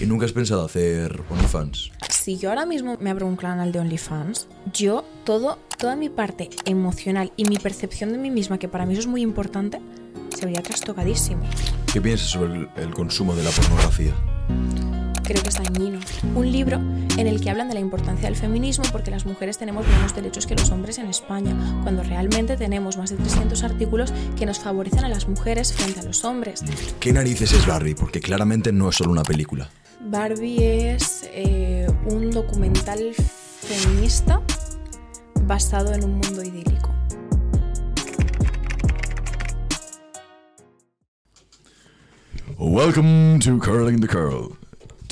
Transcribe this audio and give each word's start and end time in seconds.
¿Y 0.00 0.06
nunca 0.06 0.26
has 0.26 0.32
pensado 0.32 0.64
hacer 0.64 1.22
OnlyFans? 1.30 1.90
Si 2.08 2.38
yo 2.38 2.50
ahora 2.50 2.66
mismo 2.66 2.96
me 3.00 3.10
abro 3.10 3.26
un 3.26 3.36
canal 3.36 3.72
de 3.72 3.80
OnlyFans, 3.80 4.48
yo 4.72 5.04
todo, 5.24 5.58
toda 5.78 5.96
mi 5.96 6.08
parte 6.08 6.50
emocional 6.64 7.32
y 7.36 7.44
mi 7.44 7.56
percepción 7.56 8.12
de 8.12 8.18
mí 8.18 8.30
misma, 8.30 8.58
que 8.58 8.68
para 8.68 8.86
mí 8.86 8.92
eso 8.92 9.02
es 9.02 9.06
muy 9.06 9.22
importante, 9.22 9.80
se 10.34 10.46
vería 10.46 10.62
trastocadísimo. 10.62 11.42
¿Qué 11.92 12.00
piensas 12.00 12.28
sobre 12.28 12.54
el, 12.54 12.68
el 12.76 12.94
consumo 12.94 13.34
de 13.34 13.42
la 13.42 13.50
pornografía? 13.50 14.14
Creo 15.24 15.42
que 15.42 15.48
es 15.48 15.54
dañino. 15.54 16.00
Un 16.34 16.52
libro 16.52 16.76
en 17.16 17.26
el 17.26 17.40
que 17.40 17.48
hablan 17.48 17.68
de 17.68 17.74
la 17.74 17.80
importancia 17.80 18.28
del 18.28 18.36
feminismo 18.36 18.84
porque 18.92 19.10
las 19.10 19.24
mujeres 19.24 19.56
tenemos 19.56 19.86
menos 19.86 20.14
derechos 20.14 20.46
que 20.46 20.54
los 20.54 20.70
hombres 20.70 20.98
en 20.98 21.06
España, 21.06 21.56
cuando 21.82 22.02
realmente 22.02 22.58
tenemos 22.58 22.98
más 22.98 23.08
de 23.08 23.16
300 23.16 23.64
artículos 23.64 24.12
que 24.36 24.44
nos 24.44 24.58
favorecen 24.58 25.04
a 25.04 25.08
las 25.08 25.26
mujeres 25.26 25.72
frente 25.72 26.00
a 26.00 26.02
los 26.02 26.24
hombres. 26.24 26.62
¿Qué 27.00 27.12
narices 27.12 27.52
es 27.52 27.66
Barbie? 27.66 27.94
Porque 27.94 28.20
claramente 28.20 28.70
no 28.70 28.90
es 28.90 28.96
solo 28.96 29.12
una 29.12 29.22
película. 29.22 29.70
Barbie 30.00 30.90
es 30.90 31.26
eh, 31.32 31.86
un 32.10 32.30
documental 32.30 33.14
feminista 33.14 34.42
basado 35.46 35.94
en 35.94 36.04
un 36.04 36.18
mundo 36.18 36.42
idílico. 36.42 36.90
Welcome 42.58 43.40
to 43.40 43.58
Curling 43.58 44.00
the 44.00 44.08
Curl. 44.08 44.56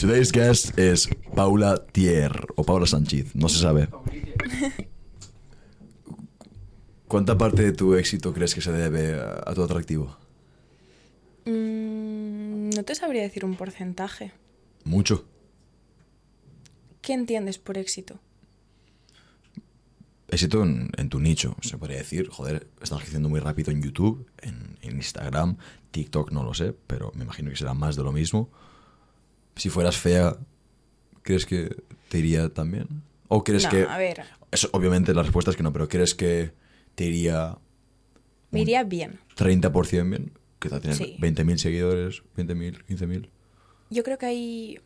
Today's 0.03 0.33
guest 0.33 0.77
is 0.77 1.09
Paula 1.33 1.87
Thier 1.93 2.33
o 2.57 2.65
Paula 2.65 2.89
Sánchez, 2.89 3.37
no 3.37 3.49
se 3.49 3.61
sabe. 3.61 3.89
¿Cuánta 7.07 7.39
parte 7.39 7.63
de 7.63 7.71
tu 7.71 7.95
éxito 7.95 8.35
crees 8.35 8.53
que 8.53 8.61
se 8.61 8.73
debe 8.73 9.15
a, 9.15 9.45
a 9.47 9.55
tu 9.55 9.63
atractivo? 9.63 10.17
Mm, 11.45 12.71
no 12.71 12.83
te 12.83 12.97
sabría 12.97 13.23
decir 13.23 13.45
un 13.45 13.55
porcentaje. 13.55 14.33
Mucho. 14.83 15.25
¿Qué 17.01 17.13
entiendes 17.13 17.61
por 17.61 17.79
éxito? 17.79 18.19
Éxito 20.27 20.65
en, 20.65 20.91
en 20.97 21.11
tu 21.11 21.21
nicho, 21.21 21.55
se 21.61 21.79
podría 21.79 21.99
decir. 21.99 22.29
Joder, 22.29 22.67
estás 22.81 22.99
creciendo 23.03 23.29
muy 23.29 23.39
rápido 23.39 23.71
en 23.71 23.81
YouTube, 23.81 24.29
en, 24.39 24.79
en 24.83 24.97
Instagram, 24.97 25.59
TikTok, 25.93 26.33
no 26.33 26.43
lo 26.43 26.55
sé, 26.55 26.75
pero 26.89 27.13
me 27.15 27.23
imagino 27.23 27.51
que 27.51 27.57
será 27.57 27.73
más 27.73 27.95
de 27.95 28.03
lo 28.03 28.11
mismo. 28.11 28.51
Si 29.57 29.69
fueras 29.71 29.97
fea, 29.97 30.37
¿crees 31.23 31.47
que 31.47 31.75
te 32.09 32.19
iría 32.19 32.49
también? 32.49 32.87
¿O 33.29 33.45
crees 33.45 33.65
no, 33.65 33.71
que.? 33.71 33.83
a 33.85 33.99
ver, 33.99 34.23
Eso, 34.51 34.69
obviamente 34.73 35.15
la 35.15 35.23
respuesta 35.23 35.51
es 35.51 35.57
que 35.57 35.63
no, 35.63 35.73
pero 35.73 35.89
¿crees 35.89 36.15
que 36.15 36.53
te 36.95 37.05
iría 37.05 37.57
me 38.51 38.61
iría 38.61 38.85
bien. 38.85 39.19
30% 39.37 40.09
bien? 40.11 40.33
Quizá 40.59 40.79
tienes 40.81 40.99
Sí. 40.99 41.17
20.000 41.19 41.57
seguidores, 41.57 42.23
20.000, 42.37 42.85
15.000. 42.87 43.29
Yo 43.91 44.03
creo 44.05 44.19
que 44.19 44.27
hay... 44.27 44.81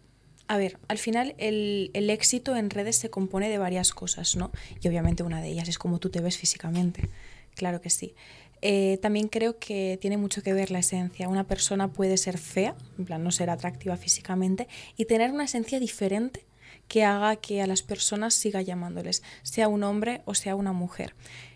A 0.49 0.57
ver, 0.59 0.79
al 0.87 0.99
final 0.99 1.35
el, 1.39 1.91
el 1.93 2.09
éxito 2.09 2.55
en 2.55 2.71
redes 2.71 2.97
se 2.97 3.11
compone 3.11 3.49
de 3.49 3.59
varias 3.59 3.93
cosas, 3.93 4.37
¿no? 4.37 4.53
Y 4.81 4.87
obviamente 4.87 5.25
una 5.25 5.41
de 5.43 5.49
ellas 5.49 5.69
es 5.69 5.77
cómo 5.79 5.99
tú 5.99 6.09
te 6.09 6.21
ves 6.21 6.39
físicamente. 6.39 7.09
Claro 7.57 7.81
que 7.81 7.91
sí. 7.91 8.15
Eh, 8.63 8.99
también 9.03 9.29
creo 9.29 9.59
que 9.59 9.99
tiene 10.01 10.17
mucho 10.17 10.43
que 10.43 10.53
ver 10.53 10.71
la 10.71 10.79
esencia. 10.81 11.29
Una 11.29 11.45
persona 11.45 11.89
puede 11.93 12.17
ser 12.17 12.39
fea, 12.39 12.75
en 12.99 13.05
plan 13.05 13.23
no 13.23 13.31
ser 13.31 13.51
atractiva 13.51 13.97
físicamente, 13.97 14.67
y 14.97 15.05
tener 15.05 15.31
una 15.31 15.45
esencia 15.45 15.79
diferente 15.79 16.47
que 16.89 17.05
haga 17.05 17.37
que 17.37 17.63
a 17.63 17.67
las 17.67 17.83
personas 17.83 18.35
siga 18.35 18.63
llamándoles, 18.63 19.23
sea 19.43 19.69
un 19.69 19.83
hombre 19.83 20.23
o 20.25 20.35
sea 20.35 20.55
una 20.55 20.73
mujer. 20.73 21.15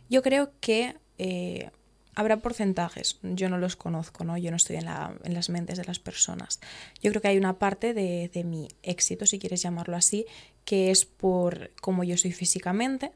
Yo 0.08 0.22
creo 0.22 0.52
que 0.60 0.96
eh, 1.18 1.70
habrá 2.16 2.38
porcentajes, 2.38 3.18
yo 3.22 3.48
no 3.48 3.56
los 3.58 3.76
conozco, 3.76 4.24
¿no? 4.24 4.36
yo 4.36 4.50
no 4.50 4.56
estoy 4.56 4.76
en, 4.76 4.86
la- 4.86 5.14
en 5.22 5.34
las 5.34 5.48
mentes 5.48 5.78
de 5.78 5.84
las 5.84 6.00
personas. 6.00 6.60
Yo 7.00 7.10
creo 7.10 7.22
que 7.22 7.28
hay 7.28 7.38
una 7.38 7.58
parte 7.58 7.94
de, 7.94 8.28
de 8.32 8.42
mi 8.44 8.68
éxito, 8.82 9.24
si 9.24 9.38
quieres 9.38 9.62
llamarlo 9.62 9.96
así, 9.96 10.26
que 10.64 10.90
es 10.90 11.04
por 11.04 11.70
cómo 11.80 12.02
yo 12.04 12.16
soy 12.16 12.32
físicamente, 12.32 13.12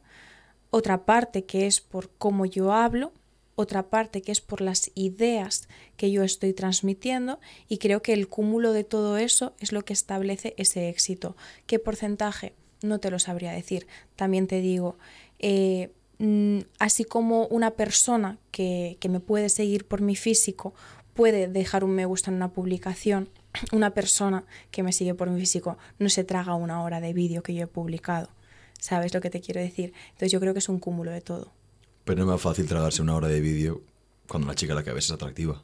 otra 0.70 1.04
parte 1.04 1.44
que 1.44 1.66
es 1.66 1.80
por 1.80 2.10
cómo 2.16 2.46
yo 2.46 2.72
hablo, 2.72 3.12
otra 3.56 3.88
parte 3.88 4.22
que 4.22 4.32
es 4.32 4.40
por 4.40 4.60
las 4.60 4.90
ideas 4.94 5.68
que 5.96 6.10
yo 6.10 6.22
estoy 6.22 6.52
transmitiendo 6.52 7.38
y 7.68 7.78
creo 7.78 8.02
que 8.02 8.12
el 8.12 8.28
cúmulo 8.28 8.72
de 8.72 8.84
todo 8.84 9.16
eso 9.16 9.54
es 9.60 9.72
lo 9.72 9.84
que 9.84 9.92
establece 9.92 10.54
ese 10.56 10.88
éxito. 10.88 11.36
¿Qué 11.66 11.78
porcentaje? 11.78 12.54
No 12.82 13.00
te 13.00 13.10
lo 13.10 13.18
sabría 13.18 13.52
decir. 13.52 13.86
También 14.16 14.46
te 14.46 14.60
digo, 14.60 14.96
eh, 15.38 15.90
mm, 16.18 16.60
así 16.78 17.04
como 17.04 17.46
una 17.46 17.72
persona 17.72 18.38
que, 18.50 18.96
que 19.00 19.08
me 19.08 19.20
puede 19.20 19.48
seguir 19.48 19.86
por 19.86 20.00
mi 20.00 20.16
físico 20.16 20.74
puede 21.14 21.48
dejar 21.48 21.84
un 21.84 21.92
me 21.92 22.06
gusta 22.06 22.30
en 22.30 22.36
una 22.36 22.52
publicación, 22.52 23.28
una 23.72 23.94
persona 23.94 24.44
que 24.70 24.82
me 24.82 24.92
sigue 24.92 25.14
por 25.14 25.30
mi 25.30 25.40
físico 25.40 25.78
no 25.98 26.08
se 26.10 26.24
traga 26.24 26.54
una 26.54 26.82
hora 26.82 27.00
de 27.00 27.12
vídeo 27.12 27.42
que 27.42 27.54
yo 27.54 27.64
he 27.64 27.68
publicado. 27.68 28.28
¿Sabes 28.78 29.14
lo 29.14 29.20
que 29.20 29.30
te 29.30 29.40
quiero 29.40 29.60
decir? 29.60 29.94
Entonces 30.08 30.32
yo 30.32 30.40
creo 30.40 30.52
que 30.52 30.58
es 30.58 30.68
un 30.68 30.78
cúmulo 30.78 31.10
de 31.10 31.22
todo. 31.22 31.52
Pero 32.04 32.18
no 32.18 32.24
es 32.24 32.28
más 32.34 32.40
fácil 32.40 32.66
tragarse 32.66 33.02
una 33.02 33.14
hora 33.14 33.28
de 33.28 33.40
vídeo 33.40 33.82
cuando 34.28 34.48
la 34.48 34.54
chica 34.54 34.72
a 34.72 34.76
la 34.76 34.84
que 34.84 34.92
ves 34.92 35.06
es 35.06 35.10
atractiva. 35.10 35.62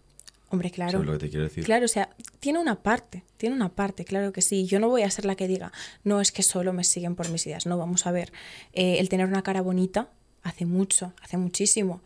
Hombre, 0.50 0.70
claro. 0.70 0.92
¿Sabes 0.92 1.06
lo 1.06 1.12
que 1.12 1.18
te 1.18 1.30
quiero 1.30 1.44
decir? 1.44 1.64
Claro, 1.64 1.84
o 1.84 1.88
sea, 1.88 2.10
tiene 2.40 2.58
una 2.58 2.82
parte, 2.82 3.22
tiene 3.36 3.54
una 3.54 3.68
parte, 3.68 4.04
claro 4.04 4.32
que 4.32 4.42
sí. 4.42 4.66
Yo 4.66 4.80
no 4.80 4.88
voy 4.88 5.02
a 5.02 5.10
ser 5.10 5.24
la 5.24 5.36
que 5.36 5.46
diga, 5.46 5.72
no 6.02 6.20
es 6.20 6.32
que 6.32 6.42
solo 6.42 6.72
me 6.72 6.82
siguen 6.82 7.14
por 7.14 7.28
mis 7.28 7.46
ideas. 7.46 7.66
No, 7.66 7.78
vamos 7.78 8.06
a 8.06 8.10
ver. 8.10 8.32
Eh, 8.72 8.96
el 8.98 9.08
tener 9.08 9.26
una 9.26 9.42
cara 9.42 9.60
bonita 9.60 10.10
hace 10.42 10.66
mucho, 10.66 11.12
hace 11.22 11.36
muchísimo, 11.36 12.02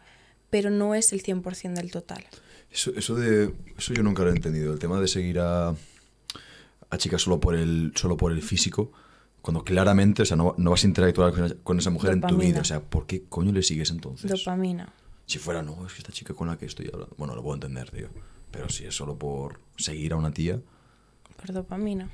pero 0.50 0.68
no 0.68 0.94
es 0.94 1.12
el 1.14 1.22
100% 1.22 1.72
del 1.72 1.90
total. 1.90 2.24
Eso, 2.70 2.92
eso 2.94 3.14
de. 3.14 3.54
Eso 3.78 3.94
yo 3.94 4.02
nunca 4.02 4.24
lo 4.24 4.30
he 4.30 4.34
entendido. 4.34 4.74
El 4.74 4.78
tema 4.78 5.00
de 5.00 5.08
seguir 5.08 5.38
a. 5.38 5.70
a 5.70 6.98
chicas 6.98 7.22
solo 7.22 7.40
por 7.40 7.54
el. 7.54 7.92
solo 7.94 8.18
por 8.18 8.30
el 8.30 8.42
físico. 8.42 8.92
Cuando 9.44 9.62
claramente, 9.62 10.22
o 10.22 10.24
sea, 10.24 10.38
no, 10.38 10.54
no 10.56 10.70
vas 10.70 10.84
a 10.84 10.86
interactuar 10.86 11.30
con 11.34 11.44
esa, 11.44 11.54
con 11.62 11.78
esa 11.78 11.90
mujer 11.90 12.12
en 12.14 12.22
tu 12.22 12.38
vida. 12.38 12.62
O 12.62 12.64
sea, 12.64 12.80
¿por 12.80 13.04
qué 13.06 13.24
coño 13.28 13.52
le 13.52 13.62
sigues 13.62 13.90
entonces? 13.90 14.30
Dopamina. 14.30 14.90
Si 15.26 15.38
fuera, 15.38 15.62
no, 15.62 15.86
es 15.86 15.92
que 15.92 15.98
esta 15.98 16.12
chica 16.12 16.32
con 16.32 16.48
la 16.48 16.56
que 16.56 16.64
estoy 16.64 16.86
hablando. 16.90 17.14
Bueno, 17.18 17.34
lo 17.34 17.42
puedo 17.42 17.54
entender, 17.56 17.90
tío. 17.90 18.08
Pero 18.50 18.70
si 18.70 18.86
es 18.86 18.96
solo 18.96 19.18
por 19.18 19.60
seguir 19.76 20.14
a 20.14 20.16
una 20.16 20.30
tía, 20.30 20.62
Por 21.36 21.52
dopamina. 21.52 22.08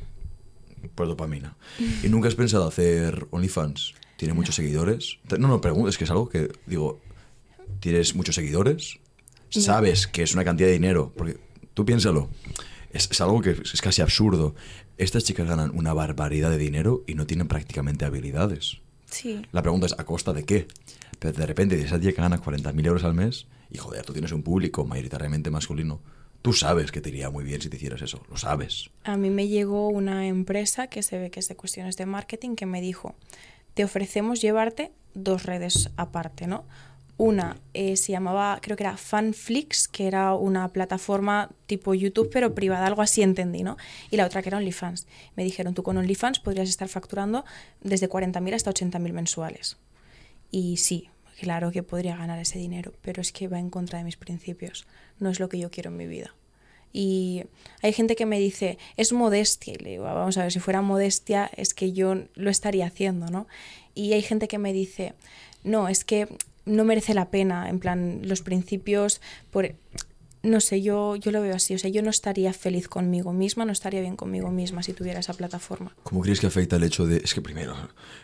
pues 0.97 1.09
dopamina. 1.09 1.55
¿Y 2.03 2.09
nunca 2.09 2.27
has 2.27 2.35
pensado 2.35 2.67
hacer 2.67 3.29
OnlyFans? 3.31 3.95
¿Tiene 4.17 4.35
muchos 4.35 4.57
seguidores? 4.57 5.19
No, 5.39 5.47
no, 5.47 5.61
pregunto, 5.61 5.89
es 5.89 5.99
que 5.99 6.05
es 6.05 6.11
algo 6.11 6.29
que, 6.29 6.51
digo, 6.67 7.01
¿tienes 7.79 8.17
muchos 8.17 8.35
seguidores? 8.35 8.99
No. 9.55 9.63
Sabes 9.63 10.09
que 10.09 10.25
es 10.25 10.35
una 10.35 10.43
cantidad 10.43 10.67
de 10.67 10.73
dinero, 10.73 11.13
porque 11.17 11.39
tú 11.75 11.85
piénsalo, 11.85 12.29
es, 12.93 13.09
es 13.09 13.21
algo 13.21 13.41
que 13.41 13.51
es 13.51 13.81
casi 13.81 14.03
absurdo. 14.03 14.57
Estas 15.01 15.25
chicas 15.25 15.49
ganan 15.49 15.71
una 15.75 15.95
barbaridad 15.95 16.51
de 16.51 16.59
dinero 16.59 17.05
y 17.07 17.15
no 17.15 17.27
tienen 17.27 17.49
prácticamente 17.49 18.05
habilidades. 18.05 18.83
Sí. 19.11 19.41
La 19.51 19.63
pregunta 19.63 19.87
es, 19.87 19.99
¿a 19.99 20.05
costa 20.05 20.35
de 20.35 20.45
qué? 20.45 20.69
Pero 21.19 21.33
de 21.33 21.47
repente, 21.47 21.79
de 21.79 21.85
esa 21.85 21.99
tía 21.99 22.13
que 22.13 22.21
gana 22.21 22.39
40.000 22.39 22.87
euros 22.87 23.05
al 23.05 23.15
mes, 23.15 23.47
y 23.71 23.79
joder, 23.79 24.05
tú 24.05 24.13
tienes 24.13 24.31
un 24.33 24.43
público 24.43 24.85
mayoritariamente 24.85 25.51
masculino, 25.51 26.03
tú 26.43 26.53
sabes 26.53 26.93
que 26.93 27.01
te 27.01 27.09
iría 27.09 27.31
muy 27.31 27.45
bien 27.45 27.63
si 27.63 27.71
te 27.71 27.79
hicieras 27.79 28.03
eso, 28.03 28.23
lo 28.29 28.37
sabes. 28.37 28.91
A 29.05 29.17
mí 29.17 29.31
me 29.31 29.49
llegó 29.49 29.89
una 29.89 30.27
empresa 30.27 30.89
que 30.89 31.03
se 31.03 31.19
ve 31.19 31.31
que 31.31 31.41
es 31.41 31.49
de 31.49 31.57
cuestiones 31.57 31.97
de 31.97 32.05
marketing 32.05 32.55
que 32.55 32.67
me 32.67 32.83
dijo, 32.83 33.15
te 33.73 33.85
ofrecemos 33.85 34.43
llevarte 34.43 34.93
dos 35.15 35.45
redes 35.45 35.89
aparte, 35.97 36.47
¿no? 36.47 36.65
Una 37.21 37.59
eh, 37.75 37.99
se 37.99 38.13
llamaba, 38.13 38.61
creo 38.63 38.79
que 38.79 38.83
era 38.83 38.97
Fanflix, 38.97 39.89
que 39.89 40.07
era 40.07 40.35
una 40.35 40.69
plataforma 40.69 41.51
tipo 41.67 41.93
YouTube, 41.93 42.31
pero 42.33 42.55
privada, 42.55 42.87
algo 42.87 43.03
así 43.03 43.21
entendí, 43.21 43.63
¿no? 43.63 43.77
Y 44.11 44.17
la 44.17 44.25
otra 44.25 44.41
que 44.41 44.49
era 44.49 44.57
OnlyFans. 44.57 45.07
Me 45.37 45.45
dijeron, 45.45 45.75
tú 45.75 45.83
con 45.83 45.99
OnlyFans 45.99 46.41
podrías 46.41 46.71
estar 46.71 46.89
facturando 46.89 47.45
desde 47.83 48.09
40.000 48.09 48.55
hasta 48.55 48.71
80.000 48.71 49.13
mensuales. 49.13 49.77
Y 50.51 50.79
sí, 50.79 51.11
claro 51.39 51.71
que 51.73 51.83
podría 51.83 52.17
ganar 52.17 52.39
ese 52.39 52.59
dinero, 52.59 52.95
pero 53.03 53.21
es 53.21 53.33
que 53.33 53.49
va 53.49 53.59
en 53.59 53.69
contra 53.69 53.99
de 53.99 54.07
mis 54.07 54.17
principios. 54.17 54.87
No 55.19 55.29
es 55.29 55.41
lo 55.41 55.51
que 55.51 55.59
yo 55.59 55.71
quiero 55.71 55.91
en 55.91 55.99
mi 55.99 56.07
vida. 56.07 56.35
Y 56.91 57.45
hay 57.83 57.93
gente 57.93 58.17
que 58.17 58.25
me 58.25 58.39
dice, 58.39 58.79
es 58.97 59.13
modestia. 59.13 59.75
Y 59.75 59.77
le 59.77 59.91
digo, 59.91 60.05
vamos 60.05 60.39
a 60.39 60.45
ver, 60.45 60.53
si 60.53 60.59
fuera 60.59 60.81
modestia 60.81 61.51
es 61.55 61.75
que 61.75 61.93
yo 61.93 62.15
lo 62.35 62.49
estaría 62.49 62.87
haciendo, 62.87 63.27
¿no? 63.27 63.47
Y 63.95 64.15
hay 64.15 64.23
gente 64.23 64.49
que 64.49 64.57
me 64.57 64.73
dice, 64.73 65.13
no, 65.65 65.89
es 65.89 66.07
que 66.07 66.27
no 66.65 66.85
merece 66.85 67.15
la 67.15 67.31
pena, 67.31 67.69
en 67.69 67.79
plan, 67.79 68.21
los 68.25 68.43
principios, 68.43 69.21
por... 69.51 69.75
No 70.43 70.61
sé, 70.61 70.81
yo, 70.81 71.17
yo 71.17 71.33
lo 71.33 71.43
veo 71.43 71.55
así, 71.55 71.75
o 71.75 71.79
sea, 71.79 71.91
yo 71.91 72.01
no 72.01 72.09
estaría 72.09 72.55
feliz 72.55 72.89
conmigo 72.89 73.35
misma, 73.35 73.67
no 73.67 73.73
estaría 73.73 74.01
bien 74.01 74.17
conmigo 74.17 74.51
misma 74.51 74.83
si 74.83 74.95
tuviera 74.95 75.21
esa 75.21 75.35
plataforma. 75.35 75.95
¿Cómo 76.03 76.23
crees 76.23 76.41
que 76.41 76.47
afecta 76.47 76.77
el 76.77 76.83
hecho 76.83 77.07
de... 77.07 77.19
Es 77.19 77.35
que 77.35 77.43
primero, 77.43 77.77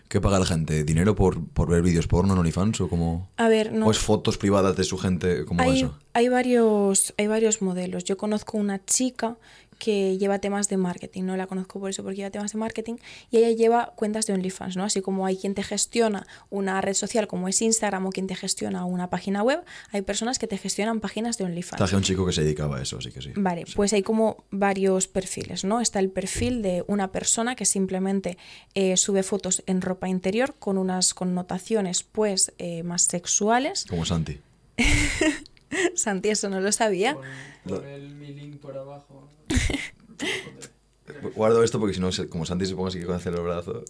¿qué 0.08 0.18
paga 0.18 0.38
la 0.38 0.46
gente? 0.46 0.82
¿Dinero 0.84 1.14
por, 1.14 1.46
por 1.48 1.68
ver 1.68 1.82
vídeos 1.82 2.06
porno 2.06 2.32
en 2.32 2.38
OnlyFans 2.38 2.80
o 2.80 2.88
como... 2.88 3.28
A 3.36 3.48
ver, 3.48 3.70
no... 3.70 3.86
¿O 3.86 3.90
es 3.90 3.98
fotos 3.98 4.38
privadas 4.38 4.74
de 4.78 4.84
su 4.84 4.96
gente? 4.96 5.44
¿Cómo 5.44 5.58
va 5.58 5.64
hay, 5.64 5.80
eso? 5.80 5.98
hay 6.14 6.30
varios 6.30 7.12
hay 7.18 7.26
varios 7.26 7.60
modelos 7.60 8.04
yo 8.04 8.16
conozco 8.16 8.56
una 8.56 8.82
chica 8.82 9.36
que 9.78 10.18
lleva 10.18 10.38
temas 10.38 10.68
de 10.68 10.76
marketing, 10.76 11.24
¿no? 11.24 11.36
La 11.36 11.46
conozco 11.46 11.80
por 11.80 11.90
eso, 11.90 12.02
porque 12.02 12.16
lleva 12.16 12.30
temas 12.30 12.52
de 12.52 12.58
marketing 12.58 12.96
y 13.30 13.38
ella 13.38 13.50
lleva 13.50 13.92
cuentas 13.96 14.26
de 14.26 14.32
OnlyFans, 14.32 14.76
¿no? 14.76 14.84
Así 14.84 15.02
como 15.02 15.26
hay 15.26 15.36
quien 15.36 15.54
te 15.54 15.62
gestiona 15.62 16.26
una 16.50 16.80
red 16.80 16.94
social 16.94 17.26
como 17.26 17.48
es 17.48 17.60
Instagram 17.62 18.06
o 18.06 18.10
quien 18.10 18.26
te 18.26 18.34
gestiona 18.34 18.84
una 18.84 19.10
página 19.10 19.42
web, 19.42 19.62
hay 19.92 20.02
personas 20.02 20.38
que 20.38 20.46
te 20.46 20.58
gestionan 20.58 21.00
páginas 21.00 21.38
de 21.38 21.44
OnlyFans. 21.44 21.78
Traje 21.78 21.94
a 21.94 21.98
un 21.98 22.04
chico 22.04 22.26
que 22.26 22.32
se 22.32 22.42
dedicaba 22.42 22.78
a 22.78 22.82
eso, 22.82 22.98
así 22.98 23.10
que 23.10 23.22
sí. 23.22 23.32
Vale, 23.36 23.64
pues 23.74 23.92
hay 23.92 24.02
como 24.02 24.44
varios 24.50 25.08
perfiles, 25.08 25.64
¿no? 25.64 25.80
Está 25.80 26.00
el 26.00 26.10
perfil 26.10 26.62
de 26.62 26.84
una 26.86 27.12
persona 27.12 27.54
que 27.56 27.64
simplemente 27.64 28.38
eh, 28.74 28.96
sube 28.96 29.22
fotos 29.22 29.62
en 29.66 29.82
ropa 29.82 30.08
interior 30.08 30.54
con 30.58 30.78
unas 30.78 31.14
connotaciones, 31.14 32.02
pues, 32.02 32.52
eh, 32.58 32.82
más 32.82 33.02
sexuales. 33.02 33.86
Como 33.88 34.04
Santi. 34.04 34.40
Santi, 35.94 36.28
eso 36.28 36.48
no 36.48 36.60
lo 36.60 36.72
sabía. 36.72 37.14
Pon, 37.14 37.24
pon 37.66 37.86
el, 37.86 38.14
mi 38.14 38.28
link 38.28 38.60
por 38.60 38.76
abajo. 38.76 39.25
Guardo 41.34 41.62
esto 41.62 41.78
porque 41.78 41.94
si 41.94 42.00
no, 42.00 42.10
como 42.28 42.44
Santi 42.46 42.66
se 42.66 42.74
ponga 42.74 42.88
así 42.88 42.98
que 42.98 43.06
con 43.06 43.20
el 43.20 43.40
brazo. 43.40 43.84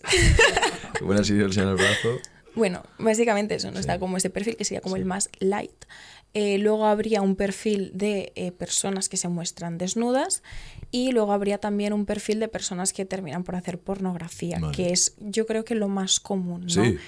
Buena 1.00 1.24
si 1.24 1.32
enseñar 1.32 1.68
el 1.68 1.76
brazo. 1.76 2.18
Bueno, 2.54 2.82
básicamente 2.98 3.54
eso, 3.54 3.70
¿no? 3.70 3.78
Está 3.78 3.98
como 3.98 4.16
ese 4.16 4.30
perfil 4.30 4.56
que 4.56 4.64
sería 4.64 4.80
como 4.80 4.96
el 4.96 5.04
más 5.04 5.28
light. 5.40 5.84
Eh, 6.32 6.58
luego 6.58 6.86
habría 6.86 7.22
un 7.22 7.36
perfil 7.36 7.90
de 7.94 8.32
eh, 8.34 8.52
personas 8.52 9.08
que 9.08 9.16
se 9.16 9.28
muestran 9.28 9.78
desnudas 9.78 10.42
y 10.90 11.12
luego 11.12 11.32
habría 11.32 11.58
también 11.58 11.92
un 11.92 12.04
perfil 12.06 12.40
de 12.40 12.48
personas 12.48 12.92
que 12.92 13.04
terminan 13.04 13.44
por 13.44 13.56
hacer 13.56 13.78
pornografía, 13.78 14.58
Vale. 14.58 14.74
que 14.74 14.90
es 14.92 15.14
yo 15.18 15.46
creo 15.46 15.64
que 15.64 15.74
lo 15.74 15.88
más 15.88 16.20
común, 16.20 16.62
¿no? 16.62 16.68
Sí. 16.68 16.98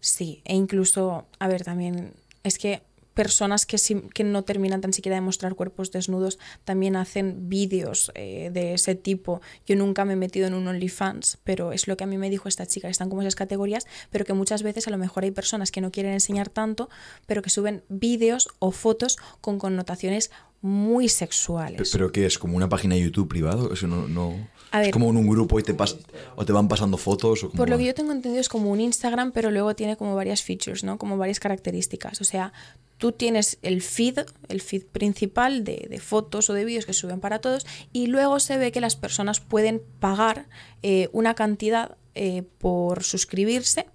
Sí, 0.00 0.40
e 0.44 0.54
incluso, 0.54 1.26
a 1.38 1.48
ver, 1.48 1.62
también 1.62 2.14
es 2.42 2.58
que 2.58 2.82
personas 3.22 3.66
que, 3.66 3.76
sim- 3.76 4.08
que 4.08 4.24
no 4.24 4.44
terminan 4.44 4.80
tan 4.80 4.92
siquiera 4.92 5.16
de 5.16 5.20
mostrar 5.20 5.54
cuerpos 5.54 5.90
desnudos 5.90 6.38
también 6.64 6.96
hacen 6.96 7.48
vídeos 7.48 8.10
eh, 8.14 8.50
de 8.52 8.72
ese 8.74 8.94
tipo. 8.94 9.40
Yo 9.66 9.76
nunca 9.76 10.04
me 10.04 10.14
he 10.14 10.16
metido 10.16 10.46
en 10.46 10.54
un 10.54 10.66
OnlyFans, 10.66 11.38
pero 11.44 11.72
es 11.72 11.86
lo 11.88 11.96
que 11.96 12.04
a 12.04 12.06
mí 12.06 12.16
me 12.16 12.30
dijo 12.30 12.48
esta 12.48 12.64
chica, 12.66 12.88
están 12.88 13.08
como 13.10 13.20
esas 13.22 13.34
categorías, 13.34 13.86
pero 14.10 14.24
que 14.24 14.32
muchas 14.32 14.62
veces 14.62 14.86
a 14.88 14.90
lo 14.90 14.98
mejor 14.98 15.24
hay 15.24 15.32
personas 15.32 15.70
que 15.70 15.80
no 15.80 15.90
quieren 15.90 16.12
enseñar 16.12 16.48
tanto, 16.48 16.88
pero 17.26 17.42
que 17.42 17.50
suben 17.50 17.82
vídeos 17.88 18.48
o 18.58 18.70
fotos 18.70 19.18
con 19.40 19.58
connotaciones 19.58 20.30
muy 20.62 21.08
sexuales. 21.08 21.90
¿Pero 21.92 22.12
qué 22.12 22.26
es? 22.26 22.38
¿Como 22.38 22.56
una 22.56 22.68
página 22.68 22.94
de 22.94 23.02
YouTube 23.02 23.28
privado? 23.28 23.72
Eso 23.72 23.86
no... 23.86 24.08
no... 24.08 24.34
A 24.72 24.84
es 24.84 24.92
como 24.92 25.10
en 25.10 25.16
un 25.16 25.28
grupo 25.28 25.58
y 25.58 25.62
te 25.62 25.74
pas 25.74 25.96
o 26.36 26.44
te 26.44 26.52
van 26.52 26.68
pasando 26.68 26.96
fotos 26.96 27.42
o 27.42 27.48
como... 27.48 27.58
Por 27.58 27.70
lo 27.70 27.78
que 27.78 27.84
yo 27.84 27.94
tengo 27.94 28.12
entendido 28.12 28.40
es 28.40 28.48
como 28.48 28.70
un 28.70 28.80
Instagram, 28.80 29.32
pero 29.32 29.50
luego 29.50 29.74
tiene 29.74 29.96
como 29.96 30.14
varias 30.14 30.42
features, 30.42 30.84
¿no? 30.84 30.98
Como 30.98 31.16
varias 31.16 31.40
características. 31.40 32.20
O 32.20 32.24
sea, 32.24 32.52
tú 32.98 33.12
tienes 33.12 33.58
el 33.62 33.82
feed, 33.82 34.20
el 34.48 34.60
feed 34.60 34.84
principal 34.86 35.64
de, 35.64 35.86
de 35.90 35.98
fotos 35.98 36.50
o 36.50 36.54
de 36.54 36.64
vídeos 36.64 36.86
que 36.86 36.92
suben 36.92 37.20
para 37.20 37.40
todos, 37.40 37.66
y 37.92 38.06
luego 38.06 38.38
se 38.38 38.58
ve 38.58 38.70
que 38.70 38.80
las 38.80 38.94
personas 38.96 39.40
pueden 39.40 39.82
pagar 39.98 40.46
eh, 40.82 41.08
una 41.12 41.34
cantidad 41.34 41.96
eh, 42.14 42.44
por 42.58 43.02
suscribirse. 43.02 43.86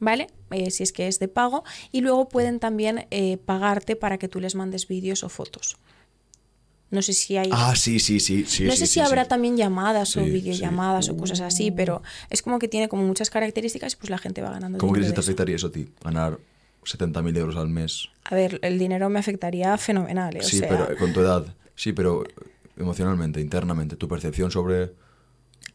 ¿Vale? 0.00 0.28
Eh, 0.52 0.70
si 0.70 0.84
es 0.84 0.92
que 0.92 1.08
es 1.08 1.18
de 1.18 1.26
pago. 1.26 1.64
Y 1.90 2.02
luego 2.02 2.28
pueden 2.28 2.60
también 2.60 3.08
eh, 3.10 3.36
pagarte 3.36 3.96
para 3.96 4.16
que 4.16 4.28
tú 4.28 4.38
les 4.38 4.54
mandes 4.54 4.86
vídeos 4.86 5.24
o 5.24 5.28
fotos. 5.28 5.76
No 6.90 7.02
sé 7.02 7.12
si 7.12 7.36
hay. 7.36 7.50
Ah, 7.52 7.74
sí, 7.76 7.98
sí, 7.98 8.18
sí. 8.18 8.44
sí 8.46 8.64
no 8.64 8.72
sí, 8.72 8.78
sé 8.78 8.86
sí, 8.86 8.94
si 8.94 9.00
habrá 9.00 9.26
también 9.26 9.56
llamadas 9.56 10.16
o 10.16 10.24
videollamadas 10.24 11.10
o 11.10 11.16
cosas 11.16 11.40
así, 11.40 11.70
pero 11.70 12.02
es 12.30 12.40
como 12.40 12.58
que 12.58 12.68
tiene 12.68 12.88
como 12.88 13.02
muchas 13.02 13.28
características 13.28 13.92
y 13.92 13.96
pues 13.96 14.10
la 14.10 14.18
gente 14.18 14.40
va 14.40 14.50
ganando. 14.50 14.78
¿Cómo 14.78 14.92
crees 14.92 15.08
que 15.08 15.14
te 15.14 15.20
afectaría 15.20 15.56
eso 15.56 15.66
a 15.66 15.72
ti? 15.72 15.90
Ganar 16.02 16.38
70.000 16.84 17.36
euros 17.36 17.56
al 17.56 17.68
mes. 17.68 18.08
A 18.24 18.34
ver, 18.34 18.58
el 18.62 18.78
dinero 18.78 19.10
me 19.10 19.18
afectaría 19.18 19.76
fenomenal. 19.76 20.36
¿eh? 20.36 20.40
O 20.40 20.42
sí, 20.42 20.58
sea, 20.58 20.68
pero 20.68 20.96
con 20.96 21.12
tu 21.12 21.20
edad. 21.20 21.54
Sí, 21.74 21.92
pero 21.92 22.24
emocionalmente, 22.76 23.40
internamente, 23.40 23.96
tu 23.96 24.08
percepción 24.08 24.50
sobre... 24.50 24.92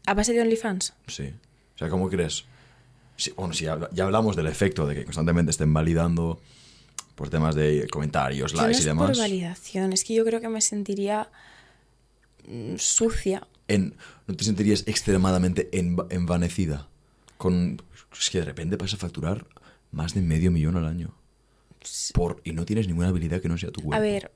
¿A 0.06 0.14
base 0.14 0.32
de 0.32 0.42
OnlyFans? 0.42 0.94
Sí. 1.06 1.32
O 1.74 1.78
sea, 1.78 1.88
¿cómo 1.88 2.08
crees? 2.08 2.44
Bueno, 3.36 3.54
sí, 3.54 3.64
ya 3.64 4.04
hablamos 4.04 4.34
del 4.34 4.48
efecto 4.48 4.86
de 4.86 4.96
que 4.96 5.04
constantemente 5.04 5.50
estén 5.50 5.72
validando 5.72 6.40
por 7.14 7.30
temas 7.30 7.54
de 7.54 7.86
comentarios, 7.90 8.52
Que 8.52 8.56
no 8.58 8.62
likes 8.64 8.78
es 8.78 8.84
y 8.84 8.88
por 8.90 9.06
demás. 9.08 9.18
validación, 9.18 9.92
es 9.92 10.04
que 10.04 10.14
yo 10.14 10.24
creo 10.24 10.40
que 10.40 10.48
me 10.48 10.60
sentiría 10.60 11.28
mm, 12.48 12.76
sucia. 12.76 13.46
En, 13.68 13.94
¿No 14.26 14.34
te 14.36 14.44
sentirías 14.44 14.84
extremadamente 14.86 15.70
enva- 15.70 16.06
envanecida? 16.10 16.88
Con, 17.38 17.80
es 18.18 18.30
que 18.30 18.38
de 18.40 18.44
repente 18.44 18.76
vas 18.76 18.92
a 18.94 18.96
facturar 18.96 19.46
más 19.90 20.14
de 20.14 20.20
medio 20.22 20.50
millón 20.50 20.76
al 20.76 20.86
año. 20.86 21.14
Por, 22.14 22.40
y 22.44 22.52
no 22.52 22.64
tienes 22.64 22.86
ninguna 22.88 23.08
habilidad 23.08 23.40
que 23.40 23.48
no 23.48 23.58
sea 23.58 23.70
tu 23.70 23.82
cuerpo. 23.82 23.96
A 23.96 24.00
ver, 24.00 24.30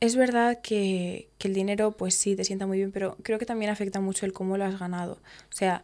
es 0.00 0.16
verdad 0.16 0.60
que, 0.62 1.28
que 1.38 1.48
el 1.48 1.54
dinero, 1.54 1.92
pues 1.92 2.14
sí, 2.14 2.34
te 2.34 2.44
sienta 2.44 2.66
muy 2.66 2.78
bien, 2.78 2.92
pero 2.92 3.16
creo 3.22 3.38
que 3.38 3.46
también 3.46 3.70
afecta 3.70 4.00
mucho 4.00 4.24
el 4.26 4.32
cómo 4.32 4.56
lo 4.56 4.64
has 4.64 4.78
ganado. 4.78 5.14
O 5.50 5.54
sea, 5.54 5.82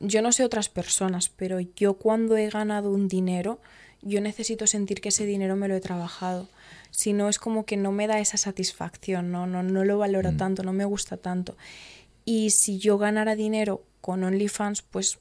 yo 0.00 0.22
no 0.22 0.32
sé 0.32 0.44
otras 0.44 0.68
personas, 0.68 1.28
pero 1.28 1.60
yo 1.60 1.94
cuando 1.94 2.36
he 2.36 2.50
ganado 2.50 2.90
un 2.90 3.06
dinero, 3.08 3.60
yo 4.04 4.20
necesito 4.20 4.66
sentir 4.66 5.00
que 5.00 5.08
ese 5.08 5.26
dinero 5.26 5.56
me 5.56 5.68
lo 5.68 5.74
he 5.74 5.80
trabajado. 5.80 6.48
Si 6.90 7.12
no, 7.12 7.28
es 7.28 7.38
como 7.38 7.64
que 7.66 7.76
no 7.76 7.90
me 7.90 8.06
da 8.06 8.20
esa 8.20 8.36
satisfacción, 8.36 9.32
no, 9.32 9.46
no, 9.46 9.62
no 9.62 9.84
lo 9.84 9.98
valoro 9.98 10.32
Mm. 10.32 10.36
tanto, 10.36 10.62
no 10.62 10.72
me 10.72 10.84
gusta 10.84 11.16
tanto. 11.16 11.56
Y 12.24 12.50
si 12.50 12.78
yo 12.78 12.98
ganara 12.98 13.34
dinero 13.36 13.82
con 14.00 14.22
OnlyFans, 14.22 14.82
pues, 14.82 15.18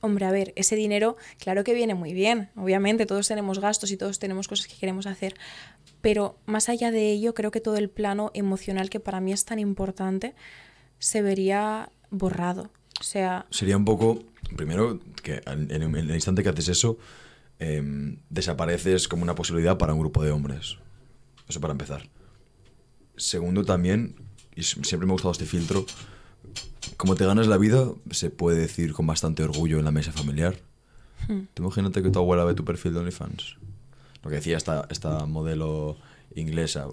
hombre, 0.00 0.26
a 0.26 0.32
ver, 0.32 0.52
ese 0.56 0.74
dinero, 0.74 1.16
claro 1.38 1.62
que 1.62 1.74
viene 1.74 1.94
muy 1.94 2.12
bien, 2.12 2.50
obviamente, 2.56 3.06
todos 3.06 3.28
tenemos 3.28 3.60
gastos 3.60 3.90
y 3.92 3.96
todos 3.96 4.18
tenemos 4.18 4.48
cosas 4.48 4.66
que 4.66 4.74
queremos 4.74 5.06
hacer, 5.06 5.34
pero 6.00 6.36
más 6.46 6.68
allá 6.68 6.90
de 6.90 7.12
ello, 7.12 7.34
creo 7.34 7.50
que 7.52 7.60
todo 7.60 7.76
el 7.76 7.88
plano 7.88 8.30
emocional 8.34 8.90
que 8.90 8.98
para 8.98 9.20
mí 9.20 9.32
es 9.32 9.44
tan 9.44 9.58
importante 9.60 10.34
se 10.98 11.22
vería 11.22 11.90
borrado. 12.10 12.70
O 13.00 13.04
sea, 13.04 13.46
Sería 13.50 13.76
un 13.76 13.84
poco, 13.84 14.22
primero, 14.56 14.98
que 15.22 15.40
en, 15.46 15.70
en 15.70 15.94
el 15.94 16.10
instante 16.14 16.42
que 16.42 16.48
haces 16.48 16.68
eso, 16.68 16.98
em, 17.62 18.18
desapareces 18.28 19.06
como 19.06 19.22
una 19.22 19.34
posibilidad 19.34 19.78
para 19.78 19.94
un 19.94 20.00
grupo 20.00 20.22
de 20.24 20.32
hombres. 20.32 20.78
Eso 21.48 21.60
para 21.60 21.72
empezar. 21.72 22.08
Segundo, 23.16 23.64
también, 23.64 24.16
y 24.56 24.62
siempre 24.64 25.06
me 25.06 25.12
ha 25.12 25.14
gustado 25.14 25.32
este 25.32 25.46
filtro, 25.46 25.86
como 26.96 27.14
te 27.14 27.24
ganas 27.24 27.46
la 27.46 27.58
vida, 27.58 27.86
se 28.10 28.30
puede 28.30 28.58
decir 28.58 28.92
con 28.92 29.06
bastante 29.06 29.44
orgullo 29.44 29.78
en 29.78 29.84
la 29.84 29.92
mesa 29.92 30.12
familiar. 30.12 30.56
Tú 31.54 31.62
imagínate 31.62 32.02
que 32.02 32.10
tu 32.10 32.18
abuela 32.18 32.44
ve 32.44 32.54
tu 32.54 32.64
perfil 32.64 32.94
de 32.94 32.98
OnlyFans. 32.98 33.56
Lo 34.24 34.30
que 34.30 34.36
decía 34.36 34.56
esta, 34.56 34.86
esta 34.90 35.24
modelo 35.26 35.96
inglesa. 36.34 36.88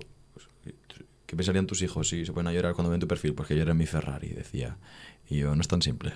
¿Qué 1.25 1.35
pensarían 1.35 1.65
tus 1.65 1.81
hijos 1.81 2.09
si 2.09 2.25
se 2.25 2.31
ponen 2.31 2.49
a 2.49 2.53
llorar 2.53 2.75
cuando 2.75 2.91
ven 2.91 2.99
tu 2.99 3.07
perfil? 3.07 3.33
Porque 3.33 3.55
yo 3.55 3.63
era 3.63 3.73
mi 3.73 3.87
Ferrari, 3.87 4.29
decía. 4.29 4.77
Y 5.27 5.37
yo, 5.39 5.55
no 5.55 5.61
es 5.61 5.67
tan 5.67 5.81
simple. 5.81 6.13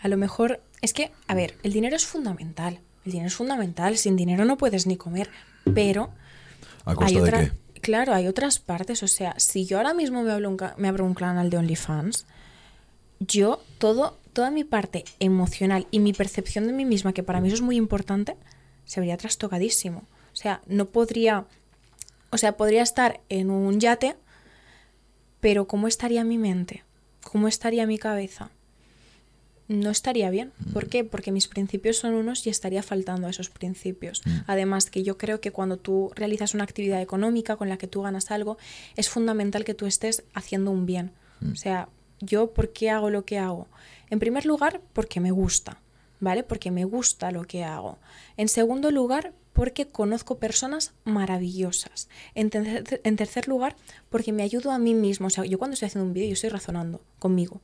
a 0.00 0.08
lo 0.08 0.16
mejor 0.16 0.62
es 0.80 0.92
que, 0.94 1.12
a 1.28 1.34
ver, 1.34 1.56
el 1.62 1.72
dinero 1.72 1.94
es 1.94 2.06
fundamental. 2.06 2.80
El 3.04 3.12
dinero 3.12 3.28
es 3.28 3.34
fundamental. 3.34 3.96
Sin 3.96 4.16
dinero 4.16 4.44
no 4.44 4.56
puedes 4.56 4.86
ni 4.86 4.96
comer. 4.96 5.30
Pero 5.74 6.10
¿A 6.84 6.94
costa 6.94 7.18
hay 7.18 7.24
de 7.24 7.30
qué? 7.30 7.80
claro, 7.80 8.14
hay 8.14 8.26
otras 8.26 8.58
partes. 8.58 9.02
O 9.02 9.08
sea, 9.08 9.34
si 9.38 9.64
yo 9.66 9.78
ahora 9.78 9.94
mismo 9.94 10.22
me, 10.22 10.32
hablo 10.32 10.48
un 10.48 10.58
me 10.76 10.88
abro 10.88 11.04
un 11.04 11.14
canal 11.14 11.50
de 11.50 11.58
OnlyFans, 11.58 12.26
yo 13.20 13.62
todo, 13.78 14.18
toda 14.32 14.50
mi 14.50 14.64
parte 14.64 15.04
emocional 15.20 15.86
y 15.90 16.00
mi 16.00 16.12
percepción 16.12 16.66
de 16.66 16.72
mí 16.72 16.84
misma, 16.84 17.12
que 17.12 17.22
para 17.22 17.40
mí 17.40 17.48
eso 17.48 17.56
es 17.56 17.62
muy 17.62 17.76
importante, 17.76 18.36
se 18.84 19.00
vería 19.00 19.16
trastocadísimo. 19.16 20.04
O 20.32 20.36
sea, 20.36 20.62
no 20.66 20.86
podría, 20.86 21.46
o 22.30 22.38
sea, 22.38 22.56
podría 22.56 22.82
estar 22.82 23.20
en 23.28 23.50
un 23.50 23.80
yate, 23.80 24.16
pero 25.40 25.66
¿cómo 25.66 25.88
estaría 25.88 26.24
mi 26.24 26.38
mente? 26.38 26.84
¿Cómo 27.22 27.48
estaría 27.48 27.86
mi 27.86 27.98
cabeza? 27.98 28.50
No 29.68 29.90
estaría 29.90 30.28
bien. 30.30 30.52
¿Por 30.72 30.88
qué? 30.88 31.04
Porque 31.04 31.32
mis 31.32 31.48
principios 31.48 31.96
son 31.96 32.14
unos 32.14 32.46
y 32.46 32.50
estaría 32.50 32.82
faltando 32.82 33.26
a 33.26 33.30
esos 33.30 33.48
principios. 33.48 34.22
Además, 34.46 34.90
que 34.90 35.02
yo 35.02 35.16
creo 35.16 35.40
que 35.40 35.52
cuando 35.52 35.76
tú 35.76 36.10
realizas 36.14 36.54
una 36.54 36.64
actividad 36.64 37.00
económica 37.00 37.56
con 37.56 37.68
la 37.68 37.78
que 37.78 37.86
tú 37.86 38.02
ganas 38.02 38.30
algo, 38.30 38.58
es 38.96 39.08
fundamental 39.08 39.64
que 39.64 39.74
tú 39.74 39.86
estés 39.86 40.24
haciendo 40.34 40.70
un 40.70 40.84
bien. 40.84 41.12
O 41.52 41.56
sea, 41.56 41.88
yo, 42.20 42.52
¿por 42.52 42.72
qué 42.72 42.90
hago 42.90 43.10
lo 43.10 43.24
que 43.24 43.38
hago? 43.38 43.68
En 44.10 44.18
primer 44.18 44.46
lugar, 44.46 44.80
porque 44.92 45.20
me 45.20 45.30
gusta, 45.30 45.80
¿vale? 46.20 46.42
Porque 46.42 46.70
me 46.70 46.84
gusta 46.84 47.30
lo 47.30 47.44
que 47.44 47.64
hago. 47.64 47.98
En 48.36 48.48
segundo 48.48 48.90
lugar, 48.90 49.32
porque 49.52 49.86
conozco 49.88 50.38
personas 50.38 50.92
maravillosas. 51.04 52.08
En 52.34 52.50
tercer, 52.50 53.00
en 53.04 53.16
tercer 53.16 53.48
lugar, 53.48 53.76
porque 54.08 54.32
me 54.32 54.42
ayudo 54.42 54.70
a 54.70 54.78
mí 54.78 54.94
mismo. 54.94 55.26
O 55.26 55.30
sea, 55.30 55.44
yo 55.44 55.58
cuando 55.58 55.74
estoy 55.74 55.86
haciendo 55.86 56.06
un 56.06 56.14
vídeo, 56.14 56.28
yo 56.28 56.34
estoy 56.34 56.50
razonando 56.50 57.02
conmigo. 57.18 57.60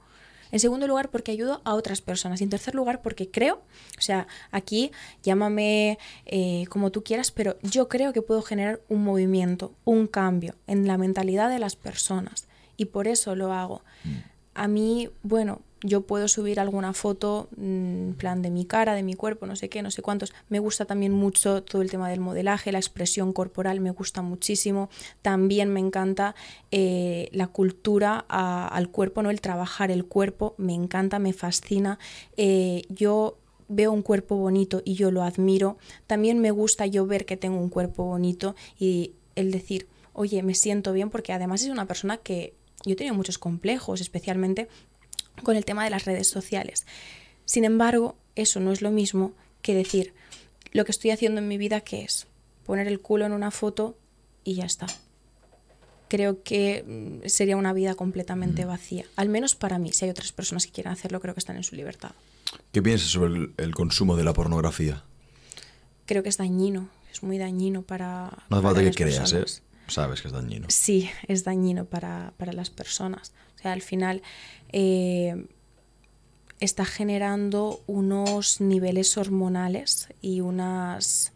En 0.51 0.61
segundo 0.61 0.87
lugar, 0.87 1.11
porque 1.11 1.33
ayudo 1.33 1.61
a 1.65 1.75
otras 1.75 2.01
personas. 2.01 2.41
Y 2.41 2.45
en 2.45 2.51
tercer 2.51 2.75
lugar, 2.75 3.03
porque 3.03 3.31
creo, 3.31 3.63
o 3.99 4.01
sea, 4.01 4.27
aquí 4.51 4.93
llámame 5.23 5.99
eh, 6.27 6.65
como 6.69 6.91
tú 6.91 7.03
quieras, 7.03 7.31
pero 7.31 7.57
yo 7.63 7.89
creo 7.89 8.13
que 8.13 8.23
puedo 8.23 8.43
generar 8.43 8.81
un 8.89 9.05
movimiento, 9.05 9.73
un 9.85 10.07
cambio 10.07 10.55
en 10.67 10.87
la 10.87 10.99
mentalidad 10.99 11.51
de 11.51 11.59
las 11.59 11.77
personas. 11.77 12.47
Y 12.77 12.87
por 12.87 13.09
eso 13.09 13.35
lo 13.35 13.53
hago. 13.53 13.83
A 14.59 14.69
mí, 14.69 15.09
bueno, 15.23 15.61
yo 15.83 16.01
puedo 16.01 16.27
subir 16.27 16.59
alguna 16.59 16.93
foto, 16.93 17.49
en 17.57 18.17
plan 18.19 18.43
de 18.43 18.51
mi 18.51 18.65
cara, 18.65 18.95
de 18.95 19.05
mi 19.05 19.15
cuerpo, 19.15 19.47
no 19.47 19.55
sé 19.55 19.69
qué, 19.69 19.83
no 19.83 19.93
sé 19.93 20.03
cuántos. 20.03 20.33
Me 20.49 20.59
gusta 20.59 20.85
también 20.85 21.13
mucho 21.13 21.63
todo 21.63 21.83
el 21.83 21.91
tema 21.91 22.09
del 22.09 22.19
modelaje, 22.19 22.73
la 22.73 22.79
expresión 22.79 23.33
corporal 23.33 23.81
me 23.81 23.93
gusta 23.93 24.21
muchísimo. 24.21 24.91
También 25.23 25.73
me 25.73 25.79
encanta 25.79 26.35
eh, 26.73 27.29
la 27.33 27.47
cultura 27.47 28.19
al 28.29 28.89
cuerpo, 28.89 29.23
¿no? 29.23 29.31
El 29.31 29.41
trabajar 29.41 29.93
el 29.93 30.05
cuerpo, 30.05 30.55
me 30.59 30.75
encanta, 30.75 31.21
me 31.21 31.33
fascina. 31.33 32.01
Eh, 32.37 32.83
yo 32.89 33.39
veo 33.69 33.93
un 33.93 34.03
cuerpo 34.03 34.35
bonito 34.37 34.83
y 34.85 34.95
yo 34.95 35.13
lo 35.13 35.23
admiro. 35.23 35.79
También 36.09 36.41
me 36.41 36.51
gusta 36.51 36.87
yo 36.87 37.07
ver 37.07 37.25
que 37.25 37.37
tengo 37.37 37.59
un 37.59 37.69
cuerpo 37.69 38.05
bonito 38.05 38.57
y 38.81 39.13
el 39.37 39.53
decir, 39.53 39.87
oye, 40.13 40.43
me 40.43 40.55
siento 40.55 40.93
bien 40.93 41.11
porque 41.11 41.33
además 41.33 41.63
es 41.63 41.69
una 41.69 41.87
persona 41.87 42.17
que 42.17 42.58
yo 42.89 42.95
he 42.95 42.97
tenido 42.97 43.15
muchos 43.15 43.39
complejos, 43.39 44.01
especialmente 44.01 44.69
con 45.43 45.57
el 45.57 45.65
tema 45.65 45.85
de 45.85 45.91
las 45.91 46.05
redes 46.05 46.27
sociales. 46.27 46.87
Sin 47.45 47.65
embargo, 47.65 48.17
eso 48.35 48.61
no 48.61 48.73
es 48.73 48.83
lo 48.83 48.91
mismo 48.91 49.33
que 49.63 49.75
decir, 49.75 50.15
lo 50.73 50.85
que 50.85 50.93
estoy 50.93 51.11
haciendo 51.11 51.41
en 51.41 51.49
mi 51.49 51.59
vida, 51.59 51.81
¿qué 51.81 52.03
es? 52.03 52.27
Poner 52.67 52.87
el 52.89 53.01
culo 53.01 53.27
en 53.27 53.33
una 53.33 53.51
foto 53.51 53.97
y 54.45 54.55
ya 54.55 54.65
está. 54.65 54.87
Creo 56.09 56.43
que 56.43 56.85
mm, 56.87 57.29
sería 57.29 57.57
una 57.57 57.73
vida 57.73 57.95
completamente 57.95 58.65
vacía. 58.65 59.05
Al 59.17 59.29
menos 59.29 59.55
para 59.55 59.79
mí. 59.79 59.93
Si 59.93 60.05
hay 60.05 60.11
otras 60.11 60.33
personas 60.33 60.67
que 60.67 60.73
quieran 60.73 60.93
hacerlo, 60.93 61.21
creo 61.21 61.35
que 61.35 61.41
están 61.41 61.57
en 61.57 61.65
su 61.65 61.77
libertad. 61.77 62.13
¿Qué 62.73 62.83
piensas 62.83 63.11
sobre 63.11 63.51
el, 63.57 63.75
consumo 63.75 64.17
de 64.17 64.25
la 64.25 64.33
pornografía? 64.33 65.05
Creo 66.07 66.23
que 66.23 66.31
es 66.31 66.39
dañino. 66.39 66.89
Es 67.13 67.23
muy 67.23 67.37
dañino 67.37 67.83
para. 67.83 68.31
No 68.49 68.57
hace 68.57 68.63
falta 68.63 68.83
que 68.83 68.91
creas, 68.93 69.33
¿eh? 69.33 69.45
Sabes 69.89 70.21
que 70.23 70.29
es 70.29 70.35
dañino. 70.35 70.67
Sí, 70.69 71.11
es 71.27 71.45
dañino 71.45 71.87
para, 71.87 72.33
para 72.37 72.53
las 72.53 72.71
personas. 72.71 73.33
O 73.57 73.59
sea, 73.59 73.73
al 73.73 73.83
final 73.83 74.23
eh, 74.73 75.47
está 76.61 76.85
generando 76.85 77.83
unos 77.87 78.61
niveles 78.61 79.17
hormonales 79.17 80.09
y 80.21 80.41
unas, 80.41 81.33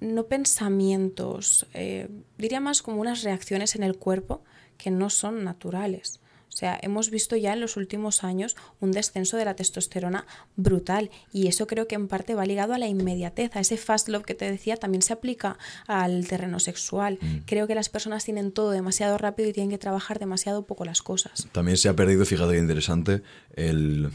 no 0.00 0.26
pensamientos, 0.26 1.66
eh, 1.74 2.08
diría 2.38 2.60
más 2.60 2.82
como 2.82 3.00
unas 3.00 3.22
reacciones 3.22 3.76
en 3.76 3.82
el 3.82 3.96
cuerpo 3.96 4.42
que 4.78 4.90
no 4.90 5.10
son 5.10 5.44
naturales. 5.44 6.20
O 6.48 6.58
sea, 6.58 6.78
hemos 6.80 7.10
visto 7.10 7.36
ya 7.36 7.52
en 7.52 7.60
los 7.60 7.76
últimos 7.76 8.24
años 8.24 8.56
un 8.80 8.90
descenso 8.90 9.36
de 9.36 9.44
la 9.44 9.54
testosterona 9.54 10.26
brutal 10.56 11.10
y 11.30 11.48
eso 11.48 11.66
creo 11.66 11.86
que 11.86 11.96
en 11.96 12.08
parte 12.08 12.34
va 12.34 12.46
ligado 12.46 12.72
a 12.72 12.78
la 12.78 12.88
inmediatez, 12.88 13.54
a 13.56 13.60
ese 13.60 13.76
fast 13.76 14.08
love 14.08 14.24
que 14.24 14.34
te 14.34 14.50
decía, 14.50 14.76
también 14.76 15.02
se 15.02 15.12
aplica 15.12 15.58
al 15.86 16.26
terreno 16.26 16.58
sexual. 16.58 17.18
Mm. 17.20 17.36
Creo 17.44 17.66
que 17.66 17.74
las 17.74 17.90
personas 17.90 18.24
tienen 18.24 18.52
todo 18.52 18.70
demasiado 18.70 19.18
rápido 19.18 19.50
y 19.50 19.52
tienen 19.52 19.70
que 19.70 19.78
trabajar 19.78 20.18
demasiado 20.18 20.64
poco 20.64 20.86
las 20.86 21.02
cosas. 21.02 21.46
También 21.52 21.76
se 21.76 21.90
ha 21.90 21.96
perdido, 21.96 22.24
fíjate 22.24 22.54
que 22.54 22.58
interesante, 22.58 23.22
el, 23.54 24.10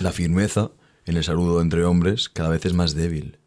la 0.00 0.12
firmeza 0.12 0.70
en 1.06 1.16
el 1.16 1.24
saludo 1.24 1.62
entre 1.62 1.84
hombres 1.84 2.28
cada 2.28 2.50
vez 2.50 2.66
es 2.66 2.74
más 2.74 2.94
débil 2.94 3.38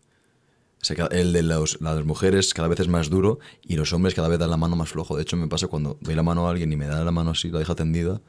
el 0.90 1.34
de 1.34 1.44
las 1.44 1.80
mujeres 2.06 2.54
cada 2.54 2.68
vez 2.68 2.80
es 2.80 2.88
más 2.88 3.10
duro 3.10 3.40
y 3.62 3.76
los 3.76 3.94
hombres 3.94 4.14
cada 4.14 4.28
vez 4.28 4.40
dan 4.40 4.50
la 4.50 4.58
mano 4.58 4.76
más 4.76 4.90
flojo. 4.90 5.16
De 5.16 5.24
hecho, 5.24 5.38
me 5.38 5.48
pasa 5.48 5.68
cuando 5.68 5.98
doy 6.02 6.16
la 6.16 6.24
mano 6.24 6.48
a 6.48 6.52
alguien 6.52 6.72
y 6.72 6.76
me 6.76 6.88
da 6.88 7.04
la 7.04 7.12
mano 7.12 7.32
así, 7.32 7.50
la 7.50 7.60
deja 7.60 7.76
tendida, 7.76 8.22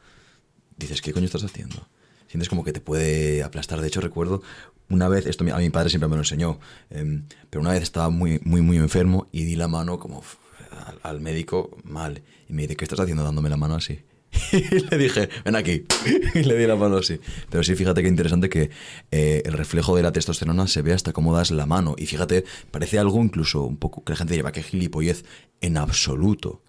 dices, 0.76 1.02
¿qué 1.02 1.12
coño 1.12 1.26
estás 1.26 1.44
haciendo? 1.44 1.88
Sientes 2.28 2.48
como 2.48 2.64
que 2.64 2.72
te 2.72 2.80
puede 2.80 3.42
aplastar. 3.42 3.80
De 3.80 3.88
hecho, 3.88 4.00
recuerdo 4.00 4.42
una 4.88 5.08
vez, 5.08 5.26
esto 5.26 5.44
a 5.52 5.58
mi 5.58 5.70
padre 5.70 5.90
siempre 5.90 6.08
me 6.08 6.16
lo 6.16 6.22
enseñó, 6.22 6.58
em, 6.90 7.24
pero 7.50 7.60
una 7.60 7.70
vez 7.70 7.82
estaba 7.82 8.10
muy, 8.10 8.40
muy, 8.44 8.62
muy 8.62 8.76
enfermo 8.76 9.26
y 9.32 9.44
di 9.44 9.56
la 9.56 9.68
mano 9.68 9.98
como 9.98 10.22
al, 10.70 10.98
al 11.02 11.20
médico 11.20 11.76
mal. 11.84 12.22
Y 12.48 12.52
me 12.52 12.62
dice, 12.62 12.76
¿qué 12.76 12.84
estás 12.84 13.00
haciendo 13.00 13.22
dándome 13.22 13.48
la 13.48 13.56
mano 13.56 13.74
así? 13.74 14.00
y 14.52 14.80
le 14.80 14.98
dije, 14.98 15.28
ven 15.44 15.56
aquí. 15.56 15.84
y 16.34 16.42
le 16.42 16.56
di 16.56 16.66
la 16.66 16.76
mano 16.76 16.98
así. 16.98 17.20
Pero 17.50 17.62
sí, 17.62 17.74
fíjate 17.74 18.02
qué 18.02 18.08
interesante 18.08 18.48
que 18.48 18.70
eh, 19.10 19.42
el 19.44 19.52
reflejo 19.52 19.96
de 19.96 20.02
la 20.02 20.12
testosterona 20.12 20.66
se 20.66 20.82
ve 20.82 20.92
hasta 20.92 21.12
cómo 21.12 21.34
das 21.34 21.50
la 21.50 21.66
mano. 21.66 21.94
Y 21.98 22.06
fíjate, 22.06 22.44
parece 22.70 22.98
algo 22.98 23.22
incluso 23.22 23.62
un 23.62 23.76
poco 23.76 24.04
que 24.04 24.12
la 24.12 24.16
gente 24.16 24.34
lleva 24.34 24.52
que 24.52 24.62
gilipollez 24.62 25.24
en 25.60 25.76
absoluto. 25.76 26.62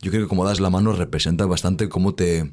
Yo 0.00 0.10
creo 0.10 0.22
que 0.22 0.28
como 0.28 0.44
das 0.44 0.60
la 0.60 0.70
mano 0.70 0.92
representa 0.92 1.44
bastante 1.46 1.88
cómo 1.88 2.14
te 2.14 2.50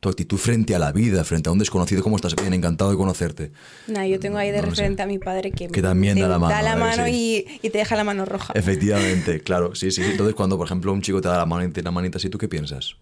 tu 0.00 0.08
actitud 0.08 0.38
frente 0.38 0.74
a 0.74 0.78
la 0.78 0.92
vida, 0.92 1.24
frente 1.24 1.48
a 1.48 1.52
un 1.52 1.58
desconocido, 1.58 2.02
cómo 2.02 2.16
estás 2.16 2.36
bien, 2.36 2.54
encantado 2.54 2.90
de 2.90 2.96
conocerte. 2.96 3.50
Nah, 3.88 4.04
yo 4.04 4.20
tengo 4.20 4.38
ahí 4.38 4.50
de 4.50 4.62
referente 4.62 5.02
a 5.02 5.06
mi 5.06 5.18
padre 5.18 5.50
que, 5.50 5.68
que 5.68 5.82
también 5.82 6.18
da 6.18 6.28
la 6.28 6.38
mano. 6.38 6.54
Da 6.54 6.62
la 6.62 6.76
mano 6.76 7.08
y, 7.08 7.44
y, 7.62 7.70
te 7.70 7.78
deja 7.78 7.96
la 7.96 8.04
mano 8.04 8.24
roja. 8.24 8.52
Efectivamente, 8.54 9.40
claro, 9.44 9.74
sí, 9.74 9.90
sí. 9.90 10.02
Entonces, 10.02 10.36
cuando, 10.36 10.56
por 10.56 10.66
ejemplo, 10.66 10.92
un 10.92 11.02
chico 11.02 11.20
te 11.20 11.28
da 11.28 11.38
la 11.38 11.46
mano 11.46 11.64
y 11.64 11.72
te 11.72 11.82
da 11.82 11.86
la 11.86 11.90
manita 11.90 12.18
así, 12.18 12.30
¿tú 12.30 12.38
qué 12.38 12.48
piensas? 12.48 12.96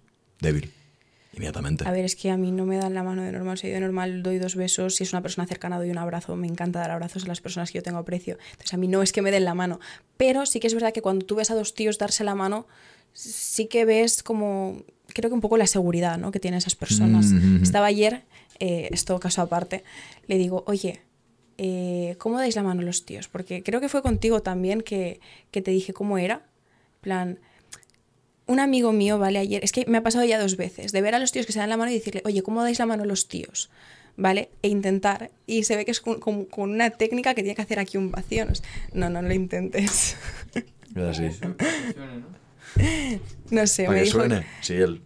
Débil. 0.47 0.71
Inmediatamente. 1.33 1.87
A 1.87 1.91
ver, 1.91 2.05
es 2.05 2.17
que 2.17 2.31
a 2.31 2.37
mí 2.37 2.51
no 2.51 2.65
me 2.65 2.79
dan 2.79 2.95
la 2.95 3.03
mano 3.03 3.23
de 3.23 3.33
normal. 3.33 3.59
Si 3.59 3.67
yo 3.67 3.75
de 3.75 3.81
normal 3.81 4.23
doy 4.23 4.39
dos 4.39 4.55
besos, 4.55 4.95
si 4.95 5.03
es 5.05 5.13
una 5.13 5.21
persona 5.21 5.47
cercana 5.47 5.77
doy 5.77 5.91
un 5.91 5.99
abrazo. 5.99 6.35
Me 6.37 6.47
encanta 6.47 6.79
dar 6.79 6.93
abrazos 6.93 7.25
a 7.25 7.27
las 7.27 7.41
personas 7.41 7.71
que 7.71 7.79
yo 7.79 7.83
tengo 7.83 7.99
aprecio. 7.99 8.39
Entonces 8.53 8.73
a 8.73 8.77
mí 8.77 8.89
no 8.89 9.03
es 9.03 9.13
que 9.13 9.23
me 9.23 9.31
den 9.31 9.45
la 9.45 9.55
mano. 9.55 9.81
Pero 10.17 10.47
sí 10.47 10.61
que 10.61 10.69
es 10.69 10.75
verdad 10.75 10.93
que 10.95 11.03
cuando 11.03 11.27
tú 11.27 11.35
ves 11.35 11.51
a 11.51 11.55
dos 11.55 11.75
tíos 11.75 11.99
darse 11.99 12.25
la 12.25 12.35
mano, 12.35 12.67
sí 13.13 13.67
que 13.67 13.85
ves 13.85 14.23
como, 14.23 14.83
creo 15.09 15.29
que 15.29 15.35
un 15.35 15.41
poco 15.41 15.57
la 15.57 15.67
seguridad 15.67 16.17
¿no? 16.17 16.31
que 16.31 16.41
tienen 16.41 16.59
esas 16.59 16.77
personas. 16.77 17.27
Mm-hmm. 17.27 17.63
Estaba 17.63 17.87
ayer, 17.87 18.23
eh, 18.61 18.89
esto 18.93 19.19
caso 19.19 19.43
aparte, 19.43 19.85
le 20.29 20.39
digo, 20.39 20.65
oye, 20.67 21.03
eh, 21.59 22.15
¿cómo 22.19 22.39
dais 22.39 22.57
la 22.57 22.63
mano 22.63 22.83
los 22.83 23.05
tíos? 23.05 23.29
Porque 23.29 23.63
creo 23.63 23.81
que 23.81 23.89
fue 23.89 24.01
contigo 24.01 24.41
también 24.41 24.81
que, 24.81 25.21
que 25.51 25.61
te 25.61 25.71
dije 25.73 25.93
cómo 25.93 26.17
era. 26.19 26.47
plan, 27.01 27.41
un 28.47 28.61
amigo 28.61 28.93
mío, 28.93 29.19
¿vale? 29.19 29.39
Ayer, 29.41 29.63
es 29.65 29.73
que 29.73 29.85
me 29.87 29.99
ha 29.99 30.03
pasado 30.03 30.25
ya 30.25 30.41
dos 30.41 30.57
veces, 30.57 30.93
de 30.93 31.03
ver 31.03 31.15
a 31.15 31.19
los 31.19 31.33
tíos 31.33 31.47
que 31.47 31.53
se 31.53 31.59
dan 31.59 31.69
la 31.69 31.77
mano 31.77 31.91
y 31.91 31.95
decirle, 31.95 32.23
oye, 32.25 32.43
¿cómo 32.43 32.63
dais 32.63 32.79
la 32.79 32.87
mano 32.87 33.03
a 33.03 33.07
los 33.07 33.29
tíos? 33.29 33.71
¿Vale? 34.17 34.51
E 34.63 34.69
intentar. 34.69 35.31
Y 35.47 35.65
se 35.65 35.77
ve 35.77 35.85
que 35.85 35.91
es 35.91 36.01
con, 36.01 36.47
una 36.57 36.91
técnica 36.91 37.35
que 37.35 37.43
tiene 37.43 37.55
que 37.55 37.63
hacer 37.63 37.79
aquí 37.79 37.99
un 37.99 38.11
vacío. 38.11 38.47
No, 38.93 39.11
no, 39.11 39.21
lo 39.21 39.35
intentes. 39.35 40.17
Así. 40.97 41.29
No 43.51 43.67
sé, 43.67 43.89
me 43.89 43.97
que 43.97 44.03
dijo 44.03 44.19
suene? 44.19 44.47
Sí, 44.61 44.75
él. 44.75 45.03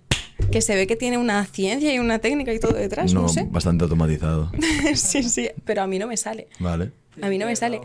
Que 0.50 0.60
se 0.60 0.74
ve 0.74 0.86
que 0.86 0.96
tiene 0.96 1.18
una 1.18 1.44
ciencia 1.44 1.92
y 1.94 1.98
una 1.98 2.18
técnica 2.18 2.52
y 2.52 2.58
todo 2.58 2.72
detrás, 2.72 3.12
no, 3.12 3.22
no 3.22 3.28
sé. 3.28 3.46
bastante 3.50 3.84
automatizado. 3.84 4.50
sí, 4.94 5.22
sí, 5.22 5.50
pero 5.64 5.82
a 5.82 5.86
mí 5.86 5.98
no 5.98 6.06
me 6.06 6.16
sale. 6.16 6.48
Vale. 6.58 6.92
A 7.20 7.28
mí 7.28 7.38
no 7.38 7.46
me 7.46 7.54
sale. 7.56 7.80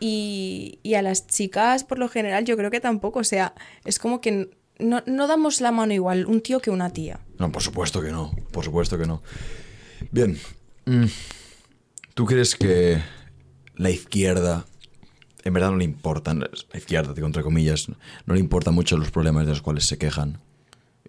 Y, 0.00 0.78
y, 0.82 0.94
a 0.94 1.02
las 1.02 1.26
chicas, 1.26 1.84
por 1.84 1.98
lo 1.98 2.08
general, 2.08 2.44
yo 2.44 2.56
creo 2.56 2.70
que 2.70 2.80
tampoco. 2.80 3.18
O 3.18 3.24
sea, 3.24 3.54
es 3.84 3.98
como 3.98 4.20
que 4.20 4.48
no, 4.78 5.02
no 5.06 5.26
damos 5.26 5.60
la 5.60 5.72
mano 5.72 5.92
igual 5.92 6.26
un 6.26 6.40
tío 6.40 6.60
que 6.60 6.70
una 6.70 6.90
tía. 6.90 7.20
No, 7.38 7.50
por 7.52 7.62
supuesto 7.62 8.02
que 8.02 8.10
no. 8.10 8.30
Por 8.52 8.64
supuesto 8.64 8.98
que 8.98 9.06
no. 9.06 9.22
Bien. 10.10 10.38
Mm, 10.86 11.06
¿Tú 12.14 12.26
crees 12.26 12.56
que 12.56 13.00
la 13.76 13.90
izquierda 13.90 14.66
en 15.44 15.54
verdad 15.54 15.70
no 15.70 15.76
le 15.76 15.84
importan, 15.84 16.40
la 16.40 16.78
izquierda, 16.78 17.14
digo 17.14 17.26
entre 17.26 17.42
comillas, 17.42 17.88
no 18.26 18.34
le 18.34 18.40
importan 18.40 18.74
mucho 18.74 18.96
los 18.96 19.10
problemas 19.10 19.46
de 19.46 19.52
los 19.52 19.62
cuales 19.62 19.86
se 19.86 19.98
quejan? 19.98 20.40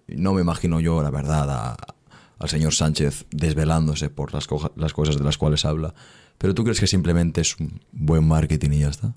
No 0.08 0.34
me 0.34 0.42
imagino 0.42 0.80
yo, 0.80 1.02
la 1.02 1.12
verdad, 1.12 1.76
al 2.38 2.50
señor 2.50 2.74
Sánchez 2.74 3.26
desvelándose 3.32 4.10
por 4.10 4.34
las, 4.34 4.48
las 4.76 4.94
cosas 4.94 5.18
de 5.18 5.24
las 5.24 5.38
cuales 5.38 5.66
habla. 5.66 5.94
Pero 6.38 6.56
tú 6.56 6.64
crees 6.64 6.80
que 6.80 6.88
simplemente 6.88 7.42
es 7.42 7.60
un 7.60 7.82
buen 7.92 8.28
marketing 8.28 8.72
y 8.72 8.80
ya 8.80 8.90
está? 8.90 9.14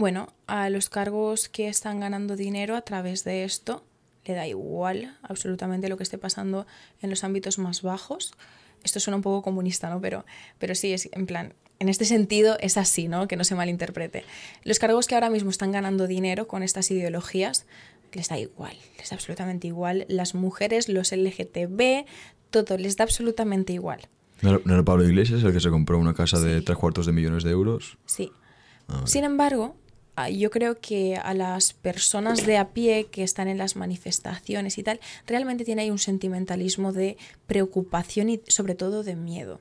Bueno, 0.00 0.32
a 0.46 0.70
los 0.70 0.88
cargos 0.88 1.50
que 1.50 1.68
están 1.68 2.00
ganando 2.00 2.34
dinero 2.34 2.74
a 2.74 2.80
través 2.80 3.22
de 3.22 3.44
esto 3.44 3.84
le 4.24 4.32
da 4.32 4.46
igual 4.46 5.18
absolutamente 5.20 5.90
lo 5.90 5.98
que 5.98 6.04
esté 6.04 6.16
pasando 6.16 6.66
en 7.02 7.10
los 7.10 7.22
ámbitos 7.22 7.58
más 7.58 7.82
bajos. 7.82 8.32
Esto 8.82 8.98
suena 8.98 9.16
un 9.16 9.22
poco 9.22 9.42
comunista, 9.42 9.90
¿no? 9.90 10.00
Pero, 10.00 10.24
pero 10.58 10.74
sí, 10.74 10.94
es 10.94 11.10
en 11.12 11.26
plan, 11.26 11.52
en 11.80 11.90
este 11.90 12.06
sentido 12.06 12.56
es 12.60 12.78
así, 12.78 13.08
¿no? 13.08 13.28
Que 13.28 13.36
no 13.36 13.44
se 13.44 13.54
malinterprete. 13.54 14.24
Los 14.64 14.78
cargos 14.78 15.06
que 15.06 15.16
ahora 15.16 15.28
mismo 15.28 15.50
están 15.50 15.70
ganando 15.70 16.06
dinero 16.06 16.48
con 16.48 16.62
estas 16.62 16.90
ideologías 16.90 17.66
les 18.14 18.30
da 18.30 18.38
igual, 18.38 18.78
les 18.96 19.10
da 19.10 19.16
absolutamente 19.16 19.66
igual. 19.66 20.06
Las 20.08 20.34
mujeres, 20.34 20.88
los 20.88 21.12
LGTB, 21.12 22.06
todo, 22.48 22.78
les 22.78 22.96
da 22.96 23.04
absolutamente 23.04 23.74
igual. 23.74 24.08
¿No 24.40 24.62
era 24.64 24.82
Pablo 24.82 25.06
Iglesias 25.06 25.42
el 25.42 25.52
que 25.52 25.60
se 25.60 25.68
compró 25.68 25.98
una 25.98 26.14
casa 26.14 26.40
de 26.40 26.62
tres 26.62 26.78
cuartos 26.78 27.04
de 27.04 27.12
millones 27.12 27.44
de 27.44 27.50
euros? 27.50 27.98
Sí. 28.06 28.32
Ah, 28.88 29.02
Sin 29.04 29.24
embargo, 29.24 29.76
yo 30.28 30.50
creo 30.50 30.78
que 30.80 31.16
a 31.16 31.34
las 31.34 31.72
personas 31.72 32.44
de 32.46 32.58
a 32.58 32.70
pie 32.70 33.06
que 33.06 33.22
están 33.22 33.48
en 33.48 33.58
las 33.58 33.76
manifestaciones 33.76 34.78
y 34.78 34.82
tal, 34.82 35.00
realmente 35.26 35.64
tiene 35.64 35.82
ahí 35.82 35.90
un 35.90 35.98
sentimentalismo 35.98 36.92
de 36.92 37.16
preocupación 37.46 38.28
y 38.28 38.40
sobre 38.48 38.74
todo 38.74 39.02
de 39.02 39.16
miedo. 39.16 39.60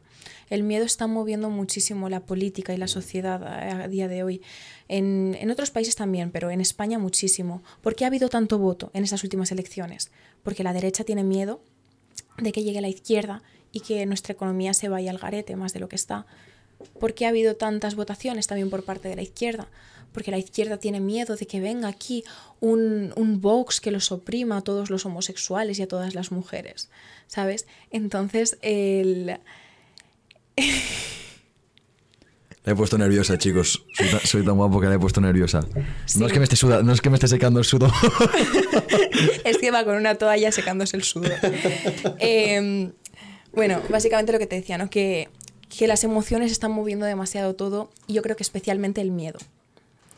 El 0.50 0.64
miedo 0.64 0.86
está 0.86 1.08
moviendo 1.08 1.50
muchísimo 1.50 2.10
la 2.10 2.22
política 2.22 2.74
y 2.74 2.78
la 2.78 2.88
sociedad 2.88 3.44
a 3.44 3.88
día 3.88 4.08
de 4.08 4.24
hoy. 4.24 4.42
En, 4.88 5.38
en 5.40 5.52
otros 5.52 5.70
países 5.70 5.96
también, 5.96 6.32
pero 6.32 6.50
en 6.50 6.60
España 6.60 6.98
muchísimo. 6.98 7.62
¿Por 7.82 7.96
qué 7.96 8.04
ha 8.04 8.08
habido 8.08 8.30
tanto 8.30 8.58
voto 8.58 8.90
en 8.94 9.04
estas 9.04 9.24
últimas 9.24 9.52
elecciones? 9.52 10.12
Porque 10.44 10.64
la 10.64 10.74
derecha 10.74 11.04
tiene 11.04 11.24
miedo 11.24 11.62
de 12.38 12.52
que 12.52 12.64
llegue 12.64 12.82
la 12.82 12.90
izquierda 12.90 13.44
y 13.72 13.82
que 13.82 14.06
nuestra 14.06 14.34
economía 14.34 14.74
se 14.74 14.90
vaya 14.90 15.12
al 15.12 15.20
garete 15.20 15.56
más 15.56 15.74
de 15.74 15.80
lo 15.80 15.90
que 15.90 15.96
está. 15.96 16.26
¿Por 17.00 17.14
qué 17.14 17.26
ha 17.26 17.30
habido 17.30 17.56
tantas 17.56 17.96
votaciones 17.96 18.48
también 18.48 18.70
por 18.70 18.84
parte 18.84 19.10
de 19.10 19.16
la 19.16 19.22
izquierda? 19.22 19.68
Porque 20.12 20.32
la 20.32 20.38
izquierda 20.38 20.78
tiene 20.78 21.00
miedo 21.00 21.36
de 21.36 21.46
que 21.48 21.60
venga 21.60 21.88
aquí 21.88 22.24
un, 22.60 23.14
un 23.16 23.42
Vox 23.42 23.80
que 23.82 23.92
los 23.92 24.12
oprima 24.12 24.58
a 24.58 24.62
todos 24.62 24.90
los 24.90 25.06
homosexuales 25.06 25.80
y 25.80 25.84
a 25.84 25.88
todas 25.88 26.16
las 26.16 26.32
mujeres, 26.32 26.90
¿sabes? 27.28 27.66
Entonces, 27.92 28.58
el... 28.62 29.38
La 32.66 32.74
he 32.74 32.76
puesto 32.76 32.98
nerviosa, 32.98 33.38
chicos. 33.38 33.84
Soy 33.94 34.10
tan, 34.10 34.20
soy 34.20 34.46
tan 34.46 34.58
guapo 34.58 34.82
que 34.82 34.88
la 34.88 34.96
he 34.96 35.00
puesto 35.00 35.22
nerviosa. 35.22 35.62
Sí. 36.06 36.20
No 36.20 36.28
es 36.28 36.34
que 36.34 36.40
me 36.40 36.44
esté 36.44 36.56
suda- 36.58 36.84
no 36.84 36.92
es 36.92 37.00
que 37.02 37.10
me 37.10 37.16
esté 37.16 37.28
secando 37.30 37.60
el 37.60 37.66
sudor. 37.66 37.90
es 39.46 39.58
que 39.58 39.72
va 39.72 39.86
con 39.86 39.96
una 39.96 40.16
toalla 40.16 40.52
secándose 40.52 40.98
el 40.98 41.04
sudor. 41.04 41.32
Eh, 42.20 42.92
bueno, 43.54 43.82
básicamente 43.90 44.32
lo 44.34 44.40
que 44.40 44.46
te 44.46 44.58
decía, 44.58 44.78
¿no? 44.78 44.90
Que, 44.90 45.30
que 45.76 45.88
las 45.88 46.04
emociones 46.04 46.52
están 46.52 46.72
moviendo 46.72 47.06
demasiado 47.06 47.56
todo 47.56 47.90
y 48.08 48.14
yo 48.14 48.22
creo 48.22 48.36
que 48.36 48.44
especialmente 48.44 49.00
el 49.02 49.12
miedo. 49.12 49.40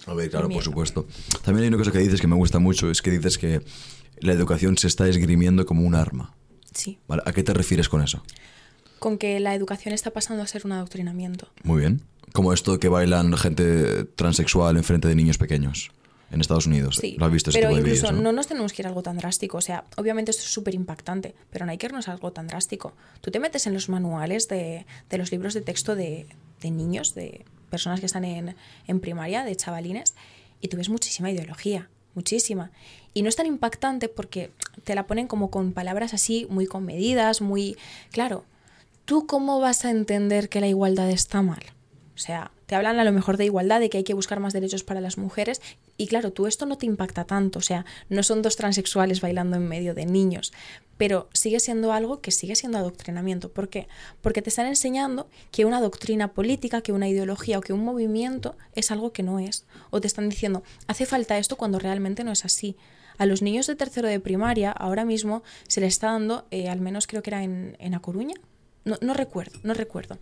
A 0.07 0.13
ver, 0.13 0.29
claro, 0.29 0.49
por 0.49 0.63
supuesto. 0.63 1.07
También 1.43 1.63
hay 1.63 1.67
una 1.69 1.77
cosa 1.77 1.91
que 1.91 1.99
dices 1.99 2.21
que 2.21 2.27
me 2.27 2.35
gusta 2.35 2.59
mucho, 2.59 2.89
es 2.89 3.01
que 3.01 3.11
dices 3.11 3.37
que 3.37 3.61
la 4.19 4.33
educación 4.33 4.77
se 4.77 4.87
está 4.87 5.07
esgrimiendo 5.07 5.65
como 5.65 5.83
un 5.83 5.95
arma. 5.95 6.35
Sí. 6.73 6.99
¿Vale? 7.07 7.21
¿A 7.25 7.33
qué 7.33 7.43
te 7.43 7.53
refieres 7.53 7.89
con 7.89 8.01
eso? 8.01 8.23
Con 8.99 9.17
que 9.17 9.39
la 9.39 9.55
educación 9.55 9.93
está 9.93 10.11
pasando 10.11 10.43
a 10.43 10.47
ser 10.47 10.65
un 10.65 10.71
adoctrinamiento. 10.71 11.49
Muy 11.63 11.81
bien. 11.81 12.01
Como 12.33 12.53
esto 12.53 12.79
que 12.79 12.87
bailan 12.87 13.35
gente 13.35 14.05
transexual 14.15 14.77
en 14.77 14.83
frente 14.83 15.07
de 15.07 15.15
niños 15.15 15.37
pequeños 15.37 15.91
en 16.31 16.39
Estados 16.39 16.65
Unidos. 16.65 16.97
Sí, 17.01 17.15
¿Lo 17.17 17.25
has 17.25 17.31
visto 17.31 17.51
pero 17.51 17.69
tipo 17.69 17.81
de 17.81 17.89
incluso 17.89 18.11
¿no? 18.13 18.21
¿no? 18.21 18.31
nos 18.31 18.47
tenemos 18.47 18.71
que 18.71 18.81
ir 18.81 18.85
a 18.85 18.89
algo 18.89 19.03
tan 19.03 19.17
drástico. 19.17 19.57
O 19.57 19.61
sea, 19.61 19.83
obviamente 19.97 20.31
esto 20.31 20.43
es 20.43 20.49
súper 20.49 20.75
impactante, 20.75 21.35
pero 21.49 21.65
no 21.65 21.71
hay 21.71 21.77
que 21.77 21.87
irnos 21.87 22.07
a 22.07 22.13
algo 22.13 22.31
tan 22.31 22.47
drástico. 22.47 22.93
Tú 23.19 23.31
te 23.31 23.39
metes 23.39 23.67
en 23.67 23.73
los 23.73 23.89
manuales 23.89 24.47
de, 24.47 24.85
de 25.09 25.17
los 25.17 25.31
libros 25.31 25.53
de 25.53 25.61
texto 25.61 25.95
de, 25.95 26.27
de 26.61 26.71
niños, 26.71 27.13
de 27.15 27.43
personas 27.71 27.99
que 27.99 28.05
están 28.05 28.25
en, 28.25 28.55
en 28.87 28.99
primaria, 28.99 29.43
de 29.43 29.55
chavalines, 29.55 30.13
y 30.61 30.67
tú 30.67 30.77
ves 30.77 30.89
muchísima 30.89 31.31
ideología, 31.31 31.89
muchísima. 32.13 32.69
Y 33.15 33.23
no 33.23 33.29
es 33.29 33.35
tan 33.35 33.47
impactante 33.47 34.07
porque 34.07 34.51
te 34.83 34.93
la 34.93 35.07
ponen 35.07 35.27
como 35.27 35.49
con 35.49 35.73
palabras 35.73 36.13
así, 36.13 36.45
muy 36.49 36.67
comedidas, 36.67 37.41
muy... 37.41 37.77
Claro, 38.11 38.45
¿tú 39.05 39.25
cómo 39.25 39.59
vas 39.59 39.85
a 39.85 39.89
entender 39.89 40.49
que 40.49 40.61
la 40.61 40.67
igualdad 40.67 41.09
está 41.09 41.41
mal? 41.41 41.63
O 42.21 42.23
sea, 42.23 42.51
te 42.67 42.75
hablan 42.75 42.99
a 42.99 43.03
lo 43.03 43.11
mejor 43.11 43.37
de 43.37 43.45
igualdad, 43.45 43.79
de 43.79 43.89
que 43.89 43.97
hay 43.97 44.03
que 44.03 44.13
buscar 44.13 44.39
más 44.39 44.53
derechos 44.53 44.83
para 44.83 45.01
las 45.01 45.17
mujeres. 45.17 45.59
Y 45.97 46.05
claro, 46.05 46.31
tú 46.31 46.45
esto 46.45 46.67
no 46.67 46.77
te 46.77 46.85
impacta 46.85 47.23
tanto. 47.23 47.57
O 47.57 47.63
sea, 47.63 47.83
no 48.09 48.21
son 48.21 48.43
dos 48.43 48.57
transexuales 48.57 49.21
bailando 49.21 49.57
en 49.57 49.67
medio 49.67 49.95
de 49.95 50.05
niños. 50.05 50.53
Pero 50.97 51.27
sigue 51.33 51.59
siendo 51.59 51.93
algo 51.93 52.21
que 52.21 52.29
sigue 52.29 52.55
siendo 52.55 52.77
adoctrinamiento. 52.77 53.51
¿Por 53.51 53.69
qué? 53.69 53.87
Porque 54.21 54.43
te 54.43 54.49
están 54.49 54.67
enseñando 54.67 55.29
que 55.49 55.65
una 55.65 55.81
doctrina 55.81 56.27
política, 56.27 56.81
que 56.81 56.91
una 56.91 57.09
ideología 57.09 57.57
o 57.57 57.61
que 57.61 57.73
un 57.73 57.83
movimiento 57.83 58.55
es 58.75 58.91
algo 58.91 59.13
que 59.13 59.23
no 59.23 59.39
es. 59.39 59.65
O 59.89 59.99
te 59.99 60.05
están 60.05 60.29
diciendo, 60.29 60.61
hace 60.85 61.07
falta 61.07 61.39
esto 61.39 61.57
cuando 61.57 61.79
realmente 61.79 62.23
no 62.23 62.31
es 62.31 62.45
así. 62.45 62.77
A 63.17 63.25
los 63.25 63.41
niños 63.41 63.65
de 63.65 63.75
tercero 63.75 64.07
de 64.07 64.19
primaria, 64.19 64.71
ahora 64.71 65.05
mismo 65.05 65.41
se 65.67 65.81
les 65.81 65.93
está 65.93 66.11
dando, 66.11 66.45
eh, 66.51 66.69
al 66.69 66.81
menos 66.81 67.07
creo 67.07 67.23
que 67.23 67.31
era 67.31 67.43
en, 67.43 67.77
en 67.79 67.95
A 67.95 67.99
Coruña, 67.99 68.35
no, 68.85 68.97
no 69.01 69.15
recuerdo, 69.15 69.59
no 69.63 69.73
recuerdo, 69.73 70.19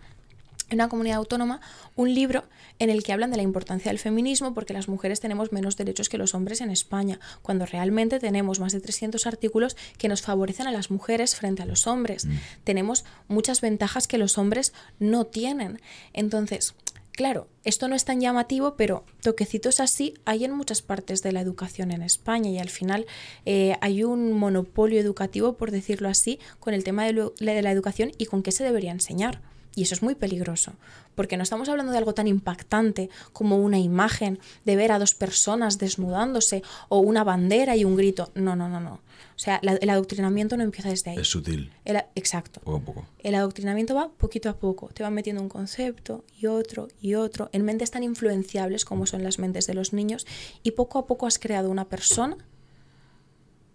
en 0.70 0.76
una 0.76 0.88
comunidad 0.88 1.18
autónoma 1.18 1.60
un 1.96 2.14
libro 2.14 2.44
en 2.78 2.88
el 2.90 3.02
que 3.02 3.12
hablan 3.12 3.30
de 3.30 3.36
la 3.36 3.42
importancia 3.42 3.90
del 3.90 3.98
feminismo 3.98 4.54
porque 4.54 4.72
las 4.72 4.88
mujeres 4.88 5.20
tenemos 5.20 5.52
menos 5.52 5.76
derechos 5.76 6.08
que 6.08 6.16
los 6.16 6.34
hombres 6.34 6.60
en 6.62 6.70
España, 6.70 7.20
cuando 7.42 7.66
realmente 7.66 8.18
tenemos 8.20 8.58
más 8.60 8.72
de 8.72 8.80
300 8.80 9.26
artículos 9.26 9.76
que 9.98 10.08
nos 10.08 10.22
favorecen 10.22 10.66
a 10.66 10.72
las 10.72 10.90
mujeres 10.90 11.36
frente 11.36 11.62
a 11.62 11.66
los 11.66 11.86
hombres. 11.86 12.26
Tenemos 12.64 13.04
muchas 13.28 13.60
ventajas 13.60 14.06
que 14.08 14.16
los 14.18 14.38
hombres 14.38 14.72
no 14.98 15.26
tienen. 15.26 15.80
Entonces, 16.12 16.74
claro, 17.12 17.48
esto 17.64 17.88
no 17.88 17.94
es 17.96 18.04
tan 18.04 18.20
llamativo, 18.20 18.76
pero 18.76 19.04
toquecitos 19.22 19.80
así 19.80 20.14
hay 20.24 20.44
en 20.44 20.52
muchas 20.52 20.80
partes 20.80 21.22
de 21.22 21.32
la 21.32 21.40
educación 21.42 21.90
en 21.90 22.02
España 22.02 22.48
y 22.50 22.58
al 22.58 22.70
final 22.70 23.06
eh, 23.44 23.76
hay 23.82 24.04
un 24.04 24.32
monopolio 24.32 24.98
educativo, 25.00 25.54
por 25.58 25.70
decirlo 25.70 26.08
así, 26.08 26.38
con 26.60 26.72
el 26.72 26.84
tema 26.84 27.04
de, 27.04 27.12
lo- 27.12 27.34
de 27.38 27.60
la 27.62 27.72
educación 27.72 28.12
y 28.16 28.26
con 28.26 28.42
qué 28.42 28.52
se 28.52 28.64
debería 28.64 28.92
enseñar. 28.92 29.42
Y 29.76 29.82
eso 29.82 29.94
es 29.94 30.02
muy 30.02 30.16
peligroso, 30.16 30.72
porque 31.14 31.36
no 31.36 31.44
estamos 31.44 31.68
hablando 31.68 31.92
de 31.92 31.98
algo 31.98 32.12
tan 32.12 32.26
impactante 32.26 33.08
como 33.32 33.56
una 33.58 33.78
imagen 33.78 34.40
de 34.64 34.74
ver 34.76 34.90
a 34.90 34.98
dos 34.98 35.14
personas 35.14 35.78
desnudándose 35.78 36.62
o 36.88 36.98
una 36.98 37.22
bandera 37.22 37.76
y 37.76 37.84
un 37.84 37.94
grito. 37.96 38.30
No, 38.34 38.56
no, 38.56 38.68
no, 38.68 38.80
no. 38.80 38.94
O 38.94 39.42
sea, 39.42 39.58
la- 39.62 39.74
el 39.76 39.88
adoctrinamiento 39.90 40.56
no 40.56 40.64
empieza 40.64 40.88
desde 40.90 41.12
ahí. 41.12 41.18
Es 41.18 41.28
sutil, 41.28 41.72
El 41.84 42.02
exacto. 42.16 42.60
poco 42.60 42.76
a 42.76 42.80
poco. 42.80 43.06
El 43.20 43.34
adoctrinamiento 43.36 43.94
va 43.94 44.08
poquito 44.10 44.48
a 44.50 44.56
poco, 44.56 44.88
te 44.88 45.02
van 45.04 45.14
metiendo 45.14 45.40
un 45.40 45.48
concepto 45.48 46.24
y 46.38 46.46
otro 46.46 46.88
y 47.00 47.14
otro 47.14 47.48
en 47.52 47.64
mentes 47.64 47.90
tan 47.92 48.02
influenciables 48.02 48.84
como 48.84 49.06
son 49.06 49.22
las 49.22 49.38
mentes 49.38 49.66
de 49.68 49.74
los 49.74 49.92
niños 49.92 50.26
y 50.64 50.72
poco 50.72 50.98
a 50.98 51.06
poco 51.06 51.26
has 51.26 51.38
creado 51.38 51.70
una 51.70 51.88
persona 51.88 52.36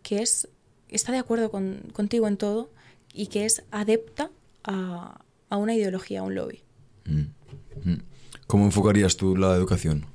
que 0.04 0.22
es 0.22 0.50
está 0.90 1.12
de 1.12 1.18
acuerdo 1.20 1.50
con- 1.50 1.90
contigo 1.94 2.28
en 2.28 2.38
todo 2.38 2.70
y 3.14 3.28
que 3.28 3.46
es 3.46 3.64
adepta 3.72 4.30
a, 4.64 5.22
a 5.50 5.58
una 5.58 5.74
ideología, 5.74 6.22
a 6.22 6.24
un 6.24 6.36
lobby. 6.36 6.62
Mm. 7.06 7.90
Mm. 7.90 8.02
¿Cómo 8.48 8.66
enfocarías 8.66 9.18
tú 9.18 9.36
la 9.36 9.56
educación? 9.56 10.06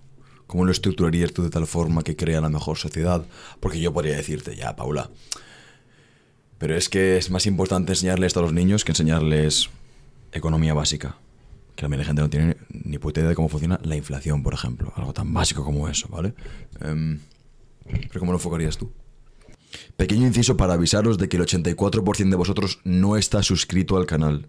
¿Cómo 0.47 0.65
lo 0.65 0.73
estructurarías 0.73 1.33
tú 1.33 1.43
de 1.43 1.51
tal 1.51 1.67
forma 1.67 2.03
que 2.03 2.17
crea 2.17 2.41
la 2.41 2.49
mejor 2.49 2.77
sociedad? 2.77 3.25
Porque 3.61 3.81
yo 3.81 3.93
podría 3.93 4.17
decirte, 4.17 4.57
ya, 4.57 4.75
Paula, 4.75 5.11
pero 6.59 6.77
es 6.77 6.89
que 6.89 7.17
es 7.17 7.31
más 7.31 7.47
importante 7.47 7.93
enseñarles 7.93 8.29
esto 8.29 8.41
a 8.41 8.43
los 8.43 8.53
niños 8.53 8.85
que 8.85 8.93
enseñarles 8.93 9.71
economía 10.33 10.75
básica. 10.75 11.17
Que 11.75 11.83
la 11.83 11.89
mayoría 11.89 12.03
de 12.03 12.07
gente 12.07 12.23
no 12.23 12.31
tiene 12.31 12.57
ni 12.69 12.99
puta 12.99 13.21
idea 13.21 13.31
de 13.31 13.35
cómo 13.35 13.49
funciona 13.49 13.81
la 13.83 13.97
inflación, 13.97 14.43
por 14.43 14.53
ejemplo. 14.53 14.93
Algo 14.97 15.15
tan 15.15 15.33
básico 15.33 15.65
como 15.65 15.89
eso, 15.89 16.09
¿vale? 16.09 16.35
Em, 16.81 17.19
pero 17.87 18.21
¿cómo 18.21 18.33
lo 18.33 18.39
enfocarías 18.39 18.77
tú? 18.77 18.93
Pequeño 19.97 20.27
inciso 20.27 20.57
para 20.57 20.75
avisaros 20.75 21.17
de 21.17 21.29
que 21.29 21.37
el 21.37 21.45
84% 21.45 22.29
de 22.29 22.37
vosotros 22.37 22.81
no 22.85 23.17
está 23.17 23.43
suscrito 23.43 23.97
al 23.97 24.07
canal. 24.07 24.49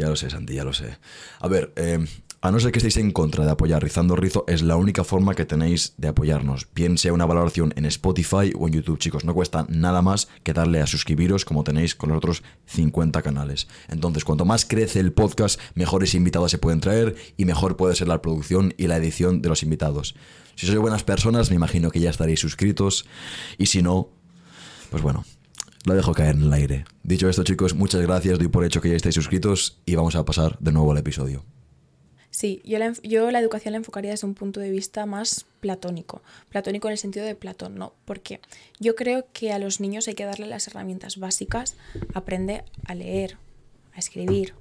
Ya 0.00 0.08
lo 0.08 0.16
sé, 0.16 0.30
Santi, 0.30 0.54
ya 0.54 0.64
lo 0.64 0.72
sé. 0.72 0.96
A 1.40 1.46
ver, 1.46 1.74
eh, 1.76 2.02
a 2.40 2.50
no 2.50 2.58
ser 2.58 2.72
que 2.72 2.78
estéis 2.78 2.96
en 2.96 3.10
contra 3.10 3.44
de 3.44 3.50
apoyar 3.50 3.82
Rizando 3.82 4.16
Rizo, 4.16 4.46
es 4.48 4.62
la 4.62 4.76
única 4.76 5.04
forma 5.04 5.34
que 5.34 5.44
tenéis 5.44 5.92
de 5.98 6.08
apoyarnos. 6.08 6.68
Bien 6.74 6.96
sea 6.96 7.12
una 7.12 7.26
valoración 7.26 7.74
en 7.76 7.84
Spotify 7.84 8.50
o 8.58 8.66
en 8.66 8.72
YouTube, 8.72 8.98
chicos. 8.98 9.26
No 9.26 9.34
cuesta 9.34 9.66
nada 9.68 10.00
más 10.00 10.28
que 10.42 10.54
darle 10.54 10.80
a 10.80 10.86
suscribiros 10.86 11.44
como 11.44 11.64
tenéis 11.64 11.94
con 11.94 12.08
los 12.08 12.16
otros 12.16 12.42
50 12.64 13.20
canales. 13.20 13.68
Entonces, 13.88 14.24
cuanto 14.24 14.46
más 14.46 14.64
crece 14.64 15.00
el 15.00 15.12
podcast, 15.12 15.60
mejores 15.74 16.14
invitados 16.14 16.50
se 16.50 16.56
pueden 16.56 16.80
traer 16.80 17.14
y 17.36 17.44
mejor 17.44 17.76
puede 17.76 17.94
ser 17.94 18.08
la 18.08 18.22
producción 18.22 18.72
y 18.78 18.86
la 18.86 18.96
edición 18.96 19.42
de 19.42 19.50
los 19.50 19.62
invitados. 19.62 20.14
Si 20.54 20.64
sois 20.64 20.78
buenas 20.78 21.04
personas, 21.04 21.50
me 21.50 21.56
imagino 21.56 21.90
que 21.90 22.00
ya 22.00 22.08
estaréis 22.08 22.40
suscritos. 22.40 23.04
Y 23.58 23.66
si 23.66 23.82
no, 23.82 24.08
pues 24.90 25.02
bueno, 25.02 25.26
lo 25.84 25.94
dejo 25.94 26.12
caer 26.12 26.36
en 26.36 26.42
el 26.42 26.52
aire. 26.52 26.84
Dicho 27.02 27.28
esto, 27.28 27.44
chicos, 27.44 27.74
muchas 27.74 28.02
gracias. 28.02 28.38
Doy 28.38 28.48
por 28.48 28.64
hecho 28.64 28.80
que 28.80 28.90
ya 28.90 28.96
estáis 28.96 29.14
suscritos 29.14 29.80
y 29.86 29.94
vamos 29.94 30.14
a 30.16 30.24
pasar 30.24 30.58
de 30.60 30.72
nuevo 30.72 30.92
al 30.92 30.98
episodio. 30.98 31.44
Sí, 32.30 32.62
yo 32.64 32.78
la, 32.78 32.92
yo 33.02 33.30
la 33.30 33.40
educación 33.40 33.72
la 33.72 33.78
enfocaría 33.78 34.12
desde 34.12 34.26
un 34.26 34.34
punto 34.34 34.60
de 34.60 34.70
vista 34.70 35.04
más 35.04 35.46
platónico. 35.60 36.22
Platónico 36.48 36.88
en 36.88 36.92
el 36.92 36.98
sentido 36.98 37.26
de 37.26 37.34
Platón, 37.34 37.74
¿no? 37.74 37.94
Porque 38.04 38.40
yo 38.78 38.94
creo 38.94 39.26
que 39.32 39.52
a 39.52 39.58
los 39.58 39.80
niños 39.80 40.06
hay 40.06 40.14
que 40.14 40.24
darle 40.24 40.46
las 40.46 40.68
herramientas 40.68 41.16
básicas. 41.18 41.76
Aprende 42.14 42.64
a 42.86 42.94
leer, 42.94 43.36
a 43.94 43.98
escribir, 43.98 44.54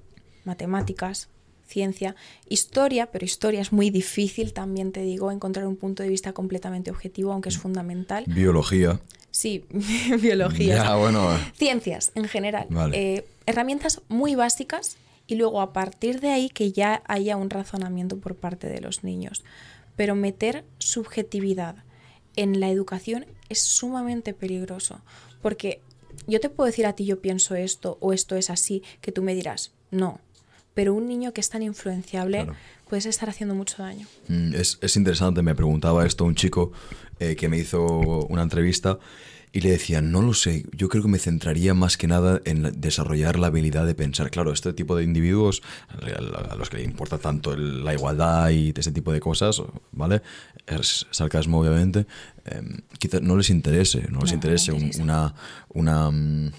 matemáticas, 0.46 1.30
ciencia, 1.70 2.16
historia, 2.48 3.12
pero 3.12 3.24
historia 3.24 3.62
es 3.62 3.72
muy 3.72 3.92
difícil, 3.92 4.54
también 4.54 4.92
te 4.92 5.02
digo, 5.02 5.32
encontrar 5.32 5.68
un 5.68 5.76
punto 5.76 6.02
de 6.02 6.10
vista 6.10 6.34
completamente 6.34 6.90
objetivo, 6.90 7.32
aunque 7.32 7.50
es 7.50 7.58
fundamental. 7.58 8.26
Biología. 8.28 9.00
Sí, 9.30 9.66
biología. 10.22 10.76
Ya, 10.76 10.96
bueno. 10.96 11.30
Ciencias 11.54 12.12
en 12.16 12.26
general. 12.26 12.66
Vale. 12.70 12.98
Eh, 12.98 13.26
herramientas 13.46 14.02
muy 14.10 14.34
básicas 14.34 14.98
y 15.28 15.36
luego 15.36 15.62
a 15.62 15.72
partir 15.72 16.20
de 16.20 16.30
ahí 16.30 16.50
que 16.50 16.72
ya 16.72 17.04
haya 17.06 17.38
un 17.38 17.52
razonamiento 17.52 18.18
por 18.18 18.36
parte 18.36 18.68
de 18.68 18.82
los 18.82 19.04
niños. 19.04 19.44
Pero 19.96 20.16
meter 20.16 20.66
subjetividad 20.80 21.76
en 22.36 22.60
la 22.60 22.70
educación 22.70 23.28
es 23.50 23.60
sumamente 23.60 24.34
peligroso 24.34 25.02
porque 25.42 25.82
yo 26.28 26.40
te 26.40 26.50
puedo 26.50 26.68
decir 26.68 26.86
a 26.86 26.94
ti 26.94 27.06
yo 27.06 27.22
pienso 27.22 27.56
esto 27.56 27.98
o 28.02 28.14
esto 28.14 28.36
es 28.36 28.50
así, 28.50 28.84
que 29.02 29.12
tú 29.12 29.22
me 29.24 29.36
dirás, 29.36 29.72
no. 29.92 30.20
Pero 30.74 30.94
un 30.94 31.08
niño 31.08 31.34
que 31.34 31.42
es 31.42 31.50
tan 31.50 31.62
influenciable 31.64 32.44
Claro. 32.44 32.56
puedes 32.88 33.06
estar 33.06 33.30
haciendo 33.30 33.56
mucho 33.56 33.82
daño. 33.84 34.08
Mm, 34.28 34.54
Es, 34.56 34.78
es 34.82 34.96
interesante, 34.96 35.42
me 35.42 35.56
preguntaba 35.56 36.06
esto 36.06 36.26
un 36.26 36.36
chico 36.36 36.72
eh, 37.20 37.36
que 37.36 37.50
me 37.50 37.58
hizo 37.58 37.86
una 38.28 38.44
entrevista 38.44 38.98
y 39.52 39.62
le 39.62 39.72
decía, 39.72 40.00
no 40.00 40.22
lo 40.22 40.36
sé, 40.36 40.64
yo 40.78 40.90
creo 40.90 41.02
que 41.02 41.10
me 41.10 41.18
centraría 41.18 41.74
más 41.74 41.98
que 41.98 42.06
nada 42.08 42.40
en 42.46 42.62
la- 42.62 42.70
desarrollar 42.72 43.40
la 43.40 43.48
habilidad 43.48 43.88
de 43.88 43.96
pensar. 43.96 44.30
Claro, 44.30 44.54
este 44.54 44.74
tipo 44.74 44.96
de 44.96 45.04
individuos, 45.04 45.64
a 45.90 46.56
los 46.56 46.70
que 46.70 46.78
le 46.78 46.84
importa 46.84 47.18
tanto 47.18 47.58
la 47.58 47.94
igualdad 47.96 48.52
y 48.52 48.72
ese 48.78 48.92
tipo 48.92 49.12
de 49.12 49.20
cosas, 49.20 49.60
¿vale? 49.92 50.22
Es 50.68 51.08
sarcasmo, 51.10 51.60
obviamente, 51.62 52.06
eh, 52.46 52.62
quizás 53.00 53.24
no 53.24 53.36
les 53.38 53.50
interese, 53.50 54.06
no 54.12 54.20
les 54.20 54.30
No, 54.32 54.36
interese 54.36 54.72
un- 54.72 54.82
interesa. 54.84 55.02
una... 55.04 55.34
una 55.70 56.12
mm, 56.12 56.52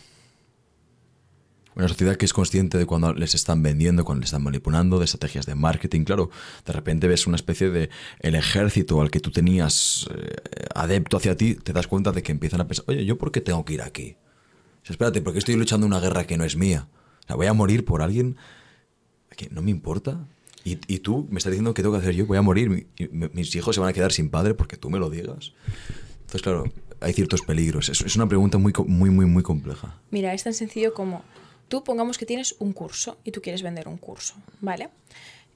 Una 1.80 1.88
sociedad 1.88 2.16
que 2.16 2.26
es 2.26 2.34
consciente 2.34 2.76
de 2.76 2.84
cuando 2.84 3.14
les 3.14 3.34
están 3.34 3.62
vendiendo, 3.62 4.04
cuando 4.04 4.20
les 4.20 4.28
están 4.28 4.42
manipulando, 4.42 4.98
de 4.98 5.06
estrategias 5.06 5.46
de 5.46 5.54
marketing. 5.54 6.04
Claro, 6.04 6.28
de 6.66 6.72
repente 6.74 7.08
ves 7.08 7.26
una 7.26 7.36
especie 7.36 7.70
de 7.70 7.88
el 8.18 8.34
ejército 8.34 9.00
al 9.00 9.10
que 9.10 9.18
tú 9.18 9.30
tenías 9.30 10.06
eh, 10.14 10.34
adepto 10.74 11.16
hacia 11.16 11.38
ti, 11.38 11.54
te 11.54 11.72
das 11.72 11.86
cuenta 11.86 12.12
de 12.12 12.22
que 12.22 12.32
empiezan 12.32 12.60
a 12.60 12.66
pensar, 12.68 12.84
oye, 12.88 13.06
¿yo 13.06 13.16
por 13.16 13.32
qué 13.32 13.40
tengo 13.40 13.64
que 13.64 13.72
ir 13.72 13.80
aquí? 13.80 14.16
O 14.82 14.86
sea, 14.86 14.92
espérate, 14.92 15.22
¿por 15.22 15.32
qué 15.32 15.38
estoy 15.38 15.56
luchando 15.56 15.86
una 15.86 16.00
guerra 16.00 16.26
que 16.26 16.36
no 16.36 16.44
es 16.44 16.54
mía? 16.54 16.86
O 17.24 17.26
sea, 17.26 17.36
voy 17.36 17.46
a 17.46 17.54
morir 17.54 17.86
por 17.86 18.02
alguien 18.02 18.36
que 19.34 19.48
no 19.48 19.62
me 19.62 19.70
importa. 19.70 20.26
Y, 20.64 20.78
y 20.86 20.98
tú 20.98 21.26
me 21.30 21.38
estás 21.38 21.50
diciendo 21.52 21.72
que 21.72 21.80
tengo 21.80 21.94
que 21.94 22.02
hacer 22.02 22.14
yo, 22.14 22.26
voy 22.26 22.36
a 22.36 22.42
morir, 22.42 22.68
mi- 22.68 22.86
mis 23.32 23.54
hijos 23.56 23.74
se 23.74 23.80
van 23.80 23.88
a 23.88 23.94
quedar 23.94 24.12
sin 24.12 24.28
padre 24.28 24.52
porque 24.52 24.76
tú 24.76 24.90
me 24.90 24.98
lo 24.98 25.08
digas. 25.08 25.54
Entonces, 26.20 26.42
claro, 26.42 26.64
hay 27.00 27.14
ciertos 27.14 27.40
peligros. 27.40 27.88
Es, 27.88 28.02
es 28.02 28.16
una 28.16 28.28
pregunta 28.28 28.58
muy, 28.58 28.74
muy, 28.86 29.08
muy, 29.08 29.24
muy 29.24 29.42
compleja. 29.42 29.98
Mira, 30.10 30.34
es 30.34 30.44
tan 30.44 30.52
sencillo 30.52 30.92
como 30.92 31.24
tú 31.70 31.82
pongamos 31.84 32.18
que 32.18 32.26
tienes 32.26 32.54
un 32.58 32.72
curso 32.74 33.16
y 33.24 33.30
tú 33.30 33.40
quieres 33.40 33.62
vender 33.62 33.88
un 33.88 33.96
curso, 33.96 34.34
¿vale? 34.60 34.90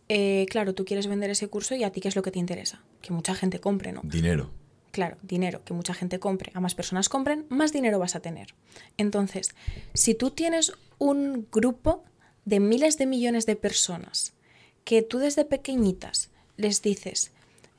Eh, 0.09 0.47
claro, 0.49 0.73
tú 0.75 0.85
quieres 0.85 1.07
vender 1.07 1.29
ese 1.31 1.49
curso 1.49 1.75
y 1.75 1.83
a 1.85 1.91
ti 1.93 2.01
qué 2.01 2.09
es 2.09 2.17
lo 2.17 2.23
que 2.23 2.31
te 2.31 2.39
interesa? 2.39 2.83
Que 3.03 3.13
mucha 3.13 3.35
gente 3.35 3.59
compre, 3.61 3.93
¿no? 3.93 4.01
Dinero. 4.05 4.51
Claro, 4.93 5.17
dinero, 5.23 5.65
que 5.65 5.75
mucha 5.75 5.93
gente 5.93 6.21
compre, 6.21 6.53
a 6.55 6.61
más 6.61 6.75
personas 6.75 7.09
compren, 7.09 7.47
más 7.49 7.73
dinero 7.73 7.99
vas 7.99 8.15
a 8.15 8.21
tener. 8.21 8.55
Entonces, 8.97 9.55
si 9.93 10.15
tú 10.15 10.31
tienes 10.31 10.73
un 10.99 11.49
grupo 11.51 12.05
de 12.45 12.61
miles 12.61 12.97
de 12.97 13.07
millones 13.07 13.45
de 13.47 13.57
personas 13.57 14.35
que 14.85 15.03
tú 15.03 15.19
desde 15.19 15.45
pequeñitas 15.45 16.31
les 16.57 16.81
dices, 16.81 17.33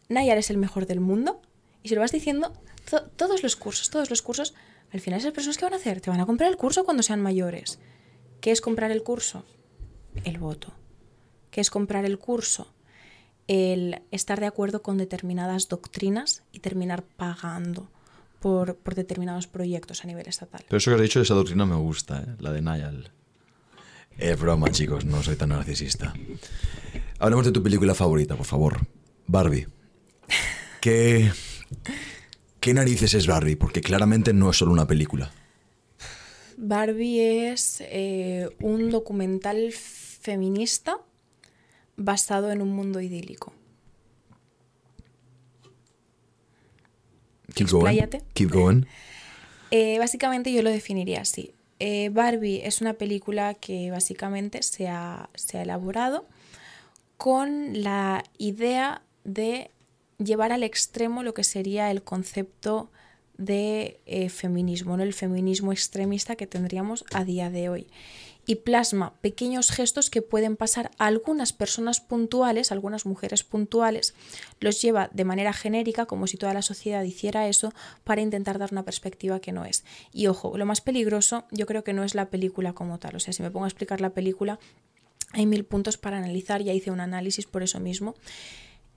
Nayar 0.10 0.38
es 0.38 0.50
el 0.50 0.58
mejor 0.58 0.88
del 0.88 1.00
mundo, 1.00 1.42
y 1.84 1.90
se 1.90 1.96
lo 1.96 2.02
vas 2.02 2.12
diciendo 2.12 2.52
to- 2.90 3.04
todos 3.16 3.44
los 3.44 3.56
cursos, 3.56 3.90
todos 3.92 4.10
los 4.10 4.22
cursos, 4.22 4.54
al 4.92 5.00
final 5.00 5.20
esas 5.20 5.32
personas 5.32 5.58
¿qué 5.58 5.66
van 5.66 5.74
a 5.74 5.78
hacer? 5.78 6.02
Te 6.02 6.10
van 6.10 6.20
a 6.20 6.26
comprar 6.26 6.50
el 6.50 6.58
curso 6.58 6.84
cuando 6.84 7.02
sean 7.04 7.22
mayores. 7.22 7.80
¿Qué 8.46 8.52
es 8.52 8.62
comprar 8.62 8.92
el 8.92 9.02
curso? 9.02 9.44
El 10.24 10.38
voto. 10.38 10.72
¿Qué 11.50 11.62
es 11.62 11.72
comprar 11.72 12.06
el 12.06 12.20
curso? 12.20 12.72
el 13.48 14.04
estar 14.12 14.40
de 14.40 14.46
acuerdo 14.46 14.84
con 14.84 15.00
determinadas 15.00 15.68
doctrinas 15.68 16.44
y 16.52 16.60
terminar 16.60 17.04
pagando 17.04 17.90
por, 18.40 18.76
por 18.76 18.94
determinados 18.94 19.48
proyectos 19.48 20.04
a 20.04 20.08
nivel 20.08 20.28
estatal. 20.28 20.64
Pero 20.68 20.78
eso 20.78 20.92
que 20.92 20.96
has 20.96 21.02
dicho, 21.02 21.22
esa 21.22 21.34
doctrina 21.34 21.66
me 21.66 21.76
gusta, 21.76 22.20
¿eh? 22.20 22.36
la 22.38 22.52
de 22.52 22.62
Nayal. 22.62 23.12
Es 24.16 24.40
broma, 24.40 24.70
chicos, 24.70 25.06
no 25.06 25.24
soy 25.24 25.38
tan 25.38 25.50
narcisista. 25.50 26.14
Hablemos 27.18 27.48
de 27.48 27.52
tu 27.52 27.64
película 27.64 27.96
favorita, 27.96 28.36
por 28.36 28.46
favor. 28.46 28.86
Barbie. 29.26 29.68
¿Qué, 30.82 31.32
¿Qué 32.60 32.76
narices 32.76 33.16
es 33.16 33.26
Barbie? 33.26 33.56
Porque 33.56 33.82
claramente 33.82 34.34
no 34.34 34.52
es 34.52 34.58
solo 34.58 34.72
una 34.72 34.86
película. 34.86 35.32
Barbie 36.58 37.50
es 37.50 37.82
eh, 37.82 38.50
un 38.62 38.90
documental 38.90 39.72
feminista 39.72 40.98
basado 41.98 42.52
en 42.52 42.62
un 42.62 42.70
mundo 42.70 43.02
idílico. 43.02 43.54
Keep 47.54 47.70
going. 47.70 48.00
Keep 48.34 48.52
going. 48.52 48.86
Eh, 49.72 49.98
básicamente 49.98 50.54
yo 50.54 50.62
lo 50.62 50.70
definiría 50.70 51.22
así. 51.22 51.52
Eh, 51.80 52.10
Barbie 52.10 52.62
es 52.66 52.82
una 52.82 52.94
película 52.94 53.56
que 53.56 53.92
básicamente 53.92 54.62
se 54.62 54.88
ha, 54.88 55.30
se 55.34 55.58
ha 55.58 55.64
elaborado 55.64 56.28
con 57.18 57.84
la 57.84 58.24
idea 58.38 59.02
de 59.24 59.72
llevar 60.18 60.52
al 60.52 60.64
extremo 60.64 61.24
lo 61.24 61.34
que 61.34 61.44
sería 61.44 61.92
el 61.92 62.04
concepto 62.04 62.92
de 63.38 64.00
eh, 64.06 64.30
feminismo, 64.30 64.98
¿no? 64.98 65.04
el 65.04 65.14
feminismo 65.14 65.72
extremista 65.72 66.36
que 66.36 66.48
tendríamos 66.48 67.06
a 67.14 67.24
día 67.24 67.50
de 67.50 67.70
hoy. 67.70 67.88
Y 68.48 68.56
plasma 68.56 69.16
pequeños 69.22 69.72
gestos 69.72 70.12
que 70.12 70.22
pueden 70.22 70.56
pasar 70.56 70.92
algunas 71.00 71.52
personas 71.52 72.00
puntuales, 72.00 72.72
algunas 72.72 73.08
mujeres 73.08 73.44
puntuales, 73.44 74.14
los 74.60 74.80
lleva 74.82 75.10
de 75.14 75.26
manera 75.26 75.52
genérica, 75.52 76.06
como 76.06 76.28
si 76.28 76.38
toda 76.38 76.54
la 76.54 76.62
sociedad 76.62 77.02
hiciera 77.04 77.48
eso, 77.48 77.74
para 78.04 78.22
intentar 78.22 78.60
dar 78.60 78.72
una 78.72 78.86
perspectiva 78.86 79.40
que 79.40 79.52
no 79.52 79.66
es. 79.66 79.84
Y 80.14 80.28
ojo, 80.28 80.58
lo 80.58 80.66
más 80.68 80.82
peligroso 80.82 81.46
yo 81.52 81.66
creo 81.66 81.84
que 81.84 81.94
no 81.94 82.04
es 82.04 82.14
la 82.14 82.30
película 82.30 82.74
como 82.74 83.00
tal. 83.00 83.16
O 83.16 83.20
sea, 83.20 83.34
si 83.34 83.42
me 83.42 83.50
pongo 83.50 83.66
a 83.66 83.70
explicar 83.70 84.00
la 84.00 84.12
película, 84.12 84.60
hay 85.32 85.48
mil 85.48 85.66
puntos 85.66 85.98
para 85.98 86.18
analizar, 86.18 86.62
ya 86.62 86.74
hice 86.74 86.92
un 86.92 87.00
análisis 87.00 87.48
por 87.48 87.64
eso 87.64 87.80
mismo. 87.80 88.16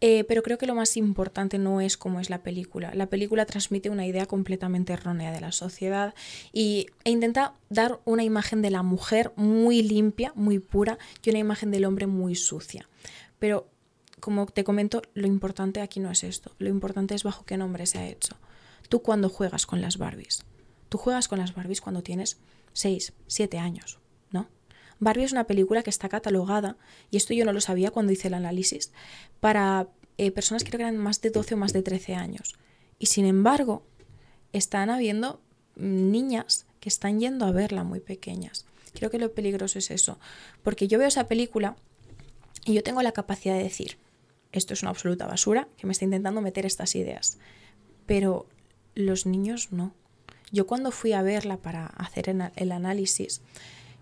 Eh, 0.00 0.24
pero 0.24 0.42
creo 0.42 0.58
que 0.58 0.66
lo 0.66 0.74
más 0.74 0.96
importante 0.96 1.58
no 1.58 1.80
es 1.80 1.96
cómo 1.96 2.20
es 2.20 2.30
la 2.30 2.42
película. 2.42 2.94
La 2.94 3.06
película 3.06 3.46
transmite 3.46 3.90
una 3.90 4.06
idea 4.06 4.26
completamente 4.26 4.92
errónea 4.92 5.32
de 5.32 5.40
la 5.40 5.52
sociedad 5.52 6.14
y, 6.52 6.86
e 7.04 7.10
intenta 7.10 7.54
dar 7.68 8.00
una 8.04 8.22
imagen 8.22 8.62
de 8.62 8.70
la 8.70 8.82
mujer 8.82 9.32
muy 9.36 9.82
limpia, 9.82 10.32
muy 10.36 10.60
pura 10.60 10.98
y 11.22 11.30
una 11.30 11.40
imagen 11.40 11.70
del 11.70 11.84
hombre 11.84 12.06
muy 12.06 12.36
sucia. 12.36 12.88
Pero, 13.38 13.68
como 14.20 14.46
te 14.46 14.64
comento, 14.64 15.02
lo 15.14 15.26
importante 15.26 15.80
aquí 15.80 16.00
no 16.00 16.10
es 16.10 16.22
esto. 16.22 16.52
Lo 16.58 16.68
importante 16.68 17.14
es 17.14 17.24
bajo 17.24 17.44
qué 17.44 17.56
nombre 17.56 17.86
se 17.86 17.98
ha 17.98 18.08
hecho. 18.08 18.36
Tú 18.88 19.02
cuando 19.02 19.28
juegas 19.28 19.66
con 19.66 19.80
las 19.80 19.98
Barbies. 19.98 20.44
Tú 20.88 20.98
juegas 20.98 21.28
con 21.28 21.38
las 21.38 21.54
Barbies 21.54 21.80
cuando 21.80 22.02
tienes 22.02 22.38
6, 22.72 23.12
7 23.26 23.58
años. 23.58 23.98
Barbie 25.00 25.24
es 25.24 25.32
una 25.32 25.44
película 25.44 25.82
que 25.82 25.90
está 25.90 26.08
catalogada, 26.08 26.76
y 27.10 27.16
esto 27.16 27.34
yo 27.34 27.44
no 27.44 27.52
lo 27.52 27.60
sabía 27.60 27.90
cuando 27.90 28.12
hice 28.12 28.28
el 28.28 28.34
análisis, 28.34 28.92
para 29.40 29.88
eh, 30.16 30.30
personas 30.30 30.64
que 30.64 30.76
eran 30.76 30.96
más 30.96 31.20
de 31.20 31.30
12 31.30 31.54
o 31.54 31.56
más 31.56 31.72
de 31.72 31.82
13 31.82 32.14
años. 32.14 32.56
Y 32.98 33.06
sin 33.06 33.24
embargo, 33.24 33.86
están 34.52 34.90
habiendo 34.90 35.40
mm, 35.76 36.10
niñas 36.10 36.66
que 36.80 36.88
están 36.88 37.20
yendo 37.20 37.46
a 37.46 37.52
verla 37.52 37.84
muy 37.84 38.00
pequeñas. 38.00 38.66
Creo 38.94 39.10
que 39.10 39.18
lo 39.18 39.32
peligroso 39.32 39.78
es 39.78 39.90
eso, 39.90 40.18
porque 40.62 40.88
yo 40.88 40.98
veo 40.98 41.08
esa 41.08 41.28
película 41.28 41.76
y 42.64 42.74
yo 42.74 42.82
tengo 42.82 43.02
la 43.02 43.12
capacidad 43.12 43.54
de 43.54 43.62
decir, 43.62 43.98
esto 44.52 44.74
es 44.74 44.82
una 44.82 44.90
absoluta 44.90 45.26
basura, 45.26 45.68
que 45.76 45.86
me 45.86 45.92
está 45.92 46.04
intentando 46.04 46.40
meter 46.40 46.66
estas 46.66 46.94
ideas. 46.94 47.38
Pero 48.06 48.46
los 48.94 49.26
niños 49.26 49.72
no. 49.72 49.94
Yo 50.50 50.66
cuando 50.66 50.90
fui 50.90 51.12
a 51.12 51.22
verla 51.22 51.58
para 51.58 51.86
hacer 51.86 52.28
el 52.56 52.72
análisis, 52.72 53.42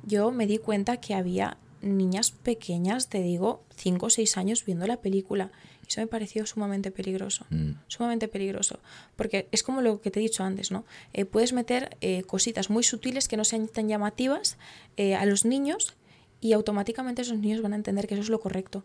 yo 0.07 0.31
me 0.31 0.47
di 0.47 0.59
cuenta 0.59 0.99
que 0.99 1.15
había 1.15 1.59
niñas 1.83 2.31
pequeñas, 2.31 3.09
te 3.09 3.23
digo, 3.23 3.63
5 3.77 4.07
o 4.07 4.11
6 4.11 4.37
años 4.39 4.65
viendo 4.65 4.87
la 4.87 4.99
película. 4.99 5.51
Eso 5.87 6.01
me 6.01 6.07
pareció 6.07 6.47
sumamente 6.47 6.91
peligroso. 6.91 7.47
Mm. 7.51 7.73
Sumamente 7.87 8.29
peligroso. 8.29 8.81
Porque 9.15 9.49
es 9.53 9.63
como 9.63 9.83
lo 9.83 10.01
que 10.01 10.11
te 10.11 10.21
he 10.21 10.23
dicho 10.23 10.43
antes, 10.43 10.71
¿no? 10.71 10.85
Eh, 11.13 11.25
puedes 11.25 11.53
meter 11.53 11.97
eh, 12.01 12.23
cositas 12.23 12.71
muy 12.71 12.83
sutiles 12.83 13.29
que 13.29 13.37
no 13.37 13.45
sean 13.45 13.69
tan 13.69 13.89
llamativas 13.89 14.57
eh, 14.97 15.15
a 15.15 15.27
los 15.27 15.45
niños 15.45 15.95
y 16.41 16.53
automáticamente 16.53 17.23
esos 17.23 17.39
niños 17.39 17.63
van 17.63 17.73
a 17.73 17.77
entender 17.77 18.07
que 18.07 18.15
eso 18.15 18.23
es 18.23 18.31
lo 18.31 18.41
correcto. 18.41 18.85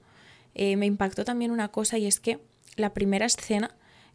Me 0.54 0.86
impactó 0.86 1.24
también 1.24 1.52
una 1.52 1.70
cosa 1.70 1.98
y 1.98 2.08
es 2.08 2.20
que 2.20 2.40
la 2.76 2.94
primera 2.94 3.26
escena 3.26 3.74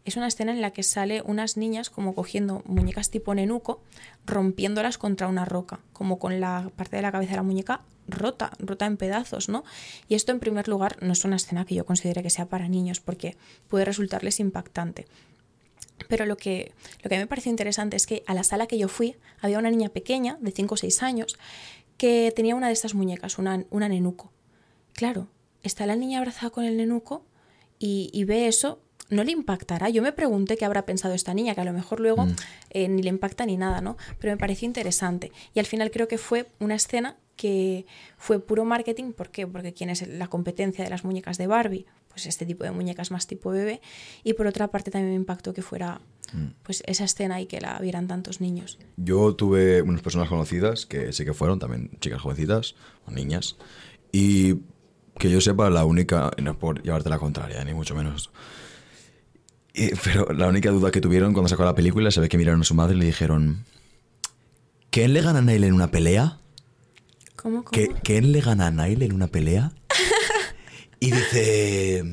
es 0.09 0.17
una 0.17 0.27
escena 0.27 0.51
en 0.51 0.61
la 0.61 0.71
que 0.71 0.83
sale 0.83 1.21
unas 1.21 1.57
niñas 1.57 1.89
como 1.89 2.15
cogiendo 2.15 2.61
muñecas 2.65 3.09
tipo 3.09 3.35
nenuco, 3.35 3.81
rompiéndolas 4.25 4.97
contra 4.97 5.27
una 5.27 5.45
roca, 5.45 5.79
como 5.93 6.17
con 6.17 6.39
la 6.39 6.71
parte 6.75 6.95
de 6.95 7.01
la 7.01 7.11
cabeza 7.11 7.31
de 7.31 7.37
la 7.37 7.43
muñeca 7.43 7.81
rota, 8.07 8.51
rota 8.59 8.85
en 8.85 8.95
pedazos, 8.95 9.49
¿no? 9.49 9.63
Y 10.07 10.15
esto 10.15 10.31
en 10.31 10.39
primer 10.39 10.67
lugar 10.67 10.97
no 11.01 11.11
es 11.11 11.25
una 11.25 11.35
escena 11.35 11.65
que 11.65 11.75
yo 11.75 11.85
considere 11.85 12.23
que 12.23 12.29
sea 12.29 12.45
para 12.45 12.69
niños 12.69 12.99
porque 13.01 13.35
puede 13.67 13.85
resultarles 13.85 14.39
impactante. 14.39 15.07
Pero 16.07 16.25
lo 16.25 16.37
que, 16.37 16.71
lo 17.03 17.09
que 17.09 17.17
me 17.17 17.27
pareció 17.27 17.49
interesante 17.49 17.97
es 17.97 18.05
que 18.05 18.23
a 18.27 18.33
la 18.33 18.43
sala 18.43 18.67
que 18.67 18.77
yo 18.77 18.87
fui 18.87 19.17
había 19.41 19.59
una 19.59 19.71
niña 19.71 19.89
pequeña, 19.89 20.37
de 20.39 20.51
5 20.51 20.73
o 20.73 20.77
6 20.77 21.03
años, 21.03 21.37
que 21.97 22.31
tenía 22.35 22.55
una 22.55 22.67
de 22.67 22.73
estas 22.73 22.93
muñecas, 22.93 23.39
una, 23.39 23.65
una 23.71 23.89
nenuco. 23.89 24.31
Claro, 24.93 25.27
está 25.63 25.85
la 25.85 25.95
niña 25.95 26.19
abrazada 26.19 26.51
con 26.51 26.63
el 26.63 26.77
nenuco 26.77 27.25
y, 27.79 28.09
y 28.13 28.23
ve 28.23 28.47
eso, 28.47 28.79
no 29.09 29.23
le 29.23 29.31
impactará. 29.31 29.89
Yo 29.89 30.01
me 30.01 30.11
pregunté 30.11 30.57
qué 30.57 30.65
habrá 30.65 30.85
pensado 30.85 31.13
esta 31.13 31.33
niña, 31.33 31.55
que 31.55 31.61
a 31.61 31.65
lo 31.65 31.73
mejor 31.73 31.99
luego 31.99 32.25
Mm. 32.25 32.35
eh, 32.71 32.87
ni 32.89 33.01
le 33.03 33.09
impacta 33.09 33.45
ni 33.45 33.57
nada, 33.57 33.81
¿no? 33.81 33.97
Pero 34.19 34.33
me 34.33 34.37
pareció 34.37 34.65
interesante. 34.65 35.31
Y 35.53 35.59
al 35.59 35.65
final 35.65 35.91
creo 35.91 36.07
que 36.07 36.17
fue 36.17 36.47
una 36.59 36.75
escena 36.75 37.15
que 37.35 37.85
fue 38.17 38.39
puro 38.39 38.65
marketing. 38.65 39.13
¿Por 39.13 39.29
qué? 39.29 39.45
Porque 39.47 39.73
quién 39.73 39.89
es 39.89 40.07
la 40.07 40.27
competencia 40.27 40.83
de 40.83 40.89
las 40.89 41.03
muñecas 41.05 41.37
de 41.37 41.45
Barbie, 41.47 41.85
pues 42.09 42.25
este 42.25 42.45
tipo 42.47 42.63
de 42.63 42.71
muñecas 42.71 43.11
más 43.11 43.27
tipo 43.27 43.51
bebé. 43.51 43.79
Y 44.23 44.33
por 44.33 44.47
otra 44.47 44.69
parte 44.69 44.89
también 44.91 45.11
me 45.11 45.15
impactó 45.17 45.53
que 45.53 45.61
fuera 45.61 46.01
pues 46.63 46.83
esa 46.87 47.05
escena 47.05 47.39
y 47.39 47.45
que 47.45 47.61
la 47.61 47.79
vieran 47.79 48.07
tantos 48.07 48.41
niños. 48.41 48.77
Yo 48.97 49.33
tuve 49.35 49.81
unas 49.81 50.01
personas 50.01 50.27
conocidas 50.27 50.85
que 50.85 51.13
sí 51.13 51.23
que 51.23 51.33
fueron, 51.33 51.57
también 51.59 51.89
chicas 52.01 52.19
jovencitas 52.21 52.75
o 53.05 53.11
niñas, 53.11 53.55
y 54.11 54.55
que 55.17 55.29
yo 55.31 55.39
sepa, 55.39 55.69
la 55.69 55.85
única, 55.85 56.31
y 56.37 56.41
no 56.41 56.51
es 56.51 56.57
por 56.57 56.81
llevarte 56.83 57.09
la 57.09 57.17
contraria, 57.17 57.63
ni 57.63 57.73
mucho 57.73 57.95
menos, 57.95 58.29
y- 59.77 59.91
pero 60.03 60.27
la 60.33 60.47
única 60.47 60.69
duda 60.71 60.91
que 60.91 61.01
tuvieron 61.01 61.33
cuando 61.33 61.49
sacó 61.49 61.63
la 61.65 61.75
película 61.75 62.11
se 62.11 62.19
ve 62.19 62.29
que 62.29 62.37
miraron 62.37 62.61
a 62.61 62.63
su 62.63 62.73
madre 62.75 62.95
y 62.95 62.99
le 62.99 63.05
dijeron, 63.05 63.63
¿Ken 64.89 65.13
le 65.13 65.21
gana 65.21 65.39
a 65.39 65.41
Nail 65.41 65.63
en 65.63 65.73
una 65.73 65.91
pelea? 65.91 66.39
¿Cómo? 67.35 67.63
cómo? 67.63 67.71
¿Que, 67.71 67.89
¿Ken 68.03 68.31
le 68.31 68.41
gana 68.41 68.67
a 68.67 68.71
Nail 68.71 69.03
en 69.03 69.13
una 69.13 69.27
pelea? 69.27 69.71
Y 70.99 71.11
dice... 71.11 72.03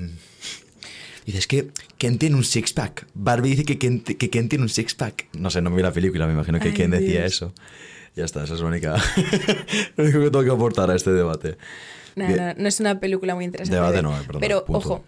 Dice, 1.24 1.38
es 1.38 1.46
que 1.46 1.70
Ken 1.96 2.18
tiene 2.18 2.36
un 2.36 2.44
six-pack. 2.44 3.06
Barbie 3.14 3.48
dice 3.50 3.64
que 3.64 3.78
Ken, 3.78 4.00
que 4.02 4.28
Ken 4.28 4.50
tiene 4.50 4.62
un 4.64 4.68
six-pack. 4.68 5.28
No 5.38 5.48
sé, 5.50 5.62
no 5.62 5.70
me 5.70 5.76
vi 5.76 5.82
la 5.82 5.90
película, 5.92 6.26
me 6.26 6.34
imagino 6.34 6.60
que 6.60 6.68
Ay, 6.68 6.74
Ken 6.74 6.90
decía 6.90 7.24
eso. 7.24 7.54
Ya 8.14 8.26
está, 8.26 8.44
esa 8.44 8.52
es 8.54 8.60
la 8.60 8.66
única. 8.66 8.96
lo 9.96 10.04
único 10.04 10.20
que 10.20 10.30
tengo 10.30 10.44
que 10.44 10.50
aportar 10.50 10.90
a 10.90 10.94
este 10.96 11.12
debate. 11.12 11.56
No, 12.14 12.26
Bien. 12.26 12.36
no, 12.38 12.54
no 12.58 12.68
es 12.68 12.78
una 12.80 13.00
película 13.00 13.34
muy 13.34 13.46
interesante. 13.46 13.74
Debate 13.74 13.96
de- 13.96 14.02
no, 14.02 14.14
eh, 14.14 14.22
perdón, 14.26 14.40
Pero, 14.42 14.64
punto. 14.66 14.78
ojo, 14.86 15.04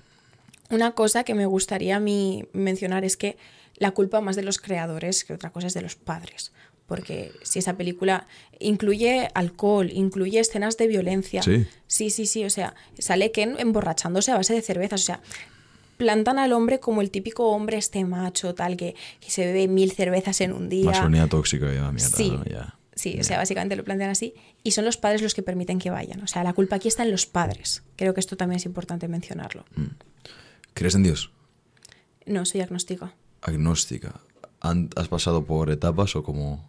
una 0.71 0.93
cosa 0.93 1.25
que 1.25 1.35
me 1.35 1.47
gustaría 1.47 1.97
a 1.97 2.01
mí 2.01 2.45
mencionar 2.53 3.05
es 3.05 3.17
que 3.17 3.37
la 3.77 3.91
culpa 3.93 4.21
más 4.21 4.37
de 4.37 4.43
los 4.43 4.59
creadores 4.59 5.25
que 5.25 5.35
otra 5.35 5.51
cosa 5.51 5.67
es 5.67 5.75
de 5.75 5.83
los 5.83 5.97
padres. 5.97 6.53
Porque 6.87 7.33
si 7.43 7.59
esa 7.59 7.77
película 7.77 8.29
incluye 8.61 9.29
alcohol, 9.35 9.91
incluye 9.93 10.39
escenas 10.39 10.77
de 10.77 10.87
violencia. 10.87 11.43
Sí. 11.43 11.67
Sí, 11.89 12.11
sí, 12.11 12.27
sí. 12.27 12.45
O 12.45 12.51
sea, 12.51 12.75
sale 12.99 13.33
Ken 13.33 13.57
emborrachándose 13.59 14.31
a 14.31 14.37
base 14.37 14.55
de 14.55 14.63
cervezas. 14.63 15.03
O 15.03 15.05
sea, 15.05 15.21
plantan 15.97 16.39
al 16.39 16.53
hombre 16.53 16.79
como 16.79 17.01
el 17.01 17.11
típico 17.11 17.49
hombre 17.51 17.77
este 17.79 18.05
macho, 18.05 18.55
tal, 18.55 18.77
que, 18.77 18.95
que 19.21 19.31
se 19.31 19.45
bebe 19.47 19.67
mil 19.67 19.91
cervezas 19.93 20.41
en 20.41 20.53
un 20.53 20.69
día. 20.69 20.87
Masculinidad 20.87 21.29
tóxica, 21.29 21.67
ya, 21.73 21.91
mierda. 21.91 22.17
Sí, 22.17 22.31
¿no? 22.31 22.45
Ya. 22.45 22.79
sí, 22.95 23.19
o 23.19 23.25
sea, 23.25 23.39
básicamente 23.39 23.75
lo 23.75 23.83
plantean 23.83 24.11
así. 24.11 24.35
Y 24.63 24.71
son 24.71 24.85
los 24.85 24.97
padres 24.97 25.23
los 25.23 25.35
que 25.35 25.43
permiten 25.43 25.81
que 25.81 25.91
vayan. 25.91 26.23
O 26.23 26.29
sea, 26.29 26.45
la 26.45 26.53
culpa 26.53 26.77
aquí 26.77 26.87
está 26.87 27.03
en 27.03 27.11
los 27.11 27.27
padres. 27.27 27.83
Creo 27.97 28.15
que 28.15 28.21
esto 28.21 28.37
también 28.37 28.59
es 28.59 28.65
importante 28.65 29.09
mencionarlo. 29.09 29.65
¿Crees 30.77 30.95
en 30.95 31.03
Dios? 31.05 31.31
No, 32.27 32.45
soy 32.45 32.61
agnóstica. 32.61 33.15
Agnóstica. 33.41 34.21
¿Han- 34.61 34.91
¿Has 34.95 35.09
pasado 35.09 35.45
por 35.47 35.71
etapas 35.71 36.15
o 36.17 36.23
como.? 36.23 36.69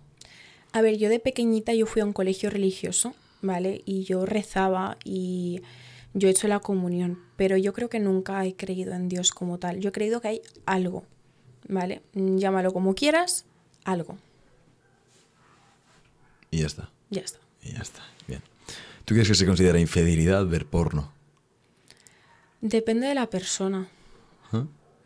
A 0.72 0.82
ver, 0.82 0.98
yo 0.98 1.10
de 1.10 1.20
pequeñita 1.20 1.74
yo 1.74 1.86
fui 1.86 2.02
a 2.02 2.06
un 2.06 2.14
colegio 2.14 2.50
religioso, 2.50 3.14
¿vale? 3.42 3.82
Y 3.86 4.06
yo 4.06 4.26
rezaba 4.26 4.96
y 5.04 5.62
yo 6.14 6.30
he 6.30 6.32
hecho 6.32 6.48
la 6.48 6.60
comunión, 6.62 7.20
pero 7.36 7.58
yo 7.58 7.74
creo 7.74 7.90
que 7.90 8.00
nunca 8.00 8.46
he 8.46 8.56
creído 8.56 8.94
en 8.94 9.10
Dios 9.10 9.32
como 9.32 9.58
tal. 9.58 9.82
Yo 9.82 9.90
he 9.90 9.92
creído 9.92 10.22
que 10.22 10.30
hay 10.30 10.42
algo, 10.66 11.04
¿vale? 11.68 12.02
Llámalo 12.14 12.72
como 12.72 12.96
quieras, 12.96 13.44
algo. 13.84 14.18
Y 16.50 16.60
ya 16.60 16.68
está. 16.68 16.90
Ya 17.10 17.22
está. 17.22 17.40
Y 17.62 17.74
ya 17.74 17.80
está. 17.82 18.02
Bien. 18.26 18.42
¿Tú 19.04 19.16
crees 19.16 19.28
que 19.28 19.36
se 19.36 19.46
considera 19.46 19.80
infidelidad 19.80 20.46
ver 20.48 20.66
porno? 20.66 21.12
Depende 22.62 23.08
de 23.08 23.16
la 23.16 23.30
persona. 23.30 23.90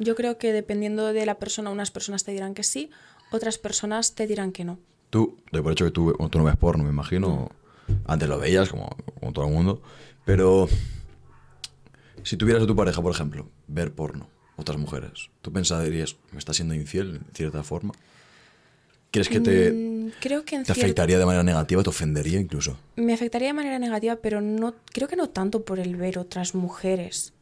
Yo 0.01 0.15
creo 0.15 0.39
que 0.39 0.51
dependiendo 0.51 1.13
de 1.13 1.25
la 1.27 1.35
persona, 1.37 1.69
unas 1.69 1.91
personas 1.91 2.23
te 2.23 2.31
dirán 2.31 2.55
que 2.55 2.63
sí, 2.63 2.89
otras 3.31 3.59
personas 3.59 4.15
te 4.15 4.25
dirán 4.25 4.51
que 4.51 4.65
no. 4.65 4.79
Tú, 5.11 5.37
doy 5.51 5.61
por 5.61 5.73
hecho 5.73 5.85
que 5.85 5.91
tú, 5.91 6.15
no 6.19 6.43
ves 6.43 6.57
porno, 6.57 6.83
me 6.83 6.89
imagino. 6.89 7.51
Antes 8.05 8.27
lo 8.27 8.39
veías, 8.39 8.69
como, 8.69 8.89
como 9.19 9.31
todo 9.31 9.45
el 9.45 9.51
mundo. 9.51 9.79
Pero 10.25 10.67
si 12.23 12.35
tuvieras 12.35 12.63
a 12.63 12.67
tu 12.67 12.75
pareja, 12.75 12.99
por 12.99 13.13
ejemplo, 13.13 13.47
ver 13.67 13.93
porno, 13.93 14.27
otras 14.55 14.79
mujeres, 14.79 15.29
¿tú 15.43 15.51
pensarías, 15.51 16.15
me 16.31 16.39
está 16.39 16.53
siendo 16.53 16.73
infiel 16.73 17.17
en 17.17 17.33
cierta 17.35 17.61
forma? 17.61 17.93
¿Crees 19.11 19.29
que 19.29 19.39
te, 19.39 19.71
Mm, 19.71 20.11
creo 20.19 20.45
que 20.45 20.55
en 20.55 20.63
te 20.63 20.71
afectaría 20.71 21.19
de 21.19 21.25
manera 21.25 21.43
negativa, 21.43 21.83
te 21.83 21.89
ofendería 21.89 22.39
incluso? 22.39 22.77
Me 22.95 23.13
afectaría 23.13 23.49
de 23.49 23.53
manera 23.53 23.77
negativa, 23.77 24.15
pero 24.15 24.41
no 24.41 24.73
creo 24.93 25.07
que 25.07 25.15
no 25.15 25.29
tanto 25.29 25.63
por 25.63 25.79
el 25.79 25.95
ver 25.95 26.17
otras 26.17 26.55
mujeres, 26.55 27.33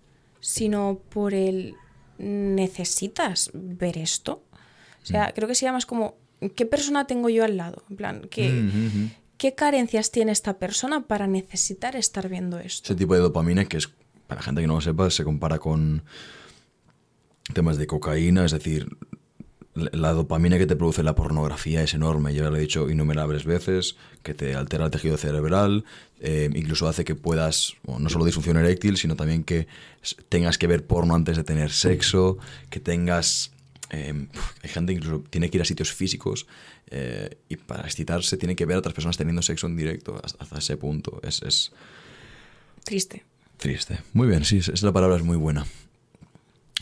sino 0.42 1.00
por 1.10 1.34
el 1.34 1.76
necesitas 2.20 3.50
ver 3.54 3.98
esto. 3.98 4.44
O 5.02 5.06
sea, 5.06 5.32
creo 5.34 5.48
que 5.48 5.56
sería 5.56 5.74
más 5.74 5.86
como 5.88 6.16
¿qué 6.56 6.66
persona 6.66 7.08
tengo 7.08 7.30
yo 7.30 7.44
al 7.44 7.58
lado? 7.58 7.84
En 7.90 7.96
plan, 7.96 8.22
¿qué, 8.30 8.50
Mm, 8.52 8.68
ujú. 8.88 9.10
¿qué 9.38 9.56
carencias 9.56 10.12
tiene 10.12 10.32
esta 10.32 10.60
persona 10.60 11.08
para 11.08 11.26
necesitar 11.28 11.96
estar 11.96 12.30
viendo 12.30 12.60
esto? 12.60 12.86
Ese 12.88 12.96
tipo 12.96 13.14
de 13.16 13.22
dopamina 13.22 13.66
que 13.66 13.78
es, 13.78 13.90
para 14.28 14.42
gente 14.42 14.62
que 14.62 14.68
no 14.68 14.76
lo 14.76 14.82
sepa, 14.82 15.10
se 15.10 15.24
compara 15.24 15.58
con 15.60 16.04
temas 17.54 17.78
de 17.78 17.88
cocaína, 17.88 18.46
es 18.46 18.52
decir, 18.52 18.96
la 19.92 20.14
dopamina 20.14 20.58
que 20.58 20.66
te 20.68 20.76
produce 20.76 21.04
la 21.04 21.16
pornografía 21.16 21.82
es 21.82 21.94
enorme, 21.94 22.34
ya 22.34 22.50
lo 22.50 22.56
he 22.56 22.60
dicho 22.60 22.90
innumerables 22.90 23.46
veces, 23.46 23.96
que 24.24 24.34
te 24.34 24.56
altera 24.56 24.86
el 24.86 24.92
tejido 24.92 25.18
cerebral, 25.18 25.86
eh, 26.20 26.50
incluso 26.54 26.88
hace 26.88 27.06
que 27.06 27.16
puedas, 27.16 27.76
bueno, 27.84 28.02
no 28.02 28.10
solo 28.10 28.26
disfunción 28.26 28.58
eréctil, 28.58 28.98
sino 28.98 29.16
también 29.16 29.44
que 29.44 29.68
tengas 30.30 30.58
que 30.58 30.68
ver 30.68 30.86
porno 30.86 31.16
antes 31.16 31.38
de 31.38 31.44
tener 31.44 31.72
sexo, 31.72 32.38
que 32.70 32.80
tengas... 32.80 33.52
eh, 33.92 34.28
hay 34.64 34.70
gente 34.70 34.94
que 34.94 34.98
incluso 34.98 35.24
tiene 35.30 35.50
que 35.50 35.58
ir 35.58 35.62
a 35.62 35.66
sitios 35.66 35.92
físicos 35.92 36.46
eh, 36.92 37.38
y 37.50 37.56
para 37.56 37.84
excitarse 37.84 38.38
tiene 38.38 38.56
que 38.56 38.66
ver 38.66 38.76
a 38.76 38.80
otras 38.80 38.94
personas 38.94 39.18
teniendo 39.18 39.42
sexo 39.42 39.68
en 39.68 39.76
directo 39.76 40.20
hasta, 40.24 40.44
hasta 40.44 40.58
ese 40.60 40.78
punto. 40.78 41.20
Es, 41.24 41.42
es, 41.42 41.72
Triste. 42.84 43.24
Triste. 43.58 44.00
Muy 44.14 44.28
bien, 44.28 44.46
sí, 44.46 44.58
esa 44.58 44.86
la 44.86 44.94
palabra 44.94 45.18
es 45.18 45.24
muy 45.24 45.38
buena. 45.38 45.66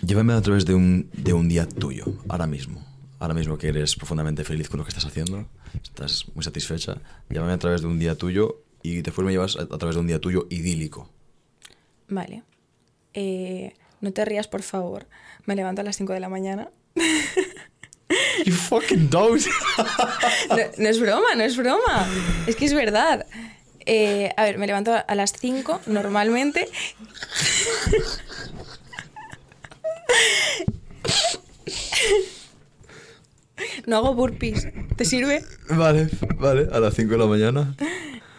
Llévame 0.05 0.33
a 0.33 0.41
través 0.41 0.65
de 0.65 0.73
un, 0.75 1.09
de 1.13 1.33
un 1.33 1.49
día 1.49 1.67
tuyo, 1.67 2.05
ahora 2.29 2.47
mismo. 2.47 2.85
Ahora 3.19 3.33
mismo 3.33 3.57
que 3.57 3.67
eres 3.69 3.95
profundamente 3.95 4.43
feliz 4.43 4.69
con 4.69 4.77
lo 4.77 4.83
que 4.83 4.89
estás 4.89 5.05
haciendo, 5.05 5.47
estás 5.81 6.25
muy 6.35 6.43
satisfecha. 6.43 7.01
Llévame 7.29 7.53
a 7.53 7.57
través 7.57 7.81
de 7.81 7.87
un 7.87 7.97
día 7.97 8.15
tuyo 8.15 8.61
y 8.83 9.01
después 9.01 9.25
me 9.25 9.31
llevas 9.31 9.55
a, 9.57 9.63
a 9.63 9.77
través 9.77 9.95
de 9.95 10.01
un 10.01 10.07
día 10.07 10.19
tuyo 10.21 10.45
idílico. 10.51 11.09
Vale. 12.09 12.43
Eh, 13.13 13.73
no 14.01 14.13
te 14.13 14.23
rías, 14.23 14.47
por 14.47 14.61
favor. 14.61 15.07
Me 15.45 15.55
levanto 15.55 15.81
a 15.81 15.83
las 15.83 15.97
5 15.97 16.13
de 16.13 16.19
la 16.19 16.29
mañana. 16.29 16.69
You 18.45 18.53
fucking 18.53 19.09
don't. 19.09 19.41
No, 20.49 20.55
no 20.77 20.89
es 20.89 20.99
broma, 20.99 21.35
no 21.35 21.43
es 21.43 21.57
broma. 21.57 22.07
Es 22.45 22.55
que 22.55 22.65
es 22.65 22.73
verdad. 22.73 23.25
Eh, 23.85 24.31
a 24.37 24.43
ver, 24.43 24.57
me 24.57 24.67
levanto 24.67 24.93
a 25.05 25.15
las 25.15 25.33
5 25.33 25.81
normalmente. 25.87 26.69
No 33.85 33.97
hago 33.97 34.13
burpees. 34.13 34.67
¿Te 34.95 35.05
sirve? 35.05 35.43
Vale, 35.69 36.09
vale, 36.37 36.67
a 36.71 36.79
las 36.79 36.93
5 36.93 37.11
de 37.13 37.17
la 37.17 37.25
mañana. 37.25 37.75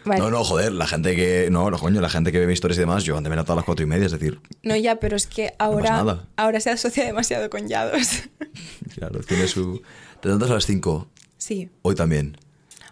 Vale. 0.04 0.20
No, 0.20 0.30
no, 0.30 0.44
joder, 0.44 0.72
la 0.72 0.86
gente 0.86 1.16
que. 1.16 1.48
No, 1.50 1.70
no, 1.70 1.78
coño, 1.78 2.00
la 2.00 2.08
gente 2.08 2.30
que 2.32 2.38
ve 2.38 2.46
mis 2.46 2.54
historias 2.54 2.78
y 2.78 2.80
demás, 2.80 3.04
yo 3.04 3.16
antes 3.16 3.28
me 3.28 3.34
levanto 3.36 3.52
a 3.52 3.56
las 3.56 3.64
4 3.64 3.84
y 3.84 3.88
media, 3.88 4.06
es 4.06 4.12
decir, 4.12 4.40
No, 4.62 4.76
ya, 4.76 4.96
pero 5.00 5.16
es 5.16 5.26
que 5.26 5.54
ahora, 5.58 6.24
ahora 6.36 6.60
se 6.60 6.70
asocia 6.70 7.04
demasiado 7.04 7.50
con 7.50 7.66
yados. 7.68 8.22
claro, 8.94 9.20
tiene 9.20 9.48
su. 9.48 9.82
Te 10.20 10.28
levantas 10.28 10.50
a 10.50 10.54
las 10.54 10.66
5, 10.66 11.08
Sí, 11.36 11.68
hoy 11.82 11.94
también. 11.94 12.36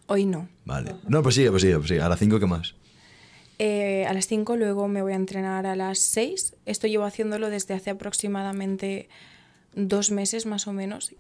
hoy 0.07 0.27
no. 0.27 0.49
Vale. 0.65 0.95
No, 1.09 1.23
pues 1.23 1.35
sigue, 1.37 1.51
pues 1.51 1.63
sigue, 1.63 1.77
pues 1.77 1.89
sigue. 1.89 2.01
A 2.03 2.09
las 2.09 2.19
5, 2.19 2.39
¿qué 2.41 2.47
más? 2.47 2.75
Eh, 3.59 4.05
a 4.07 4.13
las 4.13 4.27
5, 4.27 4.57
luego 4.57 4.87
me 4.89 5.03
voy 5.03 5.13
a 5.13 5.17
entrenar 5.17 5.67
a 5.67 5.77
las 5.77 5.99
6. 5.99 6.55
Esto 6.67 6.87
llevo 6.87 7.05
haciéndolo 7.05 7.49
desde 7.49 7.75
hace 7.75 7.91
aproximadamente 7.91 9.09
dos 9.75 10.11
meses 10.11 10.47
más 10.47 10.67
o 10.67 10.73
menos. 10.73 11.15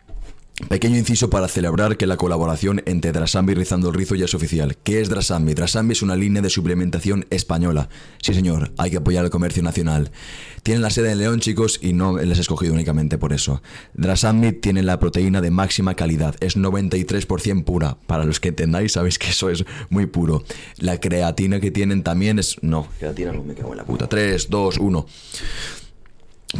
Pequeño 0.68 0.96
inciso 0.96 1.28
para 1.28 1.48
celebrar 1.48 1.98
que 1.98 2.06
la 2.06 2.16
colaboración 2.16 2.82
entre 2.86 3.12
Drasambi 3.12 3.52
y 3.52 3.56
Rizando 3.56 3.90
el 3.90 3.94
Rizo 3.94 4.14
ya 4.14 4.24
es 4.24 4.34
oficial. 4.34 4.78
¿Qué 4.82 5.02
es 5.02 5.10
Drasambi? 5.10 5.52
Drasambi 5.52 5.92
es 5.92 6.00
una 6.00 6.16
línea 6.16 6.40
de 6.40 6.48
suplementación 6.48 7.26
española. 7.28 7.90
Sí, 8.22 8.32
señor, 8.32 8.72
hay 8.78 8.90
que 8.90 8.96
apoyar 8.96 9.22
el 9.22 9.30
comercio 9.30 9.62
nacional. 9.62 10.10
Tienen 10.62 10.80
la 10.80 10.88
sede 10.88 11.12
en 11.12 11.18
León, 11.18 11.40
chicos, 11.40 11.78
y 11.82 11.92
no 11.92 12.16
les 12.16 12.38
he 12.38 12.40
escogido 12.40 12.72
únicamente 12.72 13.18
por 13.18 13.34
eso. 13.34 13.62
Drasambi 13.92 14.52
tiene 14.52 14.82
la 14.82 14.98
proteína 14.98 15.42
de 15.42 15.50
máxima 15.50 15.94
calidad. 15.94 16.34
Es 16.40 16.56
93% 16.56 17.62
pura. 17.64 17.98
Para 18.06 18.24
los 18.24 18.40
que 18.40 18.48
entendáis, 18.48 18.92
sabéis 18.92 19.18
que 19.18 19.28
eso 19.28 19.50
es 19.50 19.62
muy 19.90 20.06
puro. 20.06 20.42
La 20.78 20.98
creatina 20.98 21.60
que 21.60 21.70
tienen 21.70 22.02
también 22.02 22.38
es... 22.38 22.56
No, 22.62 22.88
creatina 22.98 23.32
no 23.32 23.44
me 23.44 23.54
cago 23.54 23.72
en 23.72 23.76
la 23.76 23.84
puta. 23.84 24.08
3, 24.08 24.48
2, 24.48 24.78
1. 24.78 25.06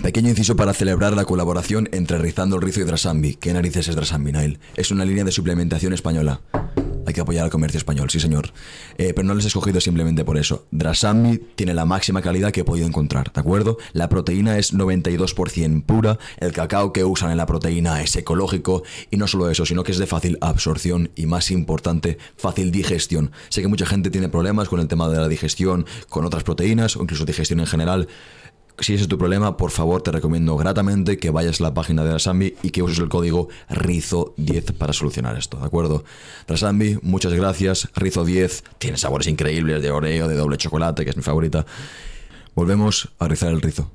Pequeño 0.02 0.30
inciso 0.30 0.56
para 0.56 0.72
celebrar 0.72 1.14
la 1.14 1.24
colaboración 1.24 1.88
entre 1.92 2.18
Rizando 2.18 2.56
el 2.56 2.62
Rizo 2.62 2.80
y 2.80 2.84
Drasambi. 2.84 3.34
¿Qué 3.34 3.52
narices 3.52 3.88
es 3.88 3.96
Drasambi, 3.96 4.32
Nile? 4.32 4.58
Es 4.76 4.90
una 4.90 5.04
línea 5.04 5.24
de 5.24 5.32
suplementación 5.32 5.92
española. 5.92 6.40
Hay 7.06 7.14
que 7.14 7.20
apoyar 7.20 7.44
al 7.44 7.50
comercio 7.50 7.78
español, 7.78 8.10
sí 8.10 8.18
señor. 8.18 8.52
Eh, 8.98 9.12
pero 9.14 9.26
no 9.26 9.34
les 9.34 9.44
he 9.44 9.48
escogido 9.48 9.80
simplemente 9.80 10.24
por 10.24 10.36
eso. 10.36 10.66
Drasambi 10.72 11.38
tiene 11.54 11.72
la 11.72 11.84
máxima 11.84 12.20
calidad 12.20 12.50
que 12.50 12.60
he 12.60 12.64
podido 12.64 12.86
encontrar, 12.86 13.32
¿de 13.32 13.40
acuerdo? 13.40 13.78
La 13.92 14.08
proteína 14.08 14.58
es 14.58 14.74
92% 14.74 15.84
pura, 15.84 16.18
el 16.38 16.52
cacao 16.52 16.92
que 16.92 17.04
usan 17.04 17.30
en 17.30 17.36
la 17.36 17.46
proteína 17.46 18.02
es 18.02 18.16
ecológico 18.16 18.82
y 19.10 19.18
no 19.18 19.28
solo 19.28 19.48
eso, 19.50 19.64
sino 19.64 19.84
que 19.84 19.92
es 19.92 19.98
de 19.98 20.06
fácil 20.06 20.36
absorción 20.40 21.10
y 21.14 21.26
más 21.26 21.52
importante, 21.52 22.18
fácil 22.36 22.72
digestión. 22.72 23.30
Sé 23.50 23.62
que 23.62 23.68
mucha 23.68 23.86
gente 23.86 24.10
tiene 24.10 24.28
problemas 24.28 24.68
con 24.68 24.80
el 24.80 24.88
tema 24.88 25.08
de 25.08 25.18
la 25.18 25.28
digestión, 25.28 25.86
con 26.08 26.24
otras 26.24 26.42
proteínas 26.42 26.96
o 26.96 27.02
incluso 27.02 27.24
digestión 27.24 27.60
en 27.60 27.66
general. 27.66 28.08
Si 28.78 28.92
ese 28.94 29.04
es 29.04 29.08
tu 29.08 29.16
problema, 29.16 29.56
por 29.56 29.70
favor, 29.70 30.02
te 30.02 30.12
recomiendo 30.12 30.54
gratamente 30.56 31.16
que 31.18 31.30
vayas 31.30 31.60
a 31.60 31.64
la 31.64 31.72
página 31.74 32.04
de 32.04 32.12
Rasambi 32.12 32.56
y 32.62 32.70
que 32.70 32.82
uses 32.82 32.98
el 32.98 33.08
código 33.08 33.48
RIZO10 33.70 34.74
para 34.76 34.92
solucionar 34.92 35.36
esto, 35.38 35.58
¿de 35.58 35.64
acuerdo? 35.64 36.04
Rasambi, 36.46 36.98
muchas 37.02 37.32
gracias. 37.32 37.90
Rizo10 37.94 38.62
tiene 38.78 38.98
sabores 38.98 39.28
increíbles 39.28 39.80
de 39.82 39.90
oreo, 39.90 40.28
de 40.28 40.36
doble 40.36 40.58
chocolate, 40.58 41.04
que 41.04 41.10
es 41.10 41.16
mi 41.16 41.22
favorita. 41.22 41.64
Volvemos 42.54 43.08
a 43.18 43.28
rizar 43.28 43.50
el 43.50 43.62
rizo. 43.62 43.90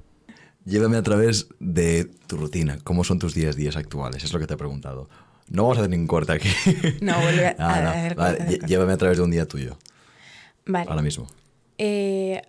Llévame 0.66 0.98
a 0.98 1.04
través 1.04 1.48
de 1.60 2.06
tu 2.28 2.38
rutina. 2.38 2.78
¿Cómo 2.84 3.04
son 3.04 3.20
tus 3.20 3.34
días 3.34 3.56
días 3.56 3.76
actuales? 3.76 4.24
Es 4.24 4.34
lo 4.34 4.40
que 4.40 4.48
te 4.48 4.54
he 4.54 4.58
preguntado. 4.58 5.10
No 5.50 5.64
vamos 5.64 5.78
a 5.78 5.82
hacer 5.82 5.90
ningún 5.92 6.08
corte 6.08 6.32
aquí. 6.34 6.50
No, 7.02 7.20
vuelve 7.20 7.48
a- 7.58 8.14
Ah, 8.18 8.26
a. 8.28 8.38
Llévame 8.68 8.94
a 8.94 8.98
través 8.98 9.18
de 9.18 9.24
un 9.24 9.32
día 9.32 9.48
tuyo. 9.48 9.78
Vale. 10.66 10.88
Ahora 10.90 11.02
mismo. 11.02 11.28
Eh, 11.78 12.42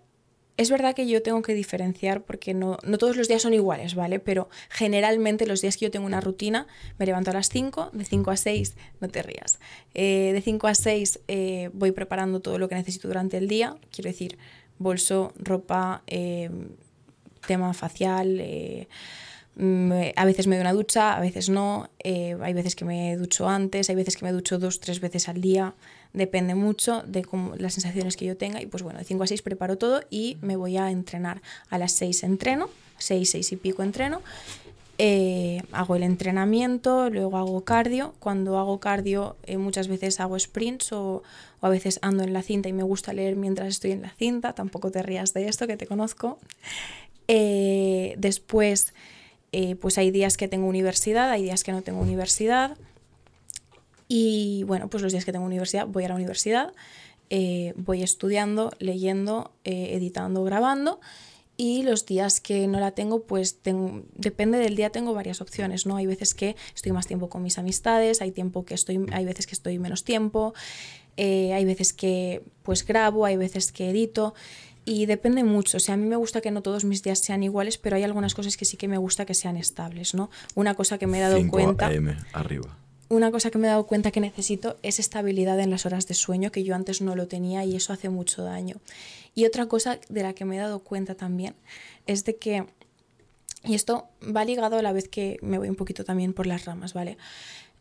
es 0.55 0.69
verdad 0.69 0.93
que 0.95 1.07
yo 1.07 1.21
tengo 1.23 1.41
que 1.41 1.53
diferenciar 1.53 2.21
porque 2.21 2.53
no, 2.53 2.77
todos 2.99 3.17
los 3.17 3.27
días 3.27 3.41
son 3.41 3.53
iguales, 3.53 3.95
¿vale? 3.95 4.19
Pero 4.19 4.49
generalmente 4.69 5.47
los 5.47 5.61
días 5.61 5.77
que 5.77 5.85
yo 5.85 5.91
tengo 5.91 6.05
una 6.05 6.21
rutina, 6.21 6.67
me 6.99 7.05
levanto 7.05 7.31
a 7.31 7.33
las 7.33 7.49
5, 7.49 7.89
de 7.93 8.05
5 8.05 8.31
a 8.31 8.37
6, 8.37 8.75
no 8.99 9.09
te 9.09 9.23
rías, 9.23 9.59
eh, 9.95 10.31
de 10.33 10.41
5 10.41 10.67
a 10.67 10.75
6 10.75 11.19
eh, 11.27 11.69
voy 11.73 11.91
preparando 11.91 12.39
todo 12.39 12.59
lo 12.59 12.69
que 12.69 12.75
necesito 12.75 13.07
durante 13.07 13.37
el 13.37 13.47
día, 13.47 13.75
quiero 13.91 14.09
decir, 14.09 14.37
bolso, 14.77 15.33
ropa, 15.37 16.03
eh, 16.05 16.51
tema 17.47 17.73
facial, 17.73 18.41
mm, 19.55 19.91
a 20.15 20.25
veces 20.25 20.45
me 20.45 20.55
doy 20.55 20.61
una 20.61 20.73
ducha, 20.73 21.15
a 21.15 21.19
veces 21.19 21.49
no, 21.49 21.89
hay 22.03 22.53
veces 22.53 22.75
que 22.75 22.85
me 22.85 23.17
ducho 23.17 23.49
antes, 23.49 23.89
hay 23.89 23.95
veces 23.95 24.17
que 24.17 24.25
me 24.25 24.31
ducho 24.31 24.59
dos, 24.59 24.79
tres 24.79 24.99
veces 24.99 25.27
al 25.29 25.41
día 25.41 25.73
depende 26.13 26.55
mucho 26.55 27.03
de 27.05 27.25
las 27.57 27.73
sensaciones 27.73 28.17
que 28.17 28.25
yo 28.25 28.37
tenga 28.37 28.61
y 28.61 28.67
pues 28.67 28.83
bueno, 28.83 28.99
de 28.99 29.05
5 29.05 29.23
a 29.23 29.27
6 29.27 29.41
preparo 29.41 29.77
todo 29.77 30.01
y 30.09 30.37
me 30.41 30.55
voy 30.55 30.77
a 30.77 30.91
entrenar. 30.91 31.41
A 31.69 31.77
las 31.77 31.91
6 31.93 32.23
entreno, 32.23 32.69
6, 32.99 33.29
6 33.29 33.51
y 33.51 33.55
pico 33.57 33.83
entreno, 33.83 34.21
eh, 34.99 35.63
hago 35.71 35.95
el 35.95 36.03
entrenamiento, 36.03 37.09
luego 37.09 37.37
hago 37.37 37.63
cardio. 37.63 38.13
Cuando 38.19 38.59
hago 38.59 38.79
cardio 38.79 39.35
eh, 39.43 39.57
muchas 39.57 39.87
veces 39.87 40.19
hago 40.19 40.37
sprints 40.37 40.93
o, 40.93 41.23
o, 41.61 41.65
a 41.65 41.69
veces 41.69 41.97
ando 42.03 42.23
en 42.23 42.31
la 42.31 42.43
cinta 42.43 42.69
y 42.69 42.73
me 42.73 42.83
gusta 42.83 43.11
leer 43.11 43.35
mientras 43.35 43.69
estoy 43.69 43.91
en 43.91 44.03
la 44.03 44.11
cinta, 44.11 44.53
tampoco 44.53 44.91
te 44.91 45.01
rías 45.01 45.33
de 45.33 45.47
esto 45.47 45.65
que 45.65 45.77
te 45.77 45.87
conozco. 45.87 46.37
Eh, 47.27 48.13
después, 48.17 48.93
pues 49.79 49.97
hay 49.97 50.11
días 50.11 50.37
que 50.37 50.47
tengo 50.47 50.67
universidad, 50.67 51.29
hay 51.29 51.43
días 51.43 51.63
que 51.63 51.71
no 51.71 51.81
tengo 51.81 52.01
universidad. 52.01 52.77
Y 54.07 54.63
bueno, 54.65 54.89
pues 54.89 55.03
los 55.03 55.11
días 55.11 55.25
que 55.25 55.31
tengo 55.31 55.45
universidad 55.45 55.87
voy 55.87 56.03
a 56.03 56.09
la 56.09 56.15
universidad, 56.15 56.73
eh, 57.29 57.73
voy 57.75 58.03
estudiando, 58.03 58.71
leyendo, 58.79 59.51
eh, 59.63 59.89
editando, 59.93 60.43
grabando. 60.43 60.99
Y 61.55 61.83
los 61.83 62.05
días 62.05 62.39
que 62.39 62.67
no 62.67 62.79
la 62.79 62.91
tengo, 62.91 63.23
pues 63.23 63.59
tengo, 63.59 64.03
depende 64.15 64.57
del 64.57 64.75
día, 64.75 64.89
tengo 64.89 65.13
varias 65.13 65.39
opciones, 65.39 65.85
¿no? 65.85 65.97
Hay 65.97 66.07
veces 66.07 66.33
que 66.33 66.55
estoy 66.75 66.91
más 66.91 67.05
tiempo 67.05 67.29
con 67.29 67.43
mis 67.43 67.59
amistades, 67.59 68.21
hay, 68.21 68.31
tiempo 68.31 68.65
que 68.65 68.73
estoy, 68.73 69.05
hay 69.11 69.25
veces 69.25 69.45
que 69.45 69.53
estoy 69.53 69.77
menos 69.77 70.03
tiempo, 70.03 70.55
eh, 71.15 71.53
hay 71.53 71.63
veces 71.63 71.93
que 71.93 72.43
pues 72.63 72.85
grabo, 72.85 73.25
hay 73.25 73.37
veces 73.37 73.71
que 73.71 73.91
edito 73.91 74.33
y 74.83 75.05
depende 75.05 75.43
mucho. 75.43 75.77
O 75.77 75.79
sea, 75.79 75.93
a 75.93 75.97
mí 75.97 76.07
me 76.07 76.15
gusta 76.15 76.41
que 76.41 76.49
no 76.49 76.63
todos 76.63 76.85
mis 76.85 77.03
días 77.03 77.19
sean 77.19 77.43
iguales, 77.43 77.77
pero 77.77 77.97
hay 77.97 78.03
algunas 78.03 78.33
cosas 78.33 78.57
que 78.57 78.65
sí 78.65 78.75
que 78.75 78.87
me 78.87 78.97
gusta 78.97 79.25
que 79.25 79.35
sean 79.35 79.55
estables, 79.55 80.15
¿no? 80.15 80.31
Una 80.55 80.73
cosa 80.73 80.97
que 80.97 81.05
me 81.05 81.19
he 81.19 81.21
dado 81.21 81.37
5 81.37 81.51
cuenta... 81.51 81.87
AM, 81.87 82.17
arriba 82.33 82.82
una 83.13 83.31
cosa 83.31 83.51
que 83.51 83.57
me 83.57 83.67
he 83.67 83.69
dado 83.69 83.85
cuenta 83.85 84.11
que 84.11 84.19
necesito 84.19 84.77
es 84.83 84.99
estabilidad 84.99 85.59
en 85.59 85.69
las 85.69 85.85
horas 85.85 86.07
de 86.07 86.13
sueño, 86.13 86.51
que 86.51 86.63
yo 86.63 86.75
antes 86.75 87.01
no 87.01 87.15
lo 87.15 87.27
tenía 87.27 87.63
y 87.65 87.75
eso 87.75 87.93
hace 87.93 88.09
mucho 88.09 88.43
daño. 88.43 88.77
Y 89.35 89.45
otra 89.45 89.67
cosa 89.67 89.99
de 90.09 90.23
la 90.23 90.33
que 90.33 90.45
me 90.45 90.57
he 90.57 90.59
dado 90.59 90.79
cuenta 90.79 91.15
también 91.15 91.55
es 92.05 92.25
de 92.25 92.35
que, 92.35 92.65
y 93.63 93.75
esto 93.75 94.07
va 94.23 94.45
ligado 94.45 94.77
a 94.77 94.81
la 94.81 94.93
vez 94.93 95.07
que 95.07 95.37
me 95.41 95.57
voy 95.57 95.69
un 95.69 95.75
poquito 95.75 96.03
también 96.03 96.33
por 96.33 96.47
las 96.47 96.65
ramas, 96.65 96.93
¿vale? 96.93 97.17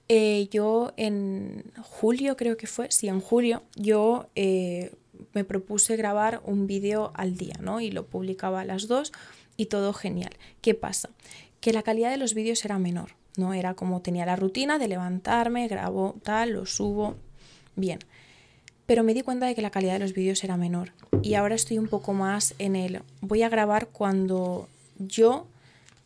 Eh, 0.09 0.49
yo 0.51 0.92
en 0.97 1.64
julio 1.83 2.37
creo 2.37 2.57
que 2.57 2.66
fue, 2.66 2.90
sí, 2.90 3.09
en 3.09 3.21
julio, 3.21 3.62
yo 3.77 4.29
eh, 4.35 4.92
me 5.33 5.45
propuse 5.45 5.97
grabar 5.97 6.42
un 6.45 6.66
vídeo 6.66 7.12
al 7.14 7.37
día, 7.37 7.55
¿no? 7.61 7.81
Y 7.81 7.90
lo 7.90 8.07
publicaba 8.07 8.61
a 8.61 8.64
las 8.64 8.88
dos 8.88 9.12
y 9.57 9.66
todo 9.66 9.92
genial. 9.92 10.33
¿Qué 10.61 10.75
pasa? 10.75 11.11
Que 11.61 11.73
la 11.73 11.83
calidad 11.83 12.11
de 12.11 12.16
los 12.16 12.35
vídeos 12.35 12.64
era 12.64 12.79
menor 12.79 13.21
¿no? 13.37 13.55
Era 13.55 13.75
como 13.75 14.01
tenía 14.01 14.27
la 14.27 14.37
rutina 14.37 14.79
de 14.79 14.88
levantarme, 14.88 15.68
grabo 15.68 16.16
tal, 16.23 16.53
lo 16.53 16.66
subo, 16.66 17.16
bien. 17.77 17.99
Pero 18.87 19.05
me 19.05 19.14
di 19.14 19.23
cuenta 19.23 19.47
de 19.47 19.55
que 19.55 19.62
la 19.62 19.71
calidad 19.71 19.95
de 19.95 20.01
los 20.01 20.12
vídeos 20.12 20.42
era 20.45 20.57
menor. 20.57 20.92
Y 21.23 21.35
ahora 21.35 21.55
estoy 21.55 21.79
un 21.79 21.88
poco 21.88 22.12
más 22.12 22.55
en 22.59 22.77
el, 22.77 23.03
voy 23.21 23.42
a 23.42 23.49
grabar 23.49 23.88
cuando 23.88 24.68
yo 24.99 25.47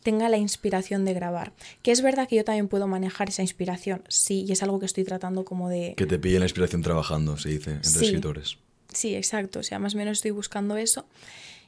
tenga 0.03 0.29
la 0.29 0.37
inspiración 0.37 1.03
de 1.03 1.13
grabar. 1.13 1.51
Que 1.81 1.91
es 1.91 2.01
verdad 2.01 2.29
que 2.29 2.37
yo 2.37 2.45
también 2.45 2.69
puedo 2.69 2.87
manejar 2.87 3.29
esa 3.29 3.41
inspiración, 3.41 4.03
sí, 4.07 4.45
y 4.47 4.53
es 4.53 4.63
algo 4.63 4.79
que 4.79 4.85
estoy 4.85 5.03
tratando 5.03 5.43
como 5.43 5.67
de... 5.67 5.95
Que 5.97 6.05
te 6.05 6.17
pille 6.17 6.39
la 6.39 6.45
inspiración 6.45 6.81
trabajando, 6.81 7.37
se 7.37 7.49
dice, 7.49 7.71
entre 7.71 7.89
sí, 7.89 8.05
escritores. 8.05 8.57
Sí, 8.93 9.15
exacto, 9.15 9.59
o 9.59 9.63
sea, 9.63 9.79
más 9.79 9.95
o 9.95 9.97
menos 9.97 10.19
estoy 10.19 10.31
buscando 10.31 10.77
eso 10.77 11.05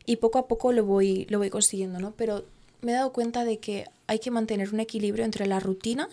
y 0.06 0.16
poco 0.16 0.40
a 0.40 0.48
poco 0.48 0.72
lo 0.72 0.86
voy, 0.86 1.28
lo 1.30 1.40
voy 1.40 1.50
consiguiendo, 1.50 2.00
¿no? 2.00 2.14
Pero 2.16 2.46
me 2.82 2.92
he 2.92 2.96
dado 2.96 3.12
cuenta 3.12 3.46
de 3.46 3.60
que 3.60 3.86
hay 4.08 4.20
que 4.20 4.32
mantener 4.32 4.74
un 4.74 4.80
equilibrio 4.80 5.26
entre 5.26 5.46
la 5.46 5.60
rutina 5.60 6.10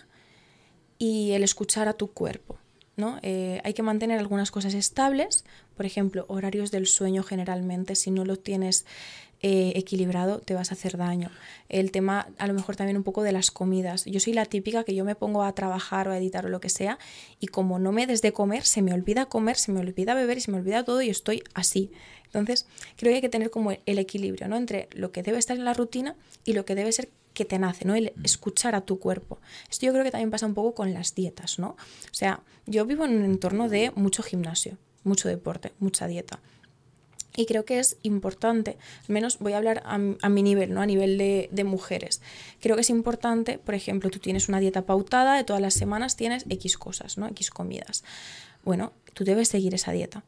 y 0.99 1.31
el 1.31 1.43
escuchar 1.43 1.87
a 1.87 1.93
tu 1.93 2.07
cuerpo. 2.07 2.57
¿no? 2.95 3.19
Eh, 3.21 3.61
hay 3.63 3.73
que 3.73 3.83
mantener 3.83 4.19
algunas 4.19 4.49
cosas 4.49 4.73
estables, 4.73 5.45
por 5.75 5.85
ejemplo, 5.85 6.25
horarios 6.29 6.71
del 6.71 6.87
sueño 6.87 7.21
generalmente, 7.21 7.95
si 7.95 8.09
no 8.09 8.25
lo 8.25 8.37
tienes 8.37 8.85
eh, 9.43 9.73
equilibrado 9.75 10.39
te 10.39 10.55
vas 10.55 10.71
a 10.71 10.73
hacer 10.73 10.97
daño. 10.97 11.29
El 11.69 11.91
tema 11.91 12.27
a 12.39 12.47
lo 12.47 12.55
mejor 12.55 12.75
también 12.75 12.97
un 12.97 13.03
poco 13.03 13.21
de 13.21 13.31
las 13.31 13.51
comidas. 13.51 14.05
Yo 14.05 14.19
soy 14.19 14.33
la 14.33 14.45
típica 14.45 14.83
que 14.83 14.95
yo 14.95 15.05
me 15.05 15.13
pongo 15.13 15.43
a 15.43 15.53
trabajar 15.53 16.07
o 16.07 16.11
a 16.11 16.17
editar 16.17 16.47
o 16.47 16.49
lo 16.49 16.59
que 16.59 16.69
sea 16.69 16.97
y 17.39 17.45
como 17.45 17.77
no 17.77 17.91
me 17.91 18.07
des 18.07 18.23
de 18.23 18.33
comer, 18.33 18.63
se 18.63 18.81
me 18.81 18.93
olvida 18.93 19.27
comer, 19.27 19.55
se 19.57 19.71
me 19.71 19.79
olvida 19.79 20.15
beber 20.15 20.39
y 20.39 20.41
se 20.41 20.49
me 20.49 20.57
olvida 20.57 20.83
todo 20.83 21.03
y 21.03 21.09
estoy 21.09 21.43
así. 21.53 21.91
Entonces 22.27 22.65
creo 22.95 23.11
que 23.11 23.15
hay 23.15 23.21
que 23.21 23.29
tener 23.29 23.49
como 23.49 23.71
el 23.71 23.99
equilibrio 23.99 24.47
¿no? 24.47 24.57
entre 24.57 24.89
lo 24.93 25.11
que 25.11 25.23
debe 25.23 25.37
estar 25.37 25.57
en 25.57 25.65
la 25.65 25.73
rutina 25.73 26.15
y 26.45 26.53
lo 26.53 26.65
que 26.65 26.75
debe 26.75 26.91
ser 26.91 27.09
que 27.33 27.45
te 27.45 27.59
nace, 27.59 27.85
¿no? 27.85 27.93
El 27.93 28.13
escuchar 28.23 28.73
a 28.73 28.81
tu 28.81 28.99
cuerpo. 28.99 29.37
Esto 29.69 29.85
yo 29.85 29.91
creo 29.91 30.03
que 30.03 30.09
también 30.09 30.31
pasa 30.31 30.47
un 30.47 30.55
poco 30.55 30.73
con 30.73 30.93
las 30.95 31.13
dietas, 31.13 31.59
¿no? 31.59 31.69
O 31.69 32.13
sea, 32.13 32.41
yo 32.65 32.83
vivo 32.85 33.05
en 33.05 33.15
un 33.15 33.25
entorno 33.25 33.69
de 33.69 33.91
mucho 33.91 34.23
gimnasio, 34.23 34.79
mucho 35.03 35.29
deporte, 35.29 35.71
mucha 35.77 36.07
dieta. 36.07 36.39
Y 37.35 37.45
creo 37.45 37.63
que 37.63 37.77
es 37.77 37.97
importante, 38.01 38.77
al 39.07 39.13
menos 39.13 39.37
voy 39.37 39.53
a 39.53 39.57
hablar 39.57 39.83
a, 39.85 39.99
mi 39.99 40.41
nivel, 40.41 40.73
¿no? 40.73 40.81
a 40.81 40.87
nivel 40.87 41.19
de, 41.19 41.49
de, 41.51 41.63
mujeres. 41.63 42.19
Creo 42.59 42.75
que 42.75 42.81
es 42.81 42.89
importante, 42.89 43.59
por 43.59 43.75
ejemplo, 43.75 44.09
tú 44.09 44.17
tienes 44.17 44.49
una 44.49 44.59
dieta 44.59 44.87
pautada, 44.87 45.37
de 45.37 45.43
todas 45.43 45.61
las 45.61 45.75
semanas 45.75 46.15
tienes 46.15 46.45
X 46.49 46.79
cosas, 46.79 47.19
¿no? 47.19 47.27
X 47.27 47.51
comidas. 47.51 48.03
Bueno, 48.63 48.93
tú 49.13 49.23
debes 49.23 49.49
seguir 49.49 49.75
esa 49.75 49.91
dieta. 49.91 50.23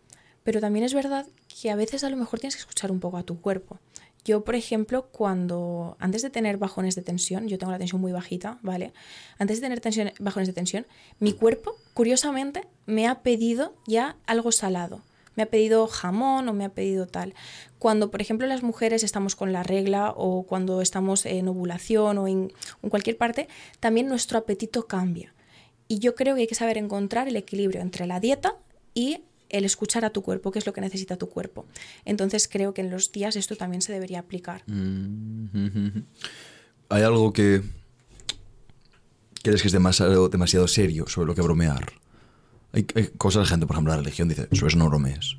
Pero 0.49 0.61
también 0.61 0.83
es 0.83 0.95
verdad 0.95 1.27
que 1.61 1.69
a 1.69 1.75
veces 1.75 2.03
a 2.03 2.09
lo 2.09 2.17
mejor 2.17 2.39
tienes 2.39 2.55
que 2.55 2.61
escuchar 2.61 2.91
un 2.91 2.99
poco 2.99 3.17
a 3.17 3.23
tu 3.23 3.39
cuerpo. 3.39 3.77
Yo, 4.25 4.43
por 4.43 4.55
ejemplo, 4.55 5.05
cuando 5.11 5.95
antes 5.99 6.23
de 6.23 6.31
tener 6.31 6.57
bajones 6.57 6.95
de 6.95 7.03
tensión, 7.03 7.47
yo 7.47 7.59
tengo 7.59 7.71
la 7.71 7.77
tensión 7.77 8.01
muy 8.01 8.11
bajita, 8.11 8.57
¿vale? 8.63 8.91
Antes 9.37 9.57
de 9.57 9.65
tener 9.67 9.79
tensión, 9.79 10.11
bajones 10.19 10.47
de 10.47 10.53
tensión, 10.53 10.87
mi 11.19 11.33
cuerpo, 11.33 11.75
curiosamente, 11.93 12.67
me 12.87 13.07
ha 13.07 13.21
pedido 13.21 13.75
ya 13.85 14.17
algo 14.25 14.51
salado 14.51 15.03
me 15.35 15.43
ha 15.43 15.45
pedido 15.51 15.85
jamón 15.85 16.49
o 16.49 16.53
me 16.53 16.65
ha 16.65 16.69
pedido 16.69 17.05
tal. 17.05 17.35
Cuando, 17.77 18.09
por 18.09 18.19
ejemplo, 18.19 18.47
las 18.47 18.63
mujeres 18.63 19.03
estamos 19.03 19.35
con 19.35 19.53
la 19.53 19.61
regla 19.61 20.15
o 20.17 20.47
cuando 20.47 20.81
estamos 20.81 21.27
en 21.27 21.47
ovulación 21.47 22.17
o 22.17 22.27
en, 22.27 22.51
cualquier 22.89 23.17
parte, 23.17 23.47
también 23.79 24.07
nuestro 24.07 24.39
apetito 24.39 24.87
cambia. 24.87 25.35
Y 25.87 25.99
yo 25.99 26.15
creo 26.15 26.33
que 26.33 26.41
hay 26.41 26.47
que 26.47 26.55
saber 26.55 26.79
encontrar 26.79 27.27
el 27.27 27.35
equilibrio 27.35 27.81
entre 27.81 28.07
la 28.07 28.19
dieta 28.19 28.55
y 28.93 29.21
el 29.49 29.65
escuchar 29.65 30.05
a 30.05 30.11
tu 30.11 30.21
cuerpo, 30.21 30.51
qué 30.51 30.59
es 30.59 30.65
lo 30.65 30.73
que 30.73 30.81
necesita 30.81 31.17
tu 31.17 31.29
cuerpo. 31.29 31.65
Entonces 32.05 32.47
creo 32.47 32.73
que 32.73 32.81
en 32.81 32.89
los 32.89 33.11
días 33.11 33.35
esto 33.35 33.55
también 33.55 33.81
se 33.81 33.91
debería 33.91 34.19
aplicar. 34.19 34.63
Mm-hmm. 34.67 36.03
Hay 36.89 37.03
algo 37.03 37.33
que 37.33 37.61
crees 39.43 39.61
que 39.61 39.67
es 39.67 39.73
demasiado, 39.73 40.29
demasiado 40.29 40.67
serio 40.67 41.07
sobre 41.07 41.27
lo 41.27 41.35
que 41.35 41.41
bromear. 41.41 41.93
Hay, 42.71 42.83
cosas, 43.17 43.43
la 43.43 43.47
gente, 43.47 43.65
por 43.65 43.75
ejemplo, 43.75 43.93
la 43.93 44.01
religión 44.01 44.29
dice, 44.29 44.47
eso 44.51 44.67
es 44.67 44.75
no 44.75 44.89
bromees. 44.89 45.37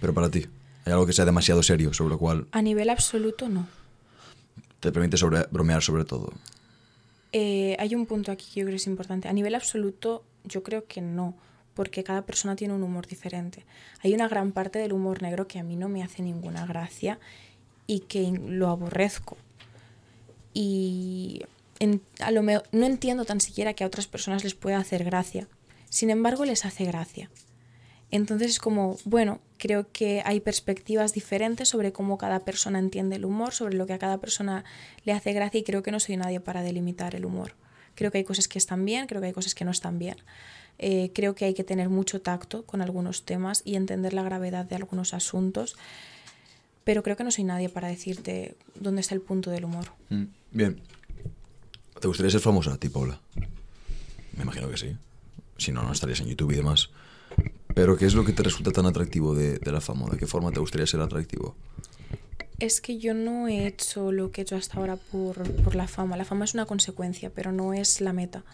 Pero 0.00 0.12
para 0.12 0.30
ti, 0.30 0.46
¿hay 0.84 0.92
algo 0.92 1.06
que 1.06 1.12
sea 1.12 1.24
demasiado 1.24 1.62
serio 1.62 1.94
sobre 1.94 2.10
lo 2.10 2.18
cual... 2.18 2.48
A 2.50 2.60
nivel 2.60 2.90
absoluto, 2.90 3.48
no. 3.48 3.68
¿Te 4.80 4.90
permite 4.90 5.16
sobre, 5.16 5.44
bromear 5.52 5.80
sobre 5.80 6.04
todo? 6.04 6.32
Eh, 7.32 7.76
hay 7.78 7.94
un 7.94 8.06
punto 8.06 8.32
aquí 8.32 8.46
que 8.52 8.60
yo 8.60 8.66
creo 8.66 8.72
que 8.72 8.82
es 8.82 8.86
importante. 8.88 9.28
A 9.28 9.32
nivel 9.32 9.54
absoluto, 9.54 10.24
yo 10.44 10.64
creo 10.64 10.86
que 10.86 11.00
no, 11.00 11.36
porque 11.74 12.04
cada 12.04 12.22
persona 12.22 12.56
tiene 12.56 12.74
un 12.74 12.82
humor 12.82 13.06
diferente. 13.06 13.64
Hay 14.02 14.14
una 14.14 14.28
gran 14.28 14.52
parte 14.52 14.78
del 14.78 14.92
humor 14.92 15.22
negro 15.22 15.48
que 15.48 15.58
a 15.58 15.62
mí 15.62 15.76
no 15.76 15.88
me 15.88 16.02
hace 16.02 16.22
ninguna 16.22 16.66
gracia 16.66 17.18
y 17.86 18.00
que 18.00 18.30
lo 18.30 18.68
aborrezco. 18.68 19.36
Y 20.54 21.42
a 22.20 22.30
lo 22.30 22.42
no 22.42 22.86
entiendo 22.86 23.24
tan 23.24 23.40
siquiera 23.40 23.74
que 23.74 23.84
a 23.84 23.86
otras 23.86 24.06
personas 24.06 24.44
les 24.44 24.54
pueda 24.54 24.78
hacer 24.78 25.02
gracia 25.04 25.48
sin 25.92 26.08
embargo, 26.08 26.46
les 26.46 26.64
hace 26.64 26.86
gracia. 26.86 27.28
Entonces 28.10 28.52
es 28.52 28.58
como, 28.58 28.96
bueno, 29.04 29.40
creo 29.58 29.92
que 29.92 30.22
hay 30.24 30.40
perspectivas 30.40 31.12
diferentes 31.12 31.68
sobre 31.68 31.92
cómo 31.92 32.16
cada 32.16 32.46
persona 32.46 32.78
entiende 32.78 33.16
el 33.16 33.26
humor, 33.26 33.52
sobre 33.52 33.76
lo 33.76 33.84
que 33.84 33.92
a 33.92 33.98
cada 33.98 34.16
persona 34.16 34.64
le 35.04 35.12
hace 35.12 35.34
gracia 35.34 35.60
y 35.60 35.64
creo 35.64 35.82
que 35.82 35.90
no 35.90 36.00
soy 36.00 36.16
nadie 36.16 36.40
para 36.40 36.62
delimitar 36.62 37.14
el 37.14 37.26
humor. 37.26 37.56
Creo 37.94 38.10
que 38.10 38.16
hay 38.16 38.24
cosas 38.24 38.48
que 38.48 38.56
están 38.56 38.86
bien, 38.86 39.06
creo 39.06 39.20
que 39.20 39.26
hay 39.26 39.32
cosas 39.34 39.54
que 39.54 39.66
no 39.66 39.70
están 39.70 39.98
bien. 39.98 40.16
Eh, 40.78 41.10
creo 41.14 41.34
que 41.34 41.44
hay 41.44 41.54
que 41.54 41.64
tener 41.64 41.88
mucho 41.88 42.20
tacto 42.20 42.64
con 42.64 42.82
algunos 42.82 43.24
temas 43.24 43.62
y 43.64 43.76
entender 43.76 44.14
la 44.14 44.22
gravedad 44.22 44.64
de 44.64 44.76
algunos 44.76 45.14
asuntos, 45.14 45.76
pero 46.84 47.02
creo 47.02 47.16
que 47.16 47.24
no 47.24 47.30
soy 47.30 47.44
nadie 47.44 47.68
para 47.68 47.88
decirte 47.88 48.56
dónde 48.74 49.00
está 49.00 49.14
el 49.14 49.20
punto 49.20 49.50
del 49.50 49.64
humor. 49.64 49.86
Mm, 50.10 50.24
bien. 50.50 50.80
¿Te 52.00 52.08
gustaría 52.08 52.30
ser 52.30 52.40
famosa, 52.40 52.76
tipo 52.78 53.00
Paula? 53.00 53.20
Me 54.36 54.42
imagino 54.42 54.68
que 54.68 54.76
sí 54.76 54.96
si 55.62 55.72
no, 55.72 55.82
no 55.82 55.92
estarías 55.92 56.20
en 56.20 56.26
YouTube 56.26 56.52
y 56.52 56.56
demás. 56.56 56.90
Pero 57.74 57.96
¿qué 57.96 58.04
es 58.04 58.14
lo 58.14 58.24
que 58.24 58.32
te 58.32 58.42
resulta 58.42 58.70
tan 58.70 58.84
atractivo 58.86 59.34
de, 59.34 59.58
la 59.64 59.80
fama? 59.80 60.06
¿De 60.10 60.18
qué 60.18 60.26
forma 60.26 60.50
te 60.50 60.60
gustaría 60.60 60.86
ser 60.86 61.00
atractivo? 61.00 61.54
Es 62.58 62.80
que 62.80 62.98
yo 62.98 63.14
no 63.14 63.48
he 63.48 63.66
hecho 63.66 64.12
lo 64.12 64.30
que 64.30 64.42
he 64.42 64.44
hecho 64.44 64.56
hasta 64.56 64.78
ahora 64.78 64.96
por, 64.96 65.42
por 65.62 65.74
la 65.74 65.88
fama. 65.88 66.16
La 66.16 66.24
fama 66.24 66.44
es 66.44 66.54
una 66.54 66.66
consecuencia, 66.66 67.30
pero 67.34 67.50
no 67.50 67.72
es 67.72 68.00
la 68.00 68.12
meta. 68.12 68.44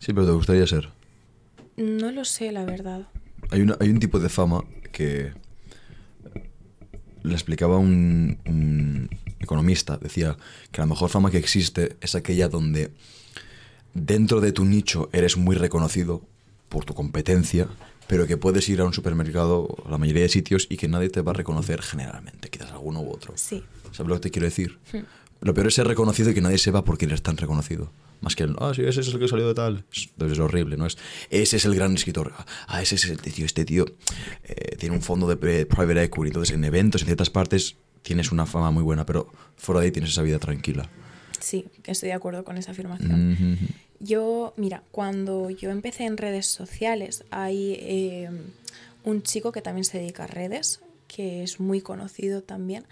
Sí, 0.00 0.12
pero 0.12 0.26
te 0.26 0.32
gustaría 0.32 0.66
ser. 0.66 0.90
No 1.80 2.10
lo 2.12 2.24
sé, 2.24 2.52
la 2.52 2.64
verdad. 2.64 3.08
Hay, 3.50 3.62
una- 3.62 3.76
hay 3.80 3.88
un 3.88 3.98
tipo 4.00 4.18
de 4.20 4.28
fama 4.28 4.62
que 4.92 5.32
le 7.22 7.32
explicaba 7.32 7.78
un, 7.78 8.38
un 8.46 9.08
economista. 9.40 9.96
Decía 9.96 10.36
que 10.72 10.80
la 10.80 10.86
mejor 10.86 11.10
fama 11.10 11.30
que 11.30 11.38
existe 11.38 11.96
es 12.00 12.14
aquella 12.14 12.48
donde 12.48 12.90
dentro 13.94 14.40
de 14.40 14.52
tu 14.52 14.64
nicho 14.64 15.08
eres 15.12 15.36
muy 15.36 15.56
reconocido 15.56 16.22
por 16.68 16.84
tu 16.84 16.94
competencia, 16.94 17.66
pero 18.06 18.26
que 18.26 18.36
puedes 18.36 18.68
ir 18.68 18.80
a 18.80 18.84
un 18.84 18.92
supermercado, 18.92 19.76
a 19.86 19.90
la 19.90 19.98
mayoría 19.98 20.22
de 20.22 20.28
sitios, 20.28 20.66
y 20.70 20.76
que 20.76 20.86
nadie 20.88 21.08
te 21.10 21.20
va 21.22 21.32
a 21.32 21.34
reconocer 21.34 21.82
generalmente, 21.82 22.48
quizás 22.48 22.70
alguno 22.72 23.00
u 23.00 23.10
otro. 23.10 23.32
Sí. 23.36 23.64
¿Sabes 23.92 24.08
lo 24.08 24.14
que 24.16 24.20
te 24.20 24.30
quiero 24.30 24.44
decir? 24.46 24.78
Lo 25.40 25.54
peor 25.54 25.68
es 25.68 25.74
ser 25.74 25.86
reconocido 25.86 26.30
y 26.30 26.34
que 26.34 26.40
nadie 26.40 26.58
sepa 26.58 26.84
por 26.84 26.98
qué 26.98 27.06
eres 27.06 27.22
tan 27.22 27.36
reconocido. 27.36 27.90
Más 28.20 28.36
que 28.36 28.42
el, 28.44 28.54
ah, 28.58 28.72
sí, 28.74 28.82
ese 28.82 29.00
es 29.00 29.08
el 29.08 29.18
que 29.18 29.28
salió 29.28 29.48
de 29.48 29.54
tal. 29.54 29.84
Es- 29.92 30.08
Entonces 30.12 30.38
es 30.38 30.44
horrible, 30.44 30.76
¿no? 30.76 30.86
Es, 30.86 30.98
ese 31.30 31.56
es 31.56 31.64
el 31.64 31.74
gran 31.74 31.94
escritor. 31.94 32.32
Ah, 32.66 32.82
ese 32.82 32.94
es 32.96 33.04
el 33.06 33.18
tío. 33.18 33.46
Este 33.46 33.64
tío 33.64 33.86
eh, 34.44 34.76
tiene 34.76 34.94
un 34.94 35.02
fondo 35.02 35.26
de 35.26 35.36
private 35.36 36.02
equity. 36.04 36.28
Entonces 36.28 36.54
en 36.54 36.64
eventos, 36.64 37.02
en 37.02 37.06
ciertas 37.06 37.30
partes, 37.30 37.76
tienes 38.02 38.30
una 38.32 38.46
fama 38.46 38.70
muy 38.70 38.82
buena, 38.82 39.04
pero 39.06 39.32
fuera 39.56 39.80
de 39.80 39.86
ahí 39.86 39.92
tienes 39.92 40.10
esa 40.10 40.22
vida 40.22 40.38
tranquila. 40.38 40.88
Sí, 41.38 41.66
estoy 41.84 42.08
de 42.08 42.14
acuerdo 42.14 42.44
con 42.44 42.58
esa 42.58 42.72
afirmación. 42.72 43.30
Mhm. 43.32 43.58
Yo, 44.00 44.54
mira, 44.56 44.82
cuando 44.90 45.50
yo 45.50 45.70
empecé 45.70 46.04
en 46.04 46.16
redes 46.16 46.46
sociales, 46.46 47.24
hay 47.30 47.74
eh, 47.80 48.30
un 49.04 49.22
chico 49.22 49.52
que 49.52 49.60
también 49.62 49.84
se 49.84 49.98
dedica 49.98 50.24
a 50.24 50.26
redes, 50.26 50.80
que 51.08 51.42
es 51.42 51.60
muy 51.60 51.80
conocido 51.82 52.42
también, 52.42 52.84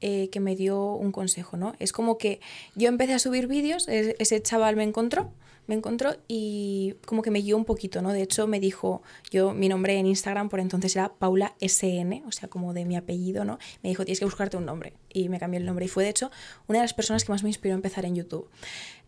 eh, 0.00 0.28
que 0.30 0.40
me 0.40 0.56
dio 0.56 0.94
un 0.94 1.12
consejo, 1.12 1.56
¿no? 1.56 1.74
Es 1.78 1.92
como 1.92 2.18
que 2.18 2.40
yo 2.74 2.88
empecé 2.88 3.14
a 3.14 3.18
subir 3.18 3.46
vídeos, 3.46 3.86
ese 3.88 4.42
chaval 4.42 4.76
me 4.76 4.84
encontró, 4.84 5.32
me 5.70 5.76
encontró 5.76 6.16
y 6.26 6.96
como 7.06 7.22
que 7.22 7.30
me 7.30 7.40
guió 7.40 7.56
un 7.56 7.64
poquito, 7.64 8.02
¿no? 8.02 8.12
De 8.12 8.22
hecho, 8.22 8.48
me 8.48 8.58
dijo, 8.58 9.02
yo, 9.30 9.54
mi 9.54 9.68
nombre 9.68 9.96
en 9.98 10.06
Instagram 10.06 10.48
por 10.48 10.58
entonces 10.58 10.96
era 10.96 11.12
Paula 11.14 11.54
SN, 11.60 12.24
o 12.26 12.32
sea, 12.32 12.48
como 12.48 12.74
de 12.74 12.84
mi 12.84 12.96
apellido, 12.96 13.44
¿no? 13.44 13.58
Me 13.82 13.90
dijo, 13.90 14.04
tienes 14.04 14.18
que 14.18 14.24
buscarte 14.24 14.56
un 14.56 14.66
nombre. 14.66 14.94
Y 15.12 15.28
me 15.28 15.38
cambié 15.38 15.60
el 15.60 15.66
nombre. 15.66 15.84
Y 15.84 15.88
fue, 15.88 16.02
de 16.02 16.10
hecho, 16.10 16.30
una 16.66 16.80
de 16.80 16.84
las 16.84 16.92
personas 16.92 17.24
que 17.24 17.30
más 17.30 17.44
me 17.44 17.48
inspiró 17.48 17.74
a 17.74 17.76
empezar 17.76 18.04
en 18.04 18.16
YouTube. 18.16 18.50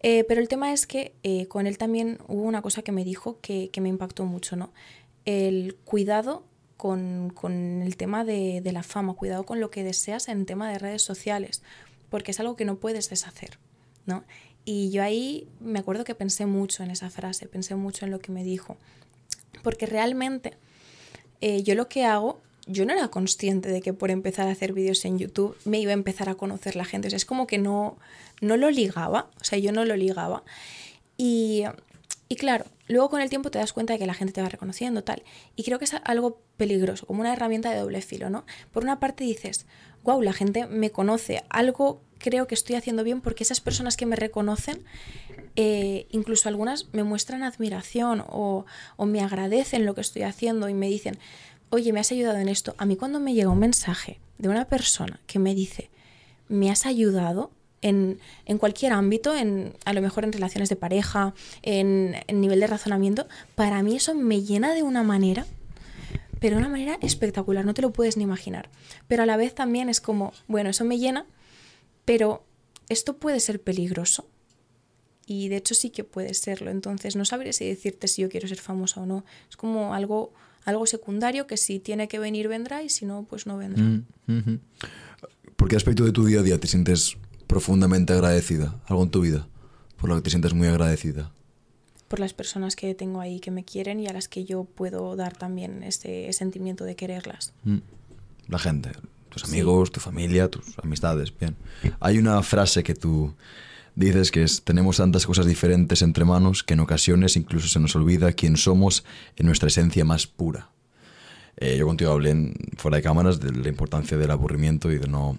Eh, 0.01 0.25
pero 0.29 0.41
el 0.41 0.47
tema 0.47 0.73
es 0.73 0.87
que 0.87 1.15
eh, 1.25 1.47
con 1.49 1.67
él 1.67 1.79
también 1.79 2.19
hubo 2.29 2.43
una 2.43 2.63
cosa 2.63 2.83
que 2.83 2.93
me 2.93 3.05
dijo 3.05 3.39
que, 3.41 3.71
que 3.71 3.81
me 3.81 3.89
impactó 3.89 4.25
mucho, 4.25 4.55
¿no? 4.55 4.73
El 5.25 5.77
cuidado 5.85 6.45
con, 6.83 7.83
el 7.85 7.97
tema 7.97 8.25
de, 8.25 8.61
la 8.73 8.83
fama, 8.83 9.15
cuidado 9.15 9.47
con 9.47 9.61
lo 9.61 9.71
que 9.71 9.85
deseas 9.85 10.27
en 10.27 10.47
tema 10.47 10.69
de 10.69 10.81
redes 10.81 11.03
sociales, 11.03 11.63
porque 12.11 12.33
es 12.33 12.41
algo 12.41 12.57
que 12.57 12.65
no 12.65 12.75
puedes 12.75 13.09
deshacer, 13.09 13.61
¿no? 14.05 14.25
Y 14.65 14.91
yo 14.91 15.05
ahí 15.05 15.47
me 15.61 15.79
acuerdo 15.79 16.03
que 16.03 16.17
pensé 16.17 16.45
mucho 16.45 16.83
en 16.83 16.91
esa 16.91 17.09
frase, 17.09 17.47
pensé 17.47 17.77
mucho 17.77 18.05
en 18.05 18.11
lo 18.11 18.19
que 18.19 18.33
me 18.33 18.43
dijo, 18.43 18.77
porque 19.63 19.87
realmente 19.87 20.55
eh, 21.41 21.63
yo 21.63 21.77
lo 21.77 21.89
que 21.89 22.05
hago, 22.05 22.41
yo 22.67 22.85
no 22.85 22.93
era 22.93 23.07
consciente 23.09 23.69
de 23.69 23.81
que 23.81 23.93
por 23.93 24.11
empezar 24.11 24.49
a 24.49 24.51
hacer 24.51 24.73
vídeos 24.73 25.05
en 25.05 25.21
YouTube 25.21 25.57
me 25.65 25.79
iba 25.79 25.93
a 25.93 25.95
empezar 25.95 26.29
a 26.29 26.35
conocer 26.35 26.75
la 26.75 26.85
gente. 26.85 27.07
O 27.07 27.15
es 27.15 27.25
como 27.25 27.47
que 27.47 27.59
no, 27.59 27.97
no 28.41 28.57
lo 28.57 28.71
ligaba, 28.71 29.31
o 29.41 29.45
sea, 29.45 29.57
yo 29.57 29.71
no 29.71 29.85
lo 29.85 29.95
ligaba. 29.95 30.43
Y, 31.17 31.63
y 32.33 32.37
claro, 32.37 32.65
luego 32.89 33.11
con 33.11 33.21
el 33.21 33.29
tiempo 33.29 33.51
te 33.51 33.59
das 33.59 33.75
cuenta 33.75 33.93
de 33.93 33.99
que 33.99 34.07
la 34.07 34.15
gente 34.15 34.33
te 34.33 34.41
va 34.41 34.49
reconociendo, 34.49 35.05
tal. 35.05 35.23
Y 35.55 35.65
creo 35.65 35.79
que 35.79 35.85
es 35.85 35.93
algo 36.03 36.41
peligroso, 36.57 37.07
como 37.07 37.21
una 37.21 37.31
herramienta 37.31 37.71
de 37.71 37.79
doble 37.79 38.01
filo, 38.01 38.31
¿no? 38.31 38.47
Por 38.73 38.85
una 38.85 38.99
parte 39.01 39.23
dices, 39.25 39.67
wow, 40.03 40.23
la 40.23 40.33
gente 40.33 40.67
me 40.67 40.91
conoce, 40.91 41.45
algo 41.51 42.01
creo 42.17 42.47
que 42.47 42.55
estoy 42.55 42.77
haciendo 42.77 43.05
bien 43.05 43.21
porque 43.21 43.45
esas 43.45 43.61
personas 43.61 43.99
que 43.99 44.07
me 44.07 44.17
reconocen, 44.17 44.83
eh, 45.57 46.07
incluso 46.09 46.49
algunas 46.49 46.89
me 46.95 47.03
muestran 47.03 47.43
admiración 47.43 48.25
o, 48.27 48.65
o 48.97 49.05
me 49.05 49.21
agradecen 49.21 49.85
lo 49.85 49.95
que 49.95 50.01
estoy 50.01 50.23
haciendo 50.23 50.71
y 50.71 50.73
me 50.73 50.89
dicen, 50.89 51.19
oye, 51.69 51.93
me 51.93 52.01
has 52.01 52.13
ayudado 52.13 52.39
en 52.39 52.49
esto. 52.49 52.75
A 52.79 52.87
mí 52.87 52.97
cuando 52.97 53.21
me 53.21 53.35
llega 53.35 53.51
un 53.51 53.59
mensaje 53.59 54.21
de 54.39 54.49
una 54.49 54.65
persona 54.65 55.21
que 55.27 55.39
me 55.39 55.55
dice, 55.55 55.91
me 56.49 56.71
has 56.71 56.87
ayudado 56.87 57.51
en, 57.83 58.19
cualquier 58.59 58.93
ámbito, 58.93 59.35
en, 59.35 59.75
a 59.85 59.93
lo 59.93 60.01
mejor 60.01 60.25
en 60.25 60.33
relaciones 60.33 60.69
de 60.69 60.77
pareja, 60.77 61.35
en, 61.63 62.15
nivel 62.33 62.61
de 62.61 62.67
razonamiento, 62.67 63.27
para 63.55 63.83
mí 63.83 63.97
eso 63.97 64.15
me 64.15 64.43
llena 64.43 64.75
de 64.75 64.83
una 64.83 65.03
manera, 65.03 65.47
pero 66.41 66.57
de 66.57 66.61
una 66.61 66.69
manera 66.69 66.99
espectacular, 67.03 67.65
no 67.65 67.75
te 67.75 67.83
lo 67.83 67.93
puedes 67.93 68.17
ni 68.17 68.25
imaginar. 68.25 68.71
Pero 69.09 69.25
a 69.25 69.27
la 69.27 69.37
vez 69.37 69.55
también 69.55 69.89
es 69.89 70.01
como, 70.01 70.33
bueno, 70.49 70.71
eso 70.71 70.85
me 70.85 70.99
llena, 70.99 71.27
pero 72.05 72.45
esto 72.89 73.17
puede 73.17 73.41
ser 73.41 73.61
peligroso. 73.61 74.27
Y 75.27 75.49
de 75.49 75.57
hecho 75.57 75.75
sí 75.75 75.91
que 75.91 76.03
puede 76.05 76.35
serlo. 76.35 76.71
Entonces 76.71 77.15
no 77.15 77.25
sabré 77.25 77.53
si 77.53 77.67
decirte 77.67 78.09
si 78.09 78.23
yo 78.23 78.29
quiero 78.29 78.49
ser 78.49 78.59
famosa 78.59 79.01
o 79.01 79.07
no. 79.07 79.25
Es 79.49 79.57
como 79.57 79.95
algo, 79.95 80.33
algo 80.65 80.85
secundario 80.87 81.47
que 81.47 81.57
si 81.57 81.79
tiene 81.79 82.09
que 82.09 82.19
venir 82.19 82.49
vendrá 82.49 82.83
y 82.83 82.89
si 82.89 83.07
no, 83.07 83.23
pues 83.23 83.47
no 83.47 83.57
vendrá. 83.57 83.85
Mm. 84.27 84.59
¿Por 85.55 85.69
qué 85.69 85.77
aspecto 85.77 86.05
de 86.05 86.11
tu 86.11 86.25
día 86.25 86.41
a 86.41 86.43
día 86.43 86.59
te 86.59 86.67
sientes 86.67 87.17
profundamente 87.53 88.13
agradecida? 88.15 88.81
Algo 88.87 89.03
en 89.03 89.11
tu 89.11 89.21
vida 89.21 89.47
por 90.01 90.09
lo 90.11 90.17
que 90.17 90.23
te 90.23 90.31
sientes 90.31 90.53
muy 90.53 90.67
agradecida. 90.67 91.31
Por 92.09 92.19
las 92.19 92.33
personas 92.35 92.75
que 92.75 92.93
tengo 92.95 93.21
ahí 93.21 93.39
que 93.39 93.53
me 93.53 93.63
quieren 93.65 94.01
y 94.01 94.09
a 94.09 94.13
las 94.13 94.27
que 94.27 94.45
yo 94.45 94.65
puedo 94.65 95.15
dar 95.15 95.37
también 95.37 95.85
ese 95.85 96.33
sentimiento 96.33 96.85
de 96.85 96.97
quererlas. 96.97 97.53
Mm. 97.63 97.77
La 98.49 98.59
gente, 98.59 98.91
tus 99.29 99.43
Sí. 99.43 99.49
amigos, 99.53 99.93
tu 99.93 100.01
familia, 100.01 100.49
tus 100.49 100.77
amistades, 100.83 101.33
bien. 101.39 101.55
Hay 102.01 102.19
una 102.19 102.43
frase 102.43 102.83
que 102.83 102.95
tú 102.97 103.33
dices 103.95 104.33
que 104.33 104.43
es, 104.43 104.63
tenemos 104.65 104.97
tantas 104.97 105.25
cosas 105.25 105.47
diferentes 105.47 106.03
entre 106.03 106.25
manos 106.25 106.65
que 106.65 106.75
en 106.75 106.81
ocasiones 106.81 107.37
incluso 107.37 107.69
se 107.69 107.79
nos 107.79 107.95
olvida 107.95 108.33
quién 108.33 108.57
somos 108.57 109.05
en 109.37 109.47
nuestra 109.47 109.69
esencia 109.69 110.05
más 110.05 110.27
pura. 110.27 110.71
Eh, 111.59 111.77
yo 111.79 111.87
contigo 111.87 112.11
hablé 112.11 112.31
en- 112.31 112.55
fuera 112.77 112.97
de 112.97 113.03
cámaras 113.05 113.39
de 113.39 113.53
la 113.53 113.69
importancia 113.69 114.17
del 114.19 114.31
aburrimiento 114.33 114.91
y 114.91 114.99
de 114.99 115.07
no 115.07 115.39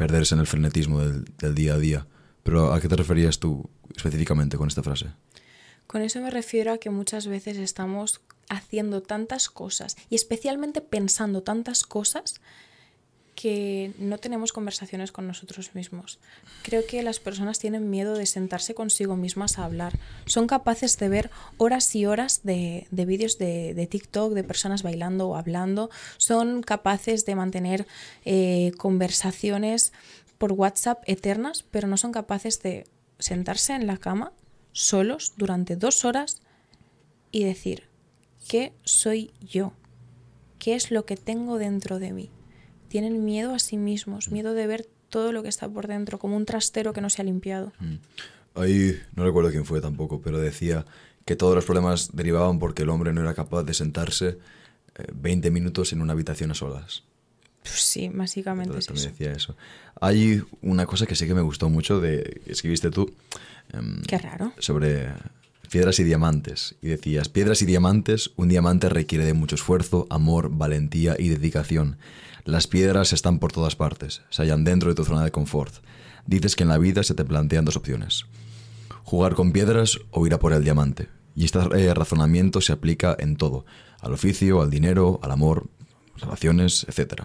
perderse 0.00 0.34
en 0.34 0.40
el 0.40 0.46
frenetismo 0.46 0.98
del, 1.00 1.54
día 1.54 1.74
a 1.74 1.78
día. 1.78 2.06
Pero 2.42 2.72
¿a 2.72 2.80
qué 2.80 2.88
te 2.88 2.96
referías 2.96 3.38
tú 3.38 3.68
específicamente 3.94 4.56
con 4.56 4.66
esta 4.66 4.82
frase? 4.82 5.08
Con 5.86 6.00
eso 6.00 6.22
me 6.22 6.30
refiero 6.30 6.72
a 6.72 6.78
que 6.78 6.88
muchas 6.88 7.26
veces 7.26 7.58
estamos 7.58 8.22
haciendo 8.48 9.02
tantas 9.02 9.50
cosas 9.50 9.98
y 10.08 10.14
especialmente 10.14 10.80
pensando 10.80 11.42
tantas 11.42 11.82
cosas 11.82 12.40
que 13.34 13.92
no 13.98 14.18
tenemos 14.18 14.52
conversaciones 14.52 15.12
con 15.12 15.26
nosotros 15.26 15.74
mismos. 15.74 16.18
Creo 16.62 16.86
que 16.86 17.02
las 17.02 17.20
personas 17.20 17.58
tienen 17.58 17.88
miedo 17.88 18.14
de 18.14 18.26
sentarse 18.26 18.74
consigo 18.74 19.16
mismas 19.16 19.58
a 19.58 19.64
hablar. 19.64 19.98
Son 20.26 20.46
capaces 20.46 20.98
de 20.98 21.08
ver 21.08 21.30
horas 21.56 21.94
y 21.94 22.06
horas 22.06 22.40
de, 22.42 22.86
de 22.90 23.04
vídeos 23.06 23.38
de, 23.38 23.74
de 23.74 23.86
TikTok, 23.86 24.34
de 24.34 24.44
personas 24.44 24.82
bailando 24.82 25.28
o 25.28 25.36
hablando. 25.36 25.90
Son 26.18 26.62
capaces 26.62 27.24
de 27.24 27.34
mantener 27.34 27.86
eh, 28.24 28.72
conversaciones 28.76 29.92
por 30.38 30.52
WhatsApp 30.52 31.02
eternas, 31.06 31.64
pero 31.70 31.88
no 31.88 31.96
son 31.96 32.12
capaces 32.12 32.62
de 32.62 32.86
sentarse 33.18 33.74
en 33.74 33.86
la 33.86 33.96
cama 33.96 34.32
solos 34.72 35.34
durante 35.36 35.76
dos 35.76 36.04
horas 36.04 36.40
y 37.30 37.44
decir, 37.44 37.84
¿qué 38.48 38.72
soy 38.84 39.32
yo? 39.40 39.72
¿Qué 40.58 40.74
es 40.74 40.90
lo 40.90 41.06
que 41.06 41.16
tengo 41.16 41.58
dentro 41.58 41.98
de 41.98 42.12
mí? 42.12 42.30
Tienen 42.90 43.24
miedo 43.24 43.54
a 43.54 43.60
sí 43.60 43.76
mismos, 43.76 44.32
miedo 44.32 44.52
de 44.52 44.66
ver 44.66 44.88
todo 45.08 45.30
lo 45.30 45.44
que 45.44 45.48
está 45.48 45.68
por 45.68 45.86
dentro, 45.86 46.18
como 46.18 46.36
un 46.36 46.44
trastero 46.44 46.92
que 46.92 47.00
no 47.00 47.08
se 47.08 47.22
ha 47.22 47.24
limpiado. 47.24 47.72
Ahí 48.56 49.00
no 49.14 49.24
recuerdo 49.24 49.50
quién 49.50 49.64
fue 49.64 49.80
tampoco, 49.80 50.20
pero 50.20 50.40
decía 50.40 50.84
que 51.24 51.36
todos 51.36 51.54
los 51.54 51.64
problemas 51.64 52.10
derivaban 52.12 52.58
porque 52.58 52.82
el 52.82 52.88
hombre 52.88 53.12
no 53.12 53.20
era 53.20 53.32
capaz 53.32 53.62
de 53.62 53.74
sentarse 53.74 54.38
eh, 54.96 55.04
20 55.14 55.52
minutos 55.52 55.92
en 55.92 56.02
una 56.02 56.14
habitación 56.14 56.50
a 56.50 56.54
solas. 56.54 57.04
Pues 57.62 57.80
sí, 57.80 58.08
básicamente 58.12 58.74
Entonces 58.74 58.96
es 58.96 59.02
eso. 59.02 59.10
decía 59.10 59.32
eso. 59.32 59.56
Hay 60.00 60.42
una 60.60 60.84
cosa 60.86 61.06
que 61.06 61.14
sí 61.14 61.28
que 61.28 61.34
me 61.34 61.42
gustó 61.42 61.70
mucho 61.70 62.00
de 62.00 62.40
escribiste 62.46 62.90
tú 62.90 63.14
em, 63.72 64.02
Qué 64.02 64.18
raro. 64.18 64.52
sobre 64.58 65.10
piedras 65.70 66.00
y 66.00 66.04
diamantes. 66.04 66.74
Y 66.82 66.88
decías, 66.88 67.28
piedras 67.28 67.62
y 67.62 67.66
diamantes, 67.66 68.32
un 68.36 68.48
diamante 68.48 68.88
requiere 68.88 69.24
de 69.24 69.34
mucho 69.34 69.54
esfuerzo, 69.54 70.08
amor, 70.10 70.50
valentía 70.50 71.14
y 71.16 71.28
dedicación. 71.28 71.98
Las 72.50 72.66
piedras 72.66 73.12
están 73.12 73.38
por 73.38 73.52
todas 73.52 73.76
partes, 73.76 74.22
se 74.28 74.42
hallan 74.42 74.64
dentro 74.64 74.88
de 74.88 74.96
tu 74.96 75.04
zona 75.04 75.22
de 75.22 75.30
confort. 75.30 75.72
Dices 76.26 76.56
que 76.56 76.64
en 76.64 76.70
la 76.70 76.78
vida 76.78 77.04
se 77.04 77.14
te 77.14 77.24
plantean 77.24 77.64
dos 77.64 77.76
opciones. 77.76 78.26
Jugar 79.04 79.36
con 79.36 79.52
piedras 79.52 80.00
o 80.10 80.26
ir 80.26 80.34
a 80.34 80.40
por 80.40 80.52
el 80.52 80.64
diamante. 80.64 81.06
Y 81.36 81.44
este 81.44 81.60
eh, 81.60 81.94
razonamiento 81.94 82.60
se 82.60 82.72
aplica 82.72 83.14
en 83.16 83.36
todo, 83.36 83.66
al 84.00 84.14
oficio, 84.14 84.62
al 84.62 84.68
dinero, 84.68 85.20
al 85.22 85.30
amor, 85.30 85.68
relaciones, 86.16 86.86
etc. 86.88 87.22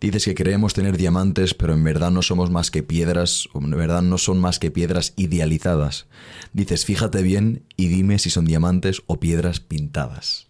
Dices 0.00 0.24
que 0.24 0.34
queremos 0.34 0.74
tener 0.74 0.96
diamantes, 0.96 1.54
pero 1.54 1.72
en 1.72 1.84
verdad 1.84 2.10
no 2.10 2.22
somos 2.22 2.50
más 2.50 2.72
que 2.72 2.82
piedras, 2.82 3.48
o 3.52 3.60
en 3.60 3.70
verdad 3.70 4.02
no 4.02 4.18
son 4.18 4.40
más 4.40 4.58
que 4.58 4.72
piedras 4.72 5.12
idealizadas. 5.14 6.08
Dices, 6.52 6.84
fíjate 6.84 7.22
bien 7.22 7.62
y 7.76 7.86
dime 7.86 8.18
si 8.18 8.28
son 8.28 8.44
diamantes 8.44 9.02
o 9.06 9.20
piedras 9.20 9.60
pintadas. 9.60 10.48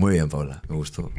Muy 0.00 0.12
bien, 0.12 0.30
Paula, 0.30 0.62
me 0.66 0.76
gustó. 0.76 1.12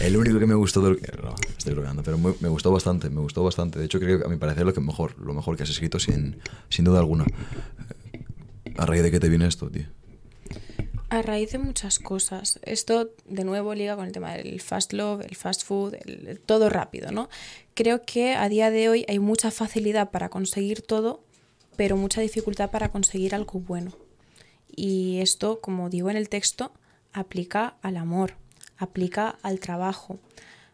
El 0.00 0.14
único 0.14 0.38
que 0.38 0.44
me 0.44 0.54
gustó 0.54 0.82
del 0.82 1.00
no, 1.22 1.34
estoy 1.56 1.72
bromeando, 1.72 2.02
pero 2.02 2.18
me 2.18 2.48
gustó 2.50 2.70
bastante, 2.70 3.08
me 3.08 3.22
gustó 3.22 3.42
bastante. 3.42 3.78
De 3.78 3.86
hecho, 3.86 3.98
creo 3.98 4.18
que 4.18 4.26
a 4.26 4.28
mi 4.28 4.36
parecer 4.36 4.66
lo 4.66 4.74
que 4.74 4.82
mejor, 4.82 5.18
lo 5.18 5.32
mejor 5.32 5.56
que 5.56 5.62
has 5.62 5.70
escrito 5.70 5.98
sin, 5.98 6.38
sin 6.68 6.84
duda 6.84 6.98
alguna. 6.98 7.24
¿A 8.76 8.84
raíz 8.84 9.02
de 9.02 9.10
qué 9.10 9.18
te 9.18 9.30
viene 9.30 9.46
esto, 9.46 9.70
tío? 9.70 9.86
A 11.08 11.22
raíz 11.22 11.52
de 11.52 11.58
muchas 11.58 11.98
cosas. 11.98 12.60
Esto, 12.64 13.12
de 13.24 13.44
nuevo, 13.44 13.74
liga 13.74 13.96
con 13.96 14.04
el 14.04 14.12
tema 14.12 14.34
del 14.34 14.60
fast 14.60 14.92
love, 14.92 15.22
el 15.22 15.34
fast 15.34 15.64
food, 15.64 15.94
todo 16.44 16.68
rápido, 16.68 17.12
¿no? 17.12 17.30
Creo 17.72 18.02
que 18.04 18.34
a 18.34 18.50
día 18.50 18.70
de 18.70 18.90
hoy 18.90 19.06
hay 19.08 19.20
mucha 19.20 19.50
facilidad 19.50 20.10
para 20.10 20.28
conseguir 20.28 20.82
todo, 20.82 21.24
pero 21.76 21.96
mucha 21.96 22.20
dificultad 22.20 22.70
para 22.70 22.90
conseguir 22.90 23.34
algo 23.34 23.58
bueno. 23.58 23.92
Y 24.76 25.20
esto, 25.22 25.62
como 25.62 25.88
digo 25.88 26.10
en 26.10 26.18
el 26.18 26.28
texto, 26.28 26.72
aplica 27.12 27.76
al 27.82 27.96
amor, 27.96 28.34
aplica 28.76 29.38
al 29.42 29.60
trabajo, 29.60 30.18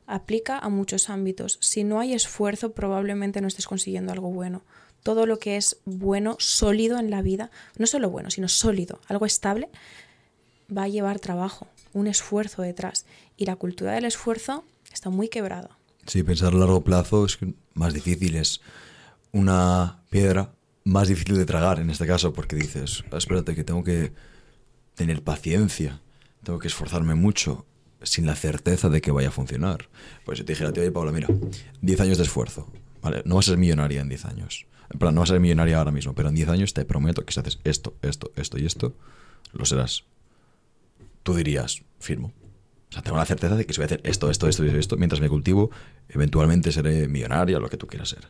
aplica 0.06 0.58
a 0.58 0.68
muchos 0.68 1.10
ámbitos. 1.10 1.58
Si 1.60 1.84
no 1.84 2.00
hay 2.00 2.12
esfuerzo, 2.12 2.72
probablemente 2.72 3.40
no 3.40 3.48
estés 3.48 3.66
consiguiendo 3.66 4.12
algo 4.12 4.30
bueno. 4.30 4.62
Todo 5.02 5.26
lo 5.26 5.38
que 5.38 5.56
es 5.56 5.78
bueno, 5.84 6.36
sólido 6.38 6.98
en 6.98 7.10
la 7.10 7.22
vida, 7.22 7.50
no 7.78 7.86
solo 7.86 8.10
bueno, 8.10 8.30
sino 8.30 8.48
sólido, 8.48 9.00
algo 9.08 9.26
estable, 9.26 9.68
va 10.74 10.84
a 10.84 10.88
llevar 10.88 11.20
trabajo, 11.20 11.66
un 11.92 12.06
esfuerzo 12.06 12.62
detrás. 12.62 13.06
Y 13.36 13.46
la 13.46 13.56
cultura 13.56 13.92
del 13.92 14.06
esfuerzo 14.06 14.64
está 14.92 15.10
muy 15.10 15.28
quebrada. 15.28 15.78
Sí, 16.06 16.22
pensar 16.22 16.54
a 16.54 16.56
largo 16.56 16.82
plazo 16.82 17.24
es 17.24 17.38
más 17.74 17.94
difícil, 17.94 18.36
es 18.36 18.60
una 19.32 20.02
piedra 20.10 20.54
más 20.84 21.08
difícil 21.08 21.36
de 21.36 21.46
tragar 21.46 21.80
en 21.80 21.90
este 21.90 22.06
caso, 22.06 22.32
porque 22.32 22.56
dices, 22.56 23.04
"Ah, 23.10 23.16
espérate 23.16 23.54
que 23.54 23.64
tengo 23.64 23.82
que 23.82 24.12
tener 24.94 25.22
paciencia, 25.22 26.00
tengo 26.44 26.58
que 26.58 26.68
esforzarme 26.68 27.14
mucho 27.14 27.66
sin 28.02 28.26
la 28.26 28.36
certeza 28.36 28.88
de 28.88 29.00
que 29.00 29.10
vaya 29.10 29.28
a 29.28 29.32
funcionar. 29.32 29.88
Pues 30.24 30.38
si 30.38 30.44
te 30.44 30.52
dijera, 30.52 30.72
tío, 30.72 30.92
Paula, 30.92 31.10
mira, 31.10 31.28
10 31.80 32.00
años 32.00 32.18
de 32.18 32.24
esfuerzo, 32.24 32.70
¿vale? 33.02 33.22
No 33.24 33.36
vas 33.36 33.48
a 33.48 33.52
ser 33.52 33.58
millonaria 33.58 34.00
en 34.00 34.08
10 34.08 34.24
años. 34.26 34.66
En 34.92 34.98
plan, 34.98 35.14
no 35.14 35.22
vas 35.22 35.30
a 35.30 35.34
ser 35.34 35.40
millonaria 35.40 35.78
ahora 35.78 35.90
mismo, 35.90 36.14
pero 36.14 36.28
en 36.28 36.34
10 36.34 36.48
años 36.50 36.74
te 36.74 36.84
prometo 36.84 37.24
que 37.24 37.32
si 37.32 37.40
haces 37.40 37.58
esto, 37.64 37.96
esto, 38.02 38.30
esto 38.36 38.58
y 38.58 38.66
esto, 38.66 38.94
lo 39.52 39.64
serás. 39.64 40.04
Tú 41.22 41.34
dirías, 41.34 41.82
firmo. 41.98 42.32
O 42.90 42.92
sea, 42.92 43.02
tengo 43.02 43.16
la 43.16 43.24
certeza 43.24 43.56
de 43.56 43.66
que 43.66 43.72
si 43.72 43.80
voy 43.80 43.84
a 43.84 43.86
hacer 43.86 44.00
esto, 44.04 44.30
esto, 44.30 44.48
esto 44.48 44.64
y 44.64 44.68
esto, 44.68 44.96
mientras 44.96 45.20
me 45.20 45.28
cultivo, 45.28 45.70
eventualmente 46.08 46.70
seré 46.70 47.08
millonaria 47.08 47.58
lo 47.58 47.68
que 47.68 47.76
tú 47.76 47.86
quieras 47.86 48.10
ser. 48.10 48.28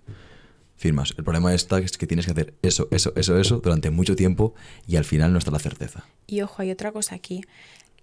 Firmas. 0.76 1.14
El 1.16 1.24
problema 1.24 1.52
está 1.54 1.78
es 1.78 1.98
que 1.98 2.06
tienes 2.06 2.26
que 2.26 2.32
hacer 2.32 2.54
eso, 2.62 2.88
eso, 2.90 3.12
eso, 3.16 3.38
eso 3.38 3.58
durante 3.58 3.90
mucho 3.90 4.16
tiempo 4.16 4.54
y 4.86 4.96
al 4.96 5.04
final 5.04 5.32
no 5.32 5.38
está 5.38 5.50
la 5.50 5.58
certeza. 5.58 6.04
Y 6.26 6.40
ojo, 6.40 6.62
hay 6.62 6.70
otra 6.70 6.92
cosa 6.92 7.14
aquí. 7.14 7.42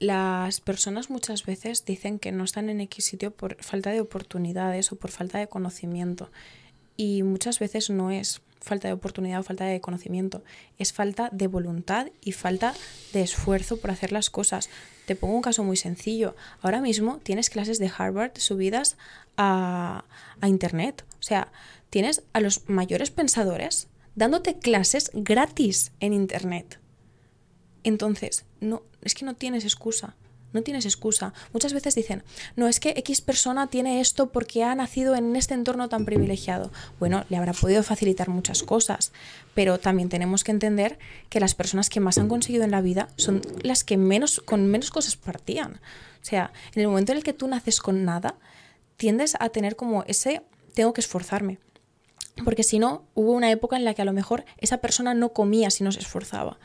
Las 0.01 0.61
personas 0.61 1.11
muchas 1.11 1.45
veces 1.45 1.85
dicen 1.85 2.17
que 2.17 2.31
no 2.31 2.43
están 2.43 2.71
en 2.71 2.81
X 2.81 3.05
sitio 3.05 3.29
por 3.29 3.61
falta 3.61 3.91
de 3.91 4.01
oportunidades 4.01 4.91
o 4.91 4.95
por 4.95 5.11
falta 5.11 5.37
de 5.37 5.45
conocimiento. 5.45 6.31
Y 6.97 7.21
muchas 7.21 7.59
veces 7.59 7.91
no 7.91 8.09
es 8.09 8.41
falta 8.59 8.87
de 8.87 8.95
oportunidad 8.95 9.41
o 9.41 9.43
falta 9.43 9.65
de 9.65 9.79
conocimiento, 9.79 10.43
es 10.79 10.91
falta 10.91 11.29
de 11.31 11.45
voluntad 11.45 12.07
y 12.19 12.31
falta 12.31 12.73
de 13.13 13.21
esfuerzo 13.21 13.77
por 13.77 13.91
hacer 13.91 14.11
las 14.11 14.31
cosas. 14.31 14.71
Te 15.05 15.15
pongo 15.15 15.35
un 15.35 15.43
caso 15.43 15.63
muy 15.63 15.77
sencillo. 15.77 16.35
Ahora 16.61 16.81
mismo 16.81 17.19
tienes 17.21 17.51
clases 17.51 17.77
de 17.77 17.91
Harvard 17.95 18.31
subidas 18.39 18.97
a, 19.37 20.05
a 20.41 20.47
Internet. 20.47 21.05
O 21.19 21.23
sea, 21.23 21.51
tienes 21.91 22.23
a 22.33 22.39
los 22.39 22.67
mayores 22.67 23.11
pensadores 23.11 23.87
dándote 24.15 24.57
clases 24.57 25.11
gratis 25.13 25.91
en 25.99 26.13
Internet. 26.13 26.79
Entonces, 27.83 28.45
no, 28.59 28.83
es 29.01 29.15
que 29.15 29.25
no 29.25 29.35
tienes 29.35 29.63
excusa. 29.63 30.15
No 30.53 30.63
tienes 30.63 30.85
excusa. 30.85 31.33
Muchas 31.53 31.73
veces 31.73 31.95
dicen, 31.95 32.23
no, 32.57 32.67
es 32.67 32.81
que 32.81 32.89
X 32.97 33.21
persona 33.21 33.67
tiene 33.67 34.01
esto 34.01 34.31
porque 34.31 34.63
ha 34.63 34.75
nacido 34.75 35.15
en 35.15 35.35
este 35.37 35.53
entorno 35.53 35.87
tan 35.87 36.03
privilegiado. 36.03 36.71
Bueno, 36.99 37.23
le 37.29 37.37
habrá 37.37 37.53
podido 37.53 37.83
facilitar 37.83 38.27
muchas 38.27 38.63
cosas, 38.63 39.13
pero 39.53 39.79
también 39.79 40.09
tenemos 40.09 40.43
que 40.43 40.51
entender 40.51 40.99
que 41.29 41.39
las 41.39 41.55
personas 41.55 41.89
que 41.89 42.01
más 42.01 42.17
han 42.17 42.27
conseguido 42.27 42.65
en 42.65 42.71
la 42.71 42.81
vida 42.81 43.07
son 43.15 43.41
las 43.61 43.85
que 43.85 43.95
menos, 43.95 44.41
con 44.41 44.67
menos 44.67 44.91
cosas 44.91 45.15
partían. 45.15 45.79
O 46.21 46.25
sea, 46.25 46.51
en 46.75 46.81
el 46.81 46.89
momento 46.89 47.13
en 47.13 47.19
el 47.19 47.23
que 47.23 47.33
tú 47.33 47.47
naces 47.47 47.79
con 47.79 48.03
nada, 48.03 48.35
tiendes 48.97 49.35
a 49.39 49.49
tener 49.49 49.77
como 49.77 50.03
ese, 50.03 50.41
tengo 50.73 50.91
que 50.91 51.01
esforzarme. 51.01 51.59
Porque 52.43 52.63
si 52.63 52.77
no, 52.77 53.05
hubo 53.13 53.31
una 53.31 53.51
época 53.51 53.77
en 53.77 53.85
la 53.85 53.93
que 53.93 54.01
a 54.01 54.05
lo 54.05 54.13
mejor 54.13 54.43
esa 54.57 54.77
persona 54.77 55.13
no 55.13 55.29
comía 55.29 55.69
si 55.69 55.83
no 55.83 55.91
se 55.93 55.99
esforzaba 55.99 56.57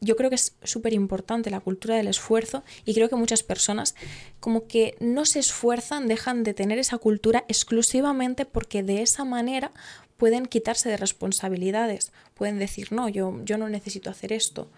yo 0.00 0.16
creo 0.16 0.30
que 0.30 0.36
es 0.36 0.54
súper 0.62 0.92
importante 0.92 1.50
la 1.50 1.60
cultura 1.60 1.96
del 1.96 2.08
esfuerzo 2.08 2.62
y 2.84 2.94
creo 2.94 3.08
que 3.08 3.16
muchas 3.16 3.42
personas 3.42 3.94
como 4.40 4.66
que 4.66 4.96
no 5.00 5.24
se 5.24 5.38
esfuerzan, 5.38 6.08
dejan 6.08 6.44
de 6.44 6.54
tener 6.54 6.78
esa 6.78 6.98
cultura 6.98 7.44
exclusivamente 7.48 8.44
porque 8.44 8.82
de 8.82 9.02
esa 9.02 9.24
manera 9.24 9.72
pueden 10.16 10.46
quitarse 10.46 10.88
de 10.88 10.96
responsabilidades, 10.96 12.12
pueden 12.34 12.58
decir, 12.58 12.92
no, 12.92 13.08
yo, 13.08 13.40
yo 13.44 13.56
no 13.56 13.68
necesito 13.68 14.10
hacer 14.10 14.32
esto, 14.32 14.68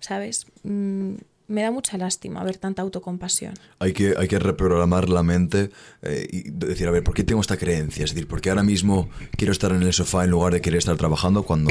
¿sabes? 0.00 0.46
Mm, 0.64 1.14
me 1.50 1.62
da 1.62 1.72
mucha 1.72 1.98
lástima 1.98 2.44
ver 2.44 2.58
tanta 2.58 2.82
autocompasión. 2.82 3.54
Hay 3.80 3.92
que, 3.92 4.14
hay 4.16 4.28
que 4.28 4.38
reprogramar 4.38 5.08
la 5.08 5.24
mente 5.24 5.70
eh, 6.02 6.28
y 6.30 6.50
decir, 6.50 6.86
a 6.86 6.92
ver, 6.92 7.02
¿por 7.02 7.14
qué 7.14 7.24
tengo 7.24 7.40
esta 7.40 7.56
creencia? 7.56 8.04
Es 8.04 8.14
decir, 8.14 8.28
¿por 8.28 8.40
qué 8.40 8.50
ahora 8.50 8.62
mismo 8.62 9.10
quiero 9.36 9.52
estar 9.52 9.72
en 9.72 9.82
el 9.82 9.92
sofá 9.92 10.24
en 10.24 10.30
lugar 10.30 10.52
de 10.52 10.60
querer 10.60 10.78
estar 10.78 10.96
trabajando 10.96 11.42
cuando 11.42 11.70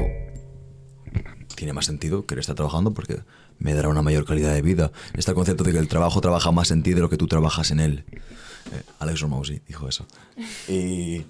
tiene 1.60 1.74
más 1.74 1.86
sentido 1.86 2.26
querer 2.26 2.40
estar 2.40 2.56
trabajando 2.56 2.94
porque 2.94 3.20
me 3.58 3.74
dará 3.74 3.90
una 3.90 4.02
mayor 4.02 4.24
calidad 4.24 4.54
de 4.54 4.62
vida. 4.62 4.94
Este 5.14 5.34
concepto 5.34 5.66
de 5.66 5.74
que 5.74 5.78
el 5.78 5.90
trabajo 5.90 6.22
trabaja 6.22 6.54
más 6.54 6.72
en 6.72 6.84
ti 6.84 6.94
de 6.94 7.02
lo 7.02 7.10
que 7.10 7.18
tú 7.18 7.28
trabajas 7.28 7.70
en 7.72 7.82
él. 7.82 8.06
Eh, 8.72 8.82
Alex 9.00 9.20
Romausi 9.20 9.62
dijo 9.68 9.88
eso. 9.88 10.08
Y 10.70 11.26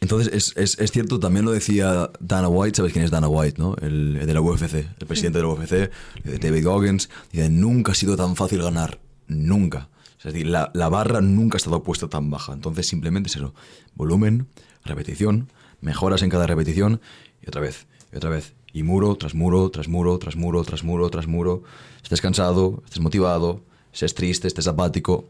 entonces 0.00 0.32
es, 0.32 0.56
es, 0.56 0.78
es, 0.80 0.90
cierto, 0.90 1.20
también 1.20 1.44
lo 1.44 1.52
decía 1.52 2.10
Dana 2.18 2.48
White, 2.48 2.78
¿sabes 2.78 2.92
quién 2.92 3.04
es 3.04 3.12
Dana 3.12 3.28
White? 3.28 3.58
¿no? 3.58 3.76
El, 3.80 4.16
el 4.16 4.26
de 4.26 4.34
la 4.34 4.40
UFC, 4.40 4.74
el 4.98 5.06
presidente 5.06 5.38
de 5.38 5.44
la 5.44 5.50
UFC, 5.50 5.90
David 6.24 6.64
Goggins, 6.64 7.10
dice, 7.30 7.48
nunca 7.48 7.92
ha 7.92 7.94
sido 7.94 8.16
tan 8.16 8.34
fácil 8.34 8.62
ganar, 8.62 8.98
nunca. 9.28 9.88
Es 10.18 10.24
decir, 10.24 10.46
la, 10.46 10.70
la 10.74 10.88
barra 10.88 11.20
nunca 11.20 11.56
ha 11.56 11.58
estado 11.58 11.82
puesta 11.84 12.08
tan 12.08 12.30
baja. 12.30 12.54
Entonces 12.54 12.88
simplemente 12.88 13.28
es 13.28 13.36
eso, 13.36 13.54
volumen, 13.94 14.48
repetición, 14.84 15.52
mejoras 15.80 16.22
en 16.22 16.30
cada 16.30 16.46
repetición 16.46 17.00
y 17.42 17.48
otra 17.48 17.60
vez, 17.60 17.86
y 18.12 18.16
otra 18.16 18.30
vez, 18.30 18.54
y 18.72 18.82
muro 18.82 19.16
tras 19.16 19.34
muro, 19.34 19.70
tras 19.70 19.88
muro, 19.88 20.18
tras 20.18 20.36
muro, 20.36 20.64
tras 20.64 20.84
muro, 20.84 21.10
tras 21.10 21.26
muro. 21.26 21.62
Estés 22.02 22.20
cansado, 22.20 22.82
estés 22.84 23.00
motivado, 23.00 23.62
estés 23.92 24.14
triste, 24.14 24.48
estés 24.48 24.66
apático, 24.66 25.24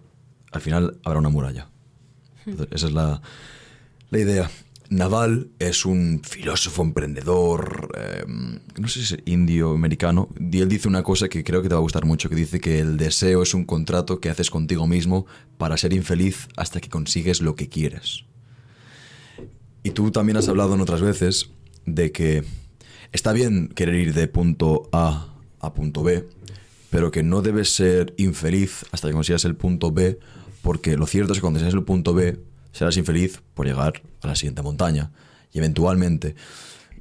al 0.52 0.60
final 0.60 0.98
habrá 1.04 1.18
una 1.18 1.28
muralla. 1.28 1.68
Esa 2.70 2.86
es 2.86 2.92
la, 2.92 3.22
la, 4.10 4.18
idea. 4.18 4.50
Naval 4.88 5.48
es 5.58 5.84
un 5.84 6.20
filósofo 6.24 6.82
emprendedor, 6.82 7.92
eh, 7.96 8.24
no 8.26 8.88
sé 8.88 9.04
si 9.04 9.14
es 9.14 9.20
indio 9.24 9.72
americano, 9.72 10.28
y 10.38 10.60
él 10.60 10.68
dice 10.68 10.88
una 10.88 11.04
cosa 11.04 11.28
que 11.28 11.44
creo 11.44 11.62
que 11.62 11.68
te 11.68 11.74
va 11.74 11.78
a 11.78 11.82
gustar 11.82 12.06
mucho, 12.06 12.28
que 12.28 12.34
dice 12.34 12.60
que 12.60 12.80
el 12.80 12.96
deseo 12.96 13.42
es 13.42 13.54
un 13.54 13.64
contrato 13.64 14.20
que 14.20 14.30
haces 14.30 14.50
contigo 14.50 14.86
mismo 14.88 15.26
para 15.58 15.76
ser 15.76 15.92
infeliz 15.92 16.48
hasta 16.56 16.80
que 16.80 16.88
consigues 16.88 17.40
lo 17.40 17.54
que 17.54 17.68
quieres. 17.68 18.24
Y 19.82 19.90
tú 19.90 20.10
también 20.10 20.36
has 20.36 20.48
hablado 20.48 20.74
en 20.74 20.80
otras 20.80 21.00
veces 21.00 21.50
de 21.86 22.10
que 22.10 22.44
está 23.12 23.32
bien 23.32 23.68
querer 23.68 23.94
ir 23.96 24.14
de 24.14 24.28
punto 24.28 24.88
A 24.92 25.34
a 25.60 25.74
punto 25.74 26.02
B, 26.02 26.28
pero 26.90 27.10
que 27.10 27.22
no 27.22 27.42
debes 27.42 27.74
ser 27.74 28.14
infeliz 28.16 28.84
hasta 28.92 29.08
que 29.08 29.14
consigas 29.14 29.44
el 29.44 29.56
punto 29.56 29.92
B, 29.92 30.18
porque 30.62 30.96
lo 30.96 31.06
cierto 31.06 31.32
es 31.32 31.38
que 31.38 31.42
cuando 31.42 31.58
llegues 31.58 31.74
el 31.74 31.84
punto 31.84 32.14
B, 32.14 32.40
serás 32.72 32.96
infeliz 32.96 33.40
por 33.54 33.66
llegar 33.66 34.02
a 34.22 34.28
la 34.28 34.36
siguiente 34.36 34.62
montaña. 34.62 35.10
Y 35.52 35.58
eventualmente, 35.58 36.34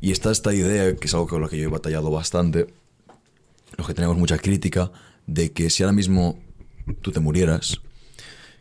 y 0.01 0.11
está 0.11 0.31
esta 0.31 0.53
idea, 0.53 0.95
que 0.95 1.07
es 1.07 1.13
algo 1.13 1.27
con 1.27 1.41
lo 1.41 1.49
que 1.49 1.57
yo 1.57 1.65
he 1.65 1.71
batallado 1.71 2.09
bastante, 2.11 2.67
los 3.77 3.87
que 3.87 3.93
tenemos 3.93 4.17
mucha 4.17 4.37
crítica, 4.37 4.91
de 5.27 5.51
que 5.51 5.69
si 5.69 5.83
ahora 5.83 5.93
mismo 5.93 6.39
tú 7.01 7.11
te 7.11 7.19
murieras, 7.19 7.81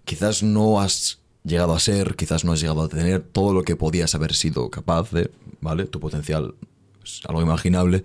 quizás 0.05 0.42
no 0.42 0.80
has 0.80 1.20
llegado 1.44 1.74
a 1.74 1.80
ser, 1.80 2.14
quizás 2.16 2.44
no 2.44 2.53
has 2.53 2.61
llegado 2.61 2.82
a 2.82 2.88
tener 2.88 3.20
todo 3.20 3.55
lo 3.55 3.62
que 3.62 3.76
podías 3.76 4.14
haber 4.14 4.34
sido 4.34 4.70
capaz 4.70 5.11
de, 5.11 5.30
¿vale? 5.61 5.84
Tu 5.86 6.01
potencial 6.01 6.55
es 7.09 7.26
algo 7.26 7.42
imaginable, 7.42 8.04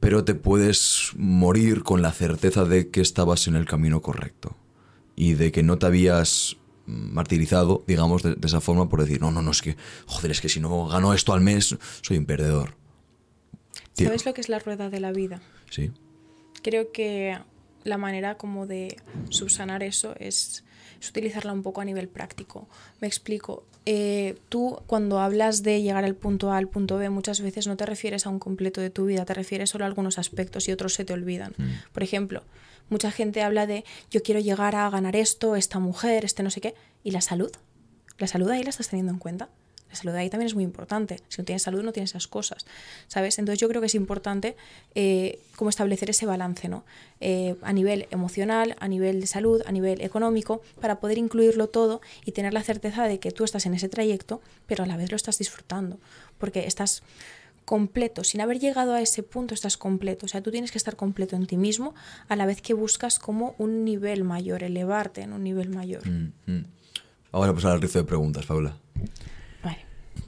pero 0.00 0.24
te 0.24 0.34
puedes 0.34 1.12
morir 1.16 1.82
con 1.82 2.02
la 2.02 2.12
certeza 2.12 2.64
de 2.64 2.90
que 2.90 3.00
estabas 3.00 3.46
en 3.46 3.56
el 3.56 3.66
camino 3.66 4.02
correcto 4.02 4.56
y 5.14 5.34
de 5.34 5.52
que 5.52 5.62
no 5.62 5.78
te 5.78 5.86
habías 5.86 6.56
martirizado, 6.86 7.84
digamos, 7.86 8.22
de, 8.22 8.34
de, 8.34 8.46
esa 8.46 8.60
forma 8.60 8.88
por 8.88 9.00
decir, 9.00 9.20
no, 9.20 9.30
no, 9.30 9.42
no, 9.42 9.52
es 9.52 9.62
que, 9.62 9.76
joder, 10.06 10.32
es 10.32 10.40
que 10.40 10.48
si 10.48 10.60
no 10.60 10.88
gano 10.88 11.14
esto 11.14 11.32
al 11.32 11.40
mes, 11.40 11.76
soy 12.00 12.18
un 12.18 12.26
perdedor. 12.26 12.74
Tío. 13.94 14.06
¿Sabes 14.06 14.26
lo 14.26 14.34
que 14.34 14.40
es 14.40 14.48
la 14.48 14.58
rueda 14.58 14.90
de 14.90 15.00
la 15.00 15.12
vida? 15.12 15.40
Sí. 15.70 15.92
Creo 16.62 16.92
que 16.92 17.38
la 17.84 17.98
manera 17.98 18.36
como 18.36 18.66
de 18.66 18.96
subsanar 19.28 19.82
eso 19.82 20.14
es, 20.18 20.64
es 21.02 21.10
utilizarla 21.10 21.52
un 21.52 21.62
poco 21.62 21.80
a 21.82 21.84
nivel 21.84 22.08
práctico. 22.08 22.68
Me 23.00 23.08
explico. 23.08 23.64
Eh, 23.84 24.38
tú 24.48 24.78
cuando 24.86 25.18
hablas 25.18 25.62
de 25.62 25.82
llegar 25.82 26.04
al 26.04 26.14
punto 26.14 26.52
A 26.52 26.56
al 26.56 26.68
punto 26.68 26.98
B 26.98 27.10
muchas 27.10 27.40
veces 27.40 27.66
no 27.66 27.76
te 27.76 27.84
refieres 27.84 28.26
a 28.26 28.30
un 28.30 28.38
completo 28.38 28.80
de 28.80 28.90
tu 28.90 29.06
vida, 29.06 29.24
te 29.24 29.34
refieres 29.34 29.70
solo 29.70 29.84
a 29.84 29.88
algunos 29.88 30.18
aspectos 30.18 30.68
y 30.68 30.72
otros 30.72 30.94
se 30.94 31.04
te 31.04 31.12
olvidan. 31.12 31.52
Mm. 31.58 31.92
Por 31.92 32.04
ejemplo, 32.04 32.44
Mucha 32.92 33.10
gente 33.10 33.42
habla 33.42 33.66
de 33.66 33.84
yo 34.10 34.22
quiero 34.22 34.38
llegar 34.38 34.76
a 34.76 34.90
ganar 34.90 35.16
esto, 35.16 35.56
esta 35.56 35.78
mujer, 35.78 36.26
este 36.26 36.42
no 36.42 36.50
sé 36.50 36.60
qué. 36.60 36.74
¿Y 37.02 37.12
la 37.12 37.22
salud? 37.22 37.50
¿La 38.18 38.26
salud 38.26 38.50
ahí 38.50 38.62
la 38.62 38.68
estás 38.68 38.88
teniendo 38.88 39.12
en 39.12 39.18
cuenta? 39.18 39.48
La 39.92 39.96
salud 39.96 40.14
ahí 40.14 40.30
también 40.30 40.46
es 40.46 40.54
muy 40.54 40.64
importante. 40.64 41.18
Si 41.28 41.38
no 41.38 41.44
tienes 41.44 41.62
salud, 41.62 41.82
no 41.82 41.92
tienes 41.92 42.12
esas 42.12 42.26
cosas, 42.26 42.64
¿sabes? 43.08 43.38
Entonces 43.38 43.60
yo 43.60 43.68
creo 43.68 43.82
que 43.82 43.88
es 43.88 43.94
importante 43.94 44.56
eh, 44.94 45.38
como 45.54 45.68
establecer 45.68 46.08
ese 46.08 46.24
balance, 46.24 46.66
¿no? 46.66 46.82
Eh, 47.20 47.56
a 47.60 47.74
nivel 47.74 48.06
emocional, 48.10 48.74
a 48.80 48.88
nivel 48.88 49.20
de 49.20 49.26
salud, 49.26 49.60
a 49.66 49.70
nivel 49.70 50.00
económico, 50.00 50.62
para 50.80 50.98
poder 50.98 51.18
incluirlo 51.18 51.66
todo 51.66 52.00
y 52.24 52.32
tener 52.32 52.54
la 52.54 52.62
certeza 52.62 53.06
de 53.06 53.20
que 53.20 53.32
tú 53.32 53.44
estás 53.44 53.66
en 53.66 53.74
ese 53.74 53.90
trayecto, 53.90 54.40
pero 54.66 54.82
a 54.82 54.86
la 54.86 54.96
vez 54.96 55.10
lo 55.10 55.16
estás 55.16 55.36
disfrutando, 55.36 55.98
porque 56.38 56.66
estás 56.66 57.02
completo, 57.66 58.24
sin 58.24 58.40
haber 58.40 58.60
llegado 58.60 58.94
a 58.94 59.02
ese 59.02 59.22
punto 59.22 59.52
estás 59.52 59.76
completo, 59.76 60.24
o 60.24 60.28
sea, 60.30 60.42
tú 60.42 60.50
tienes 60.50 60.72
que 60.72 60.78
estar 60.78 60.96
completo 60.96 61.36
en 61.36 61.46
ti 61.46 61.58
mismo 61.58 61.94
a 62.28 62.36
la 62.36 62.46
vez 62.46 62.62
que 62.62 62.72
buscas 62.72 63.18
como 63.18 63.54
un 63.58 63.84
nivel 63.84 64.24
mayor, 64.24 64.62
elevarte 64.62 65.20
en 65.20 65.34
un 65.34 65.44
nivel 65.44 65.68
mayor. 65.68 66.08
Mm, 66.08 66.32
mm. 66.46 66.64
Vamos 67.32 67.48
a 67.48 67.54
pasar 67.54 67.72
al 67.72 67.80
rizo 67.80 67.98
de 67.98 68.04
preguntas, 68.04 68.44
Paula. 68.46 68.76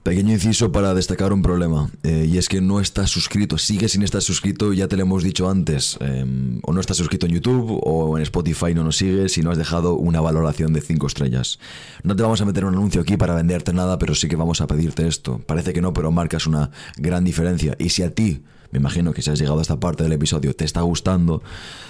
Pequeño 0.03 0.33
inciso 0.33 0.71
para 0.71 0.93
destacar 0.93 1.33
un 1.33 1.41
problema, 1.41 1.91
eh, 2.03 2.29
y 2.31 2.37
es 2.37 2.51
que 2.51 2.61
no 2.61 2.79
estás 2.81 3.09
suscrito, 3.09 3.57
sigue 3.57 3.89
sin 3.89 4.03
estar 4.03 4.21
suscrito, 4.21 4.75
ya 4.75 4.87
te 4.87 4.97
lo 4.97 5.03
hemos 5.03 5.23
dicho 5.23 5.49
antes, 5.49 5.97
eh, 6.01 6.61
o 6.63 6.73
no 6.75 6.81
estás 6.81 6.99
suscrito 6.99 7.25
en 7.25 7.33
YouTube 7.33 7.81
o 7.83 8.19
en 8.19 8.23
Spotify 8.23 8.75
no 8.75 8.85
nos 8.85 8.99
sigues 8.99 9.39
y 9.39 9.43
no 9.43 9.51
has 9.51 9.57
dejado 9.57 9.95
una 9.95 10.21
valoración 10.21 10.75
de 10.75 10.83
5 10.83 11.07
estrellas. 11.07 11.59
No 12.03 12.15
te 12.17 12.23
vamos 12.23 12.43
a 12.43 12.45
meter 12.45 12.67
un 12.67 12.75
anuncio 12.75 13.01
aquí 13.01 13.17
para 13.17 13.35
venderte 13.35 13.73
nada, 13.73 13.99
pero 13.99 14.15
sí 14.15 14.29
que 14.29 14.37
vamos 14.37 14.61
a 14.61 14.67
pedirte 14.67 15.07
esto. 15.07 15.41
Parece 15.47 15.73
que 15.73 15.81
no, 15.81 15.95
pero 15.95 16.13
marcas 16.13 16.47
una 16.47 16.71
gran 16.99 17.25
diferencia. 17.25 17.75
Y 17.79 17.89
si 17.89 18.03
a 18.03 18.15
ti 18.15 18.43
me 18.75 18.81
imagino 18.81 19.13
que 19.13 19.23
si 19.23 19.31
has 19.31 19.39
llegado 19.39 19.61
a 19.61 19.63
esta 19.63 19.79
parte 19.79 20.03
del 20.03 20.15
episodio 20.15 20.53
te 20.53 20.65
está 20.65 20.81
gustando, 20.81 21.45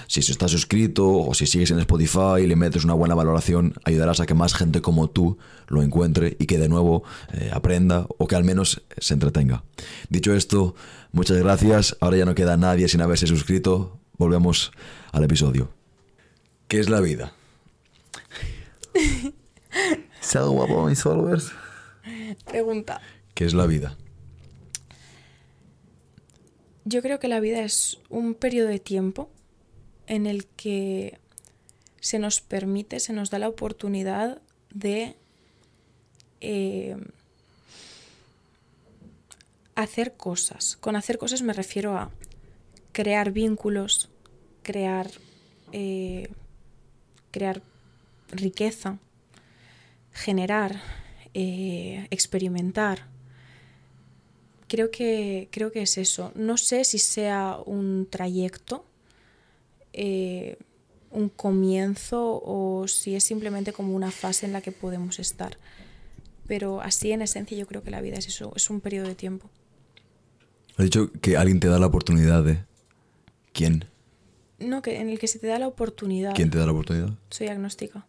si 0.06 0.20
estás 0.20 0.50
suscrito 0.50 1.08
o 1.08 1.32
si 1.32 1.46
sigues 1.46 1.70
en 1.70 1.78
Spotify 1.78 2.42
y 2.42 2.46
le 2.46 2.56
metes 2.56 2.84
una 2.84 2.92
buena 2.92 3.14
valoración, 3.14 3.72
ayudarás 3.84 4.20
a 4.20 4.26
que 4.26 4.34
más 4.34 4.52
gente 4.52 4.82
como 4.82 5.08
tú 5.08 5.38
lo 5.68 5.82
encuentre 5.82 6.36
y 6.38 6.44
que 6.44 6.58
de 6.58 6.68
nuevo 6.68 7.02
eh, 7.32 7.48
aprenda 7.54 8.06
o 8.18 8.26
que 8.26 8.36
al 8.36 8.44
menos 8.44 8.82
se 8.98 9.14
entretenga. 9.14 9.64
Dicho 10.10 10.34
esto, 10.34 10.74
muchas 11.10 11.38
gracias. 11.38 11.96
Ahora 12.02 12.18
ya 12.18 12.26
no 12.26 12.34
queda 12.34 12.58
nadie 12.58 12.86
sin 12.86 13.00
haberse 13.00 13.26
suscrito. 13.26 13.98
Volvemos 14.18 14.70
al 15.12 15.24
episodio. 15.24 15.70
¿Qué 16.68 16.80
es 16.80 16.90
la 16.90 17.00
vida? 17.00 17.32
¿Es 20.22 20.36
algo 20.36 20.50
guapo 20.50 20.84
mis 20.86 21.02
followers? 21.02 21.50
Pregunta. 22.44 23.00
¿Qué 23.32 23.46
es 23.46 23.54
la 23.54 23.64
vida? 23.64 23.96
Yo 26.84 27.00
creo 27.02 27.18
que 27.18 27.28
la 27.28 27.40
vida 27.40 27.60
es 27.62 27.98
un 28.10 28.34
periodo 28.34 28.68
de 28.68 28.78
tiempo 28.78 29.30
en 30.06 30.26
el 30.26 30.46
que 30.46 31.18
se 32.00 32.18
nos 32.18 32.42
permite, 32.42 33.00
se 33.00 33.14
nos 33.14 33.30
da 33.30 33.38
la 33.38 33.48
oportunidad 33.48 34.42
de 34.70 35.16
eh, 36.42 36.96
hacer 39.74 40.14
cosas. 40.14 40.76
Con 40.76 40.96
hacer 40.96 41.16
cosas 41.16 41.40
me 41.40 41.54
refiero 41.54 41.96
a 41.96 42.10
crear 42.92 43.30
vínculos, 43.30 44.10
crear, 44.62 45.10
eh, 45.72 46.28
crear 47.30 47.62
riqueza, 48.30 48.98
generar, 50.12 50.82
eh, 51.32 52.06
experimentar. 52.10 53.13
Creo 54.74 54.90
que, 54.90 55.46
creo 55.52 55.70
que 55.70 55.82
es 55.82 55.98
eso. 55.98 56.32
No 56.34 56.56
sé 56.56 56.82
si 56.82 56.98
sea 56.98 57.58
un 57.64 58.08
trayecto, 58.10 58.84
eh, 59.92 60.58
un 61.12 61.28
comienzo 61.28 62.42
o 62.44 62.88
si 62.88 63.14
es 63.14 63.22
simplemente 63.22 63.72
como 63.72 63.94
una 63.94 64.10
fase 64.10 64.46
en 64.46 64.52
la 64.52 64.62
que 64.62 64.72
podemos 64.72 65.20
estar. 65.20 65.58
Pero 66.48 66.80
así 66.80 67.12
en 67.12 67.22
esencia 67.22 67.56
yo 67.56 67.68
creo 67.68 67.84
que 67.84 67.92
la 67.92 68.00
vida 68.00 68.16
es 68.16 68.26
eso, 68.26 68.52
es 68.56 68.68
un 68.68 68.80
periodo 68.80 69.06
de 69.06 69.14
tiempo. 69.14 69.48
Has 70.76 70.86
dicho 70.86 71.12
que 71.22 71.36
alguien 71.36 71.60
te 71.60 71.68
da 71.68 71.78
la 71.78 71.86
oportunidad 71.86 72.42
de... 72.42 72.58
¿Quién? 73.52 73.84
No, 74.58 74.82
que 74.82 74.98
en 74.98 75.08
el 75.08 75.20
que 75.20 75.28
se 75.28 75.38
te 75.38 75.46
da 75.46 75.60
la 75.60 75.68
oportunidad. 75.68 76.34
¿Quién 76.34 76.50
te 76.50 76.58
da 76.58 76.66
la 76.66 76.72
oportunidad? 76.72 77.10
Soy 77.30 77.46
agnóstica. 77.46 78.08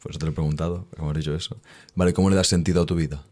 Por 0.00 0.12
eso 0.12 0.20
te 0.20 0.26
lo 0.26 0.30
he 0.30 0.34
preguntado, 0.36 0.86
como 0.96 1.10
has 1.10 1.16
dicho 1.16 1.34
eso. 1.34 1.60
Vale, 1.96 2.12
¿cómo 2.12 2.30
le 2.30 2.36
das 2.36 2.46
sentido 2.46 2.82
a 2.82 2.86
tu 2.86 2.94
vida? 2.94 3.24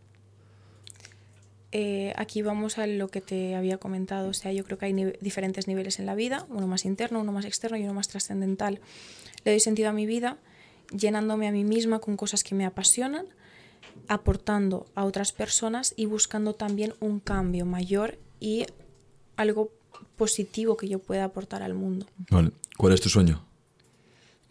Eh, 1.77 2.13
aquí 2.17 2.41
vamos 2.41 2.79
a 2.79 2.87
lo 2.87 3.09
que 3.09 3.21
te 3.21 3.57
había 3.57 3.79
comentado. 3.79 4.29
O 4.29 4.33
sea, 4.33 4.53
yo 4.53 4.65
creo 4.65 4.79
que 4.79 4.87
hay 4.87 4.93
nive- 4.93 5.19
diferentes 5.21 5.67
niveles 5.67 5.99
en 5.99 6.07
la 6.07 6.15
vida, 6.15 6.47
uno 6.49 6.69
más 6.69 6.85
interno, 6.85 7.21
uno 7.21 7.33
más 7.33 7.45
externo 7.45 7.77
y 7.77 7.83
uno 7.83 7.95
más 7.95 8.07
trascendental. 8.07 8.81
Le 9.45 9.51
doy 9.51 9.59
sentido 9.59 9.89
a 9.89 9.93
mi 9.93 10.07
vida 10.07 10.39
llenándome 10.97 11.49
a 11.49 11.53
mí 11.53 11.65
misma 11.65 11.99
con 11.99 12.17
cosas 12.17 12.45
que 12.45 12.55
me 12.55 12.65
apasionan, 12.65 13.27
aportando 14.07 14.87
a 14.95 15.05
otras 15.05 15.33
personas 15.33 15.95
y 15.97 16.07
buscando 16.07 16.55
también 16.55 16.95
un 17.01 17.19
cambio 17.19 17.67
mayor 17.67 18.19
y 18.39 18.67
algo 19.37 19.73
positivo 20.17 20.77
que 20.77 20.87
yo 20.89 21.01
pueda 21.01 21.25
aportar 21.25 21.63
al 21.65 21.75
mundo. 21.75 22.07
Vale. 22.31 22.53
¿Cuál 22.79 22.93
es 22.93 23.01
tu 23.01 23.09
sueño? 23.09 23.45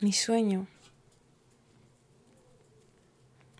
Mi 0.01 0.11
sueño. 0.11 0.67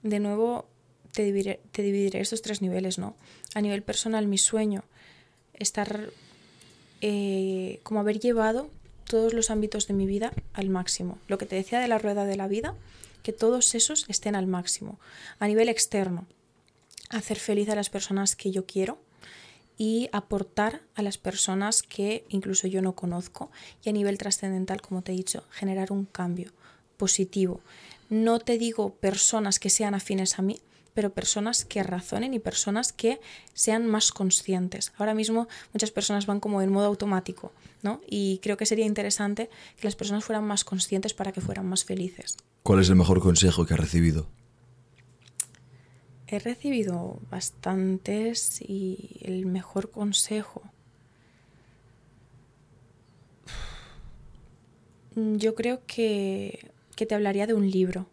De 0.01 0.19
nuevo, 0.19 0.65
te 1.13 1.23
dividiré, 1.23 1.61
te 1.71 1.81
dividiré 1.81 2.19
estos 2.19 2.41
tres 2.41 2.61
niveles, 2.61 2.97
¿no? 2.97 3.15
A 3.53 3.61
nivel 3.61 3.83
personal, 3.83 4.27
mi 4.27 4.37
sueño, 4.37 4.83
estar 5.53 6.09
eh, 7.01 7.79
como 7.83 7.99
haber 7.99 8.19
llevado 8.19 8.69
todos 9.05 9.33
los 9.33 9.49
ámbitos 9.49 9.87
de 9.87 9.93
mi 9.93 10.07
vida 10.07 10.33
al 10.53 10.69
máximo. 10.69 11.17
Lo 11.27 11.37
que 11.37 11.45
te 11.45 11.55
decía 11.55 11.79
de 11.79 11.87
la 11.87 11.99
rueda 11.99 12.25
de 12.25 12.37
la 12.37 12.47
vida, 12.47 12.75
que 13.21 13.33
todos 13.33 13.75
esos 13.75 14.05
estén 14.09 14.35
al 14.35 14.47
máximo. 14.47 14.99
A 15.39 15.47
nivel 15.47 15.69
externo, 15.69 16.25
hacer 17.09 17.37
feliz 17.39 17.69
a 17.69 17.75
las 17.75 17.89
personas 17.89 18.35
que 18.35 18.51
yo 18.51 18.65
quiero 18.65 18.99
y 19.77 20.09
aportar 20.11 20.81
a 20.95 21.01
las 21.01 21.17
personas 21.17 21.83
que 21.83 22.25
incluso 22.29 22.67
yo 22.67 22.81
no 22.81 22.93
conozco 22.93 23.51
y 23.83 23.89
a 23.89 23.93
nivel 23.93 24.17
trascendental, 24.17 24.81
como 24.81 25.01
te 25.01 25.13
he 25.13 25.15
dicho, 25.15 25.43
generar 25.51 25.91
un 25.91 26.05
cambio 26.05 26.51
positivo. 26.97 27.61
No 28.09 28.39
te 28.39 28.57
digo 28.57 28.93
personas 28.95 29.59
que 29.59 29.69
sean 29.69 29.95
afines 29.95 30.37
a 30.37 30.41
mí, 30.41 30.59
pero 30.93 31.13
personas 31.13 31.65
que 31.65 31.83
razonen 31.83 32.33
y 32.33 32.39
personas 32.39 32.93
que 32.93 33.19
sean 33.53 33.87
más 33.87 34.11
conscientes. 34.11 34.93
Ahora 34.97 35.13
mismo 35.13 35.47
muchas 35.73 35.91
personas 35.91 36.25
van 36.25 36.39
como 36.39 36.61
en 36.61 36.71
modo 36.71 36.85
automático, 36.85 37.51
¿no? 37.81 38.01
Y 38.07 38.39
creo 38.39 38.57
que 38.57 38.65
sería 38.65 38.85
interesante 38.85 39.49
que 39.77 39.87
las 39.87 39.95
personas 39.95 40.23
fueran 40.23 40.45
más 40.45 40.63
conscientes 40.63 41.13
para 41.13 41.31
que 41.31 41.41
fueran 41.41 41.67
más 41.67 41.83
felices. 41.85 42.37
¿Cuál 42.61 42.81
es 42.81 42.89
el 42.89 42.95
mejor 42.95 43.19
consejo 43.21 43.65
que 43.65 43.73
has 43.73 43.79
recibido? 43.79 44.27
He 46.27 46.39
recibido 46.39 47.19
bastantes 47.29 48.61
y 48.61 49.19
el 49.21 49.45
mejor 49.45 49.91
consejo. 49.91 50.63
Yo 55.15 55.53
creo 55.53 55.81
que, 55.85 56.71
que 56.95 57.05
te 57.05 57.13
hablaría 57.13 57.45
de 57.45 57.53
un 57.53 57.69
libro. 57.69 58.07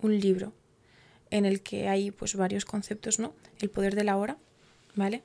Un 0.00 0.18
libro 0.18 0.54
en 1.30 1.44
el 1.44 1.62
que 1.62 1.88
hay 1.88 2.10
pues 2.10 2.34
varios 2.34 2.64
conceptos, 2.64 3.18
¿no? 3.18 3.34
El 3.60 3.70
poder 3.70 3.94
de 3.94 4.04
la 4.04 4.16
hora, 4.16 4.38
¿vale? 4.94 5.22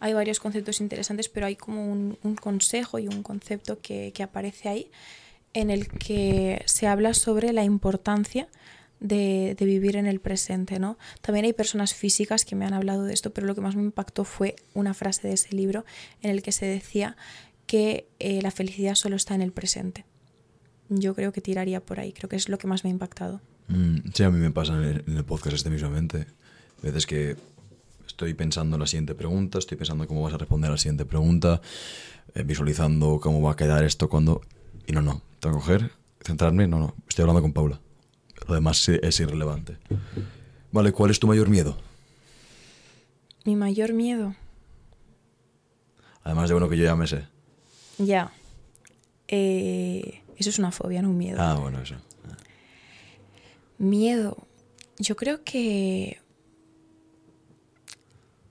Hay 0.00 0.12
varios 0.12 0.38
conceptos 0.40 0.80
interesantes, 0.80 1.28
pero 1.28 1.46
hay 1.46 1.56
como 1.56 1.90
un, 1.90 2.36
consejo 2.40 2.98
y 2.98 3.08
un 3.08 3.22
concepto 3.22 3.80
que, 3.80 4.12
que 4.12 4.22
aparece 4.22 4.68
ahí 4.68 4.90
en 5.54 5.70
el 5.70 5.88
que 5.88 6.62
se 6.66 6.86
habla 6.86 7.14
sobre 7.14 7.52
la 7.52 7.64
importancia 7.64 8.48
de, 9.00 9.56
de, 9.58 9.64
vivir 9.64 9.96
en 9.96 10.06
el 10.06 10.20
presente, 10.20 10.78
¿no? 10.78 10.98
También 11.20 11.46
hay 11.46 11.52
personas 11.52 11.94
físicas 11.94 12.44
que 12.44 12.54
me 12.54 12.64
han 12.64 12.74
hablado 12.74 13.04
de 13.04 13.14
esto, 13.14 13.32
pero 13.32 13.46
lo 13.46 13.54
que 13.54 13.60
más 13.60 13.76
me 13.76 13.82
impactó 13.82 14.24
fue 14.24 14.56
una 14.74 14.94
frase 14.94 15.26
de 15.28 15.34
ese 15.34 15.54
libro 15.54 15.84
en 16.22 16.30
el 16.30 16.42
que 16.42 16.52
se 16.52 16.66
decía 16.66 17.16
que 17.66 18.08
eh, 18.18 18.40
la 18.42 18.50
felicidad 18.50 18.94
solo 18.94 19.14
está 19.14 19.34
en 19.34 19.42
el 19.42 19.52
presente. 19.52 20.04
Yo 20.88 21.14
creo 21.14 21.32
que 21.32 21.40
tiraría 21.40 21.80
por 21.80 22.00
ahí, 22.00 22.12
creo 22.12 22.28
que 22.28 22.36
es 22.36 22.48
lo 22.48 22.58
que 22.58 22.66
más 22.66 22.82
me 22.82 22.90
ha 22.90 22.92
impactado. 22.92 23.40
Mm, 23.68 24.10
sí, 24.12 24.22
a 24.22 24.30
mí 24.30 24.38
me 24.38 24.50
pasa 24.50 24.74
en 24.74 24.82
el, 24.82 25.04
en 25.06 25.16
el 25.16 25.24
podcast 25.24 25.56
este 25.56 25.70
mismamente. 25.70 26.26
Veces 26.82 27.06
que 27.06 27.36
estoy 28.06 28.34
pensando 28.34 28.76
en 28.76 28.80
la 28.80 28.86
siguiente 28.86 29.14
pregunta, 29.14 29.58
estoy 29.58 29.76
pensando 29.76 30.06
cómo 30.06 30.22
vas 30.22 30.34
a 30.34 30.38
responder 30.38 30.68
a 30.68 30.72
la 30.72 30.78
siguiente 30.78 31.04
pregunta, 31.04 31.60
eh, 32.34 32.42
visualizando 32.42 33.20
cómo 33.20 33.40
va 33.42 33.52
a 33.52 33.56
quedar 33.56 33.84
esto 33.84 34.08
cuando... 34.08 34.42
Y 34.86 34.92
no, 34.92 35.02
no, 35.02 35.22
tengo 35.40 35.56
que 35.56 35.60
coger, 35.60 35.90
centrarme, 36.22 36.66
no, 36.66 36.78
no, 36.78 36.94
estoy 37.08 37.22
hablando 37.22 37.42
con 37.42 37.52
Paula. 37.52 37.80
Lo 38.46 38.54
demás 38.54 38.88
es 38.88 39.20
irrelevante. 39.20 39.76
Vale, 40.72 40.92
¿cuál 40.92 41.10
es 41.10 41.20
tu 41.20 41.26
mayor 41.26 41.48
miedo? 41.48 41.76
Mi 43.44 43.56
mayor 43.56 43.92
miedo. 43.92 44.34
Además 46.22 46.48
de 46.48 46.54
uno 46.54 46.68
que 46.68 46.76
yo 46.76 46.84
ya 46.84 46.96
me 46.96 47.06
sé. 47.06 47.26
Ya. 47.98 48.32
Eh, 49.26 50.22
eso 50.36 50.50
es 50.50 50.58
una 50.58 50.72
fobia, 50.72 51.02
no 51.02 51.10
un 51.10 51.18
miedo. 51.18 51.40
Ah, 51.40 51.54
bueno, 51.54 51.80
eso. 51.80 51.96
Miedo. 53.78 54.46
Yo 54.98 55.16
creo 55.16 55.44
que... 55.44 56.20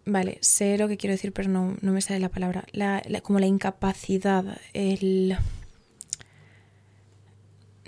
Vale, 0.05 0.37
sé 0.41 0.77
lo 0.77 0.87
que 0.87 0.95
quiero 0.95 1.11
decir, 1.11 1.33
pero 1.33 1.49
no, 1.49 1.75
no 1.81 1.91
me 1.91 2.01
sale 2.01 2.19
la 2.19 2.29
palabra. 2.29 2.65
La, 2.71 3.01
la, 3.07 3.19
como 3.19 3.39
la 3.39 3.45
incapacidad, 3.45 4.57
el... 4.73 5.35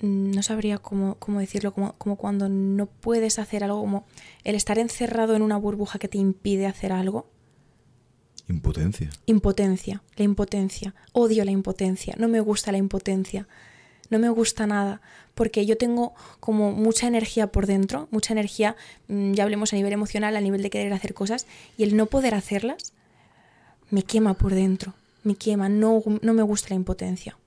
no 0.02 0.44
sabría 0.44 0.80
cómo, 0.80 1.16
cómo 1.16 1.40
decirlo, 1.40 1.74
como, 1.74 1.94
como 1.94 2.18
cuando 2.18 2.50
no 2.50 2.88
puedes 2.88 3.40
hacer 3.40 3.64
algo, 3.64 3.80
como 3.80 4.06
el 4.44 4.56
estar 4.56 4.80
encerrado 4.80 5.36
en 5.36 5.42
una 5.42 5.58
burbuja 5.58 5.98
que 5.98 6.10
te 6.10 6.18
impide 6.18 6.66
hacer 6.66 6.92
algo. 6.92 7.30
Impotencia. 8.50 9.10
Impotencia, 9.26 10.04
la 10.16 10.24
impotencia. 10.24 10.96
Odio 11.14 11.46
la 11.46 11.52
impotencia, 11.52 12.16
no 12.18 12.28
me 12.28 12.40
gusta 12.40 12.72
la 12.72 12.80
impotencia. 12.80 13.48
No 14.10 14.20
me 14.20 14.30
gusta 14.30 14.66
nada, 14.68 15.02
porque 15.36 15.66
yo 15.66 15.78
tengo 15.78 16.14
como 16.40 16.72
mucha 16.72 17.08
energía 17.08 17.48
por 17.48 17.66
dentro, 17.68 18.08
mucha 18.12 18.34
energía, 18.34 18.76
mm, 19.08 19.34
ya 19.34 19.44
hablemos 19.44 19.72
a 19.74 19.76
nivel 19.76 19.94
emocional, 19.94 20.36
a 20.36 20.42
nivel 20.42 20.62
de 20.64 20.70
querer 20.70 20.92
hacer 20.94 21.14
cosas, 21.14 21.46
y 21.78 21.84
el 21.84 21.96
no 21.96 22.08
poder 22.08 22.34
hacerlas 22.36 22.94
me 23.92 24.04
quema 24.04 24.34
por 24.34 24.54
dentro, 24.54 24.94
me 25.24 25.36
quema, 25.36 25.70
no, 25.70 26.02
no 26.22 26.34
me 26.34 26.44
gusta 26.44 26.70
la 26.70 26.76
impotencia. 26.76 27.38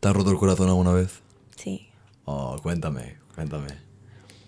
¿Te 0.00 0.08
has 0.08 0.14
roto 0.14 0.30
el 0.30 0.36
corazón 0.38 0.68
alguna 0.68 0.92
vez? 0.92 1.20
Sí, 1.56 1.88
Oh, 2.28 2.56
cuéntame, 2.60 3.16
cuéntame. 3.36 3.68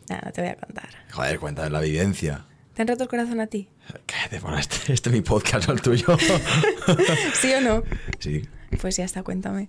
nada, 0.08 0.22
no 0.26 0.32
te 0.32 0.40
voy 0.40 0.50
a 0.50 0.56
contar. 0.56 0.88
Joder, 1.12 1.38
cuéntame 1.38 1.70
la 1.70 1.80
vivencia. 1.80 2.44
¿Te 2.74 2.82
han 2.82 2.88
roto 2.88 3.04
el 3.04 3.08
corazón 3.08 3.40
a 3.40 3.46
ti? 3.46 3.68
Cállate, 4.06 4.40
por 4.40 4.54
este, 4.58 4.92
este 4.92 5.10
es 5.10 5.14
mi 5.14 5.20
podcast, 5.22 5.68
no 5.68 5.74
el 5.74 5.80
tuyo. 5.80 6.06
¿Sí 7.40 7.52
o 7.54 7.60
no? 7.60 7.82
sí. 8.18 8.42
Pues 8.80 8.96
ya 8.96 9.04
está, 9.04 9.22
cuéntame. 9.22 9.68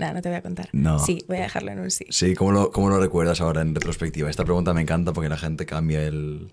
Nada, 0.00 0.14
no 0.14 0.22
te 0.22 0.30
voy 0.30 0.38
a 0.38 0.42
contar. 0.42 0.70
No. 0.72 0.98
Sí, 0.98 1.22
voy 1.28 1.36
a 1.36 1.42
dejarlo 1.42 1.72
en 1.72 1.80
un 1.80 1.90
sí. 1.90 2.06
Sí, 2.08 2.34
¿cómo 2.34 2.52
lo, 2.52 2.70
¿cómo 2.70 2.88
lo 2.88 2.98
recuerdas 2.98 3.42
ahora 3.42 3.60
en 3.60 3.74
retrospectiva? 3.74 4.30
Esta 4.30 4.44
pregunta 4.44 4.72
me 4.72 4.80
encanta 4.80 5.12
porque 5.12 5.28
la 5.28 5.36
gente 5.36 5.66
cambia 5.66 6.02
el... 6.02 6.50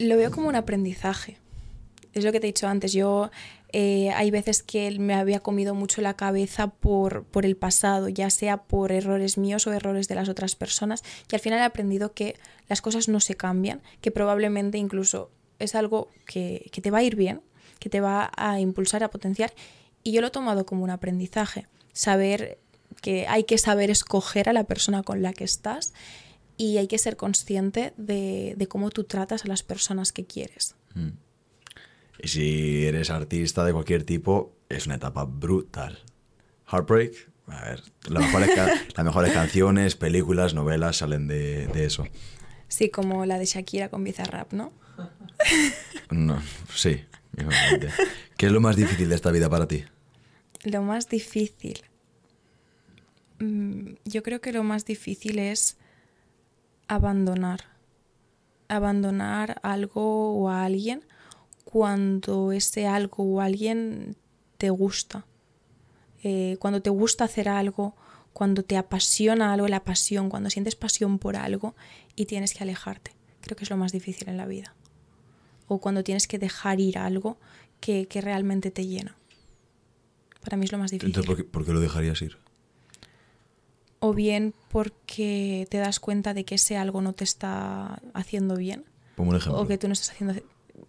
Lo 0.00 0.16
veo 0.16 0.32
como 0.32 0.48
un 0.48 0.56
aprendizaje. 0.56 1.38
Es 2.12 2.24
lo 2.24 2.32
que 2.32 2.40
te 2.40 2.48
he 2.48 2.50
dicho 2.52 2.66
antes. 2.66 2.92
Yo 2.92 3.30
eh, 3.72 4.10
hay 4.16 4.32
veces 4.32 4.64
que 4.64 4.90
me 4.98 5.14
había 5.14 5.38
comido 5.38 5.76
mucho 5.76 6.02
la 6.02 6.14
cabeza 6.14 6.66
por, 6.66 7.22
por 7.22 7.46
el 7.46 7.56
pasado, 7.56 8.08
ya 8.08 8.30
sea 8.30 8.56
por 8.56 8.90
errores 8.90 9.38
míos 9.38 9.68
o 9.68 9.72
errores 9.72 10.08
de 10.08 10.16
las 10.16 10.28
otras 10.28 10.56
personas. 10.56 11.04
Y 11.30 11.36
al 11.36 11.40
final 11.40 11.60
he 11.60 11.62
aprendido 11.62 12.14
que 12.14 12.34
las 12.68 12.82
cosas 12.82 13.08
no 13.08 13.20
se 13.20 13.36
cambian, 13.36 13.80
que 14.00 14.10
probablemente 14.10 14.76
incluso 14.76 15.30
es 15.60 15.76
algo 15.76 16.08
que, 16.26 16.68
que 16.72 16.80
te 16.80 16.90
va 16.90 16.98
a 16.98 17.02
ir 17.04 17.14
bien, 17.14 17.42
que 17.78 17.88
te 17.88 18.00
va 18.00 18.32
a 18.36 18.58
impulsar, 18.58 19.04
a 19.04 19.10
potenciar. 19.10 19.52
Y 20.02 20.10
yo 20.10 20.20
lo 20.20 20.26
he 20.26 20.30
tomado 20.30 20.66
como 20.66 20.82
un 20.82 20.90
aprendizaje. 20.90 21.68
Saber 21.92 22.58
que 23.00 23.26
hay 23.26 23.44
que 23.44 23.58
saber 23.58 23.90
escoger 23.90 24.48
a 24.48 24.52
la 24.52 24.64
persona 24.64 25.02
con 25.02 25.22
la 25.22 25.32
que 25.32 25.44
estás 25.44 25.92
y 26.56 26.78
hay 26.78 26.86
que 26.86 26.98
ser 26.98 27.16
consciente 27.16 27.92
de, 27.96 28.54
de 28.56 28.66
cómo 28.68 28.90
tú 28.90 29.04
tratas 29.04 29.44
a 29.44 29.48
las 29.48 29.62
personas 29.62 30.12
que 30.12 30.24
quieres. 30.24 30.76
Y 32.22 32.28
si 32.28 32.86
eres 32.86 33.10
artista 33.10 33.64
de 33.64 33.72
cualquier 33.72 34.04
tipo, 34.04 34.54
es 34.68 34.86
una 34.86 34.96
etapa 34.96 35.24
brutal. 35.24 35.98
Heartbreak, 36.70 37.30
a 37.48 37.64
ver, 37.64 37.82
las 38.08 38.22
mejores, 38.22 38.50
las 38.96 39.04
mejores 39.04 39.32
canciones, 39.32 39.96
películas, 39.96 40.54
novelas 40.54 40.98
salen 40.98 41.26
de, 41.26 41.66
de 41.66 41.84
eso. 41.84 42.06
Sí, 42.68 42.88
como 42.88 43.26
la 43.26 43.38
de 43.38 43.44
Shakira 43.44 43.88
con 43.88 44.04
Bizarrap, 44.04 44.52
¿no? 44.52 44.72
No, 46.10 46.40
sí, 46.74 47.04
igualmente. 47.36 47.88
¿Qué 48.36 48.46
es 48.46 48.52
lo 48.52 48.60
más 48.60 48.76
difícil 48.76 49.08
de 49.08 49.14
esta 49.14 49.30
vida 49.30 49.50
para 49.50 49.66
ti? 49.66 49.84
Lo 50.64 50.82
más 50.82 51.08
difícil. 51.08 51.82
Mm, 53.38 53.94
Yo 54.04 54.22
creo 54.22 54.40
que 54.40 54.52
lo 54.52 54.62
más 54.62 54.84
difícil 54.84 55.38
es 55.38 55.76
abandonar. 56.88 57.64
Abandonar 58.68 59.60
algo 59.62 60.34
o 60.38 60.48
a 60.48 60.64
alguien 60.64 61.04
cuando 61.64 62.52
ese 62.52 62.86
algo 62.86 63.24
o 63.24 63.40
alguien 63.40 64.16
te 64.58 64.70
gusta. 64.70 65.26
Eh, 66.22 66.56
cuando 66.60 66.80
te 66.80 66.90
gusta 66.90 67.24
hacer 67.24 67.48
algo, 67.48 67.96
cuando 68.32 68.62
te 68.62 68.76
apasiona 68.76 69.52
algo, 69.52 69.66
la 69.68 69.84
pasión, 69.84 70.30
cuando 70.30 70.50
sientes 70.50 70.76
pasión 70.76 71.18
por 71.18 71.36
algo 71.36 71.74
y 72.14 72.26
tienes 72.26 72.54
que 72.54 72.62
alejarte. 72.62 73.12
Creo 73.40 73.56
que 73.56 73.64
es 73.64 73.70
lo 73.70 73.76
más 73.76 73.92
difícil 73.92 74.28
en 74.28 74.36
la 74.36 74.46
vida. 74.46 74.74
O 75.66 75.78
cuando 75.78 76.04
tienes 76.04 76.26
que 76.26 76.38
dejar 76.38 76.80
ir 76.80 76.98
algo 76.98 77.38
que, 77.80 78.06
que 78.06 78.20
realmente 78.20 78.70
te 78.70 78.86
llena. 78.86 79.16
Para 80.42 80.56
mí 80.56 80.64
es 80.64 80.72
lo 80.72 80.78
más 80.78 80.90
difícil. 80.90 81.08
Entonces, 81.10 81.26
¿por 81.26 81.36
qué, 81.36 81.44
por 81.44 81.64
qué 81.64 81.72
lo 81.72 81.80
dejarías 81.80 82.20
ir? 82.22 82.36
O 84.00 84.12
bien 84.12 84.52
porque 84.70 85.66
te 85.70 85.78
das 85.78 86.00
cuenta 86.00 86.34
de 86.34 86.44
que 86.44 86.56
ese 86.56 86.76
algo 86.76 87.00
no 87.00 87.12
te 87.12 87.24
está 87.24 88.02
haciendo 88.14 88.56
bien. 88.56 88.84
Pongo 89.14 89.30
un 89.30 89.36
ejemplo. 89.36 89.60
O 89.60 89.66
que 89.66 89.78
tú 89.78 89.86
no 89.86 89.92
estás 89.92 90.10
haciendo 90.10 90.34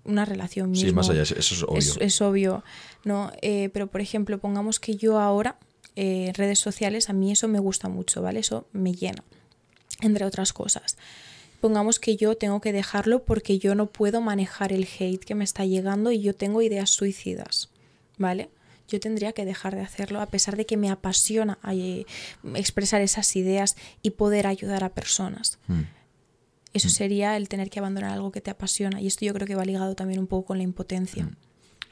una 0.04 0.26
relación 0.26 0.72
mismo. 0.72 0.90
Sí, 0.90 0.96
más 0.96 1.10
allá, 1.10 1.22
eso 1.22 1.36
es 1.38 1.64
obvio. 1.64 1.78
Es, 1.78 1.98
es 2.00 2.22
obvio, 2.22 2.64
¿no? 3.04 3.32
Eh, 3.42 3.70
pero, 3.74 3.88
por 3.88 4.02
ejemplo, 4.02 4.40
pongamos 4.40 4.80
que 4.80 4.96
yo 4.96 5.20
ahora, 5.20 5.58
eh, 5.96 6.28
en 6.30 6.34
redes 6.34 6.60
sociales, 6.60 7.10
a 7.10 7.14
mí 7.14 7.32
eso 7.32 7.48
me 7.48 7.60
gusta 7.60 7.90
mucho, 7.90 8.22
¿vale? 8.22 8.40
Eso 8.40 8.68
me 8.74 8.94
llena, 8.94 9.24
entre 10.02 10.26
otras 10.26 10.54
cosas. 10.54 10.98
Pongamos 11.62 12.00
que 12.00 12.18
yo 12.18 12.36
tengo 12.36 12.60
que 12.60 12.74
dejarlo 12.74 13.24
porque 13.24 13.60
yo 13.60 13.76
no 13.76 13.86
puedo 13.86 14.20
manejar 14.20 14.74
el 14.74 14.88
hate 15.00 15.24
que 15.24 15.36
me 15.36 15.46
está 15.46 15.66
llegando 15.66 16.12
y 16.12 16.22
yo 16.22 16.36
tengo 16.36 16.62
ideas 16.62 16.90
suicidas, 16.90 17.70
¿vale? 18.18 18.50
Yo 18.94 19.00
tendría 19.00 19.34
que 19.34 19.44
dejar 19.44 19.74
de 19.74 19.82
hacerlo 19.82 20.22
a 20.22 20.28
pesar 20.28 20.56
de 20.56 20.68
que 20.68 20.78
me 20.78 20.92
apasiona 20.92 21.58
expresar 22.54 23.02
esas 23.02 23.36
ideas 23.36 23.76
y 24.04 24.12
poder 24.12 24.46
ayudar 24.46 24.84
a 24.84 24.90
personas. 24.90 25.58
Mm. 25.66 25.82
Eso 26.74 26.90
sería 26.90 27.36
el 27.36 27.50
tener 27.50 27.72
que 27.72 27.80
abandonar 27.80 28.12
algo 28.12 28.32
que 28.32 28.40
te 28.40 28.52
apasiona. 28.52 29.02
Y 29.02 29.08
esto 29.08 29.26
yo 29.26 29.34
creo 29.34 29.48
que 29.48 29.56
va 29.56 29.66
ligado 29.66 29.96
también 29.96 30.20
un 30.20 30.28
poco 30.28 30.46
con 30.46 30.58
la 30.60 30.64
impotencia. 30.64 31.28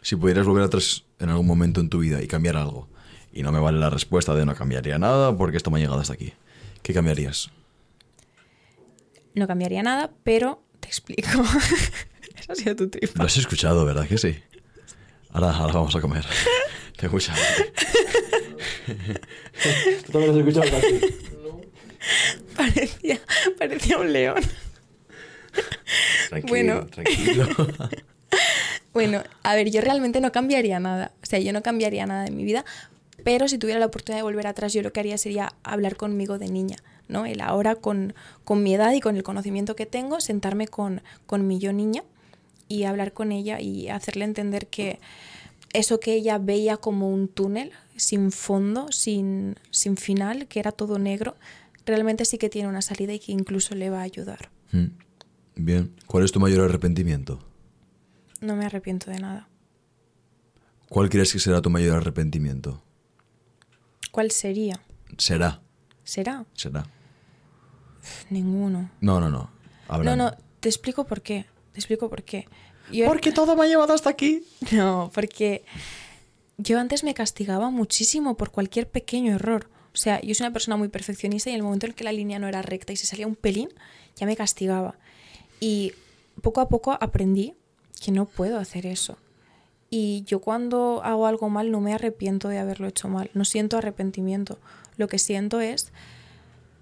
Si 0.04 0.16
pudieras 0.16 0.46
volver 0.46 0.66
atrás 0.66 1.04
en 1.18 1.30
algún 1.30 1.48
momento 1.48 1.82
en 1.82 1.90
tu 1.90 1.98
vida 1.98 2.22
y 2.22 2.28
cambiar 2.28 2.56
algo, 2.56 2.88
y 3.34 3.42
no 3.42 3.52
me 3.52 3.60
vale 3.60 3.80
la 3.80 3.90
respuesta 3.90 4.36
de 4.36 4.46
no 4.46 4.54
cambiaría 4.54 5.00
nada 5.00 5.36
porque 5.36 5.58
esto 5.58 5.72
me 5.72 5.80
ha 5.80 5.82
llegado 5.82 6.02
hasta 6.02 6.14
aquí, 6.14 6.34
¿qué 6.84 6.94
cambiarías? 6.94 7.50
No 9.34 9.48
cambiaría 9.48 9.82
nada, 9.82 10.12
pero 10.24 10.62
te 10.80 10.88
explico. 10.88 11.30
Esa 12.40 12.54
ha 12.54 12.56
sido 12.56 12.76
tu 12.76 12.90
tripa. 12.92 13.14
Lo 13.16 13.26
has 13.26 13.38
escuchado, 13.38 13.86
¿verdad 13.86 14.08
que 14.08 14.20
sí? 14.20 14.38
Ahora, 15.32 15.50
ahora 15.50 15.74
vamos 15.74 15.96
a 15.96 16.02
comer. 16.02 16.28
Te 17.02 17.08
escucha. 17.08 17.34
¿Tú 20.06 20.12
también 20.12 20.32
has 20.32 20.38
escuchado 20.38 20.70
casi? 20.70 21.00
Parecía, 22.56 23.20
parecía 23.58 23.98
un 23.98 24.14
león. 24.14 24.42
Tranquilo, 26.30 26.50
Bueno. 26.50 26.86
tranquilo. 26.88 27.48
Bueno, 28.94 29.24
a 29.44 29.56
ver, 29.56 29.72
yo 29.72 29.80
realmente 29.80 30.20
no 30.20 30.32
cambiaría 30.34 30.78
nada. 30.80 31.14
O 31.24 31.26
sea, 31.26 31.40
yo 31.40 31.54
no 31.54 31.64
cambiaría 31.64 32.06
nada 32.06 32.24
de 32.26 32.32
mi 32.32 32.44
vida. 32.44 32.66
Pero 33.24 33.48
si 33.48 33.58
tuviera 33.58 33.80
la 33.80 33.86
oportunidad 33.86 34.20
de 34.20 34.24
volver 34.24 34.48
atrás, 34.48 34.74
yo 34.74 34.82
lo 34.82 34.92
que 34.92 35.00
haría 35.00 35.18
sería 35.18 35.54
hablar 35.64 35.96
conmigo 35.96 36.38
de 36.38 36.50
niña, 36.50 36.76
¿no? 37.08 37.26
El 37.26 37.40
ahora 37.40 37.76
con, 37.76 38.14
con 38.44 38.64
mi 38.64 38.76
edad 38.76 38.92
y 38.92 39.00
con 39.00 39.16
el 39.16 39.24
conocimiento 39.24 39.76
que 39.78 39.86
tengo, 39.86 40.20
sentarme 40.20 40.68
con, 40.68 41.02
con 41.26 41.48
mi 41.48 41.58
yo 41.58 41.72
niña 41.72 42.04
y 42.68 42.84
hablar 42.84 43.14
con 43.14 43.32
ella 43.32 43.62
y 43.62 43.88
hacerle 43.88 44.26
entender 44.26 44.68
que 44.68 45.00
eso 45.74 46.00
que 46.00 46.14
ella 46.14 46.38
veía 46.38 46.78
como 46.78 47.10
un 47.10 47.28
túnel, 47.28 47.72
sin 47.96 48.32
fondo, 48.32 48.92
sin, 48.92 49.56
sin 49.70 49.98
final, 49.98 50.48
que 50.48 50.60
era 50.60 50.72
todo 50.72 51.00
negro, 51.00 51.36
realmente 51.86 52.26
sí 52.26 52.38
que 52.38 52.50
tiene 52.50 52.68
una 52.68 52.82
salida 52.82 53.14
y 53.14 53.20
que 53.20 53.32
incluso 53.32 53.76
le 53.76 53.90
va 53.90 54.00
a 54.00 54.04
ayudar. 54.04 54.50
Mm. 54.72 54.88
Bien. 55.56 55.96
¿Cuál 56.08 56.24
es 56.24 56.32
tu 56.32 56.40
mayor 56.40 56.66
arrepentimiento? 56.66 57.40
No 58.40 58.56
me 58.56 58.66
arrepiento 58.66 59.12
de 59.12 59.20
nada. 59.20 59.48
¿Cuál 60.90 61.10
crees 61.10 61.32
que 61.32 61.40
será 61.40 61.62
tu 61.62 61.70
mayor 61.70 61.98
arrepentimiento? 61.98 62.84
¿Cuál 64.12 64.32
sería? 64.32 64.82
Será. 65.18 65.62
¿Será? 66.04 66.46
Será. 66.54 66.86
Ninguno. 68.30 68.90
No, 69.00 69.20
no, 69.20 69.30
no. 69.30 69.52
No, 70.04 70.16
no, 70.16 70.32
te 70.60 70.70
explico 70.70 71.06
por 71.06 71.22
qué. 71.22 71.46
Te 71.72 71.80
explico 71.80 72.10
por 72.10 72.24
qué. 72.24 72.48
Yo- 72.92 73.06
Porque 73.06 73.32
todo 73.32 73.56
me 73.56 73.66
ha 73.66 73.68
llevado 73.68 73.94
hasta 73.94 74.10
aquí. 74.10 74.44
No, 74.72 75.12
porque 75.14 75.64
yo 76.58 76.80
antes 76.80 77.04
me 77.04 77.14
castigaba 77.14 77.70
muchísimo 77.70 78.36
por 78.38 78.52
cualquier 78.52 78.88
pequeño 78.90 79.34
error. 79.36 79.70
O 79.94 79.98
sea, 79.98 80.22
yo 80.22 80.34
soy 80.36 80.46
una 80.46 80.54
persona 80.54 80.78
muy 80.78 80.88
perfeccionista 80.88 81.50
y 81.50 81.54
en 81.54 81.58
el 81.58 81.64
momento 81.64 81.86
en 81.88 81.94
que 81.94 82.04
la 82.04 82.12
línea 82.14 82.40
no 82.40 82.48
era 82.48 82.62
recta 82.62 82.94
y 82.94 82.96
se 82.96 83.06
salía 83.06 83.28
un 83.28 83.36
pelín, 83.36 83.70
ya 84.16 84.26
me 84.26 84.36
castigaba. 84.38 84.96
Y 85.60 85.94
poco 86.42 86.62
a 86.62 86.70
poco 86.70 86.92
aprendí 87.00 87.54
que 88.02 88.12
no 88.12 88.26
puedo 88.26 88.58
hacer 88.60 88.86
eso. 88.86 89.18
Y 89.90 90.24
yo 90.26 90.40
cuando 90.40 91.02
hago 91.04 91.28
algo 91.28 91.50
mal 91.50 91.72
no 91.72 91.82
me 91.82 91.94
arrepiento 91.94 92.48
de 92.48 92.60
haberlo 92.60 92.88
hecho 92.88 93.10
mal. 93.10 93.30
No 93.34 93.44
siento 93.44 93.78
arrepentimiento. 93.78 94.58
Lo 94.96 95.08
que 95.10 95.20
siento 95.20 95.60
es 95.60 95.92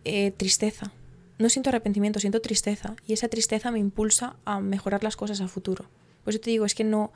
eh, 0.05 0.32
tristeza. 0.38 0.91
No 1.39 1.49
siento 1.49 1.70
arrepentimiento, 1.70 2.20
siento 2.20 2.41
tristeza. 2.41 2.95
Y 3.07 3.14
esa 3.14 3.28
tristeza 3.28 3.72
me 3.72 3.80
impulsa 3.80 4.36
a 4.45 4.60
mejorar 4.60 5.03
las 5.03 5.16
cosas 5.16 5.41
a 5.41 5.47
futuro. 5.47 5.86
Por 6.24 6.34
eso 6.34 6.41
te 6.41 6.49
digo, 6.49 6.65
es 6.65 6.76
que 6.76 6.84
no 6.84 7.11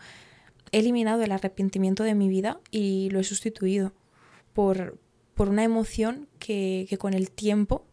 he 0.72 0.80
eliminado 0.80 1.22
el 1.22 1.32
arrepentimiento 1.32 2.04
de 2.04 2.16
mi 2.16 2.30
vida 2.30 2.60
y 2.72 3.10
lo 3.12 3.20
he 3.20 3.24
sustituido 3.24 3.94
por, 4.54 4.98
por 5.36 5.50
una 5.50 5.64
emoción 5.64 6.28
que, 6.40 6.86
que 6.90 6.98
con 6.98 7.14
el 7.14 7.32
tiempo 7.32 7.86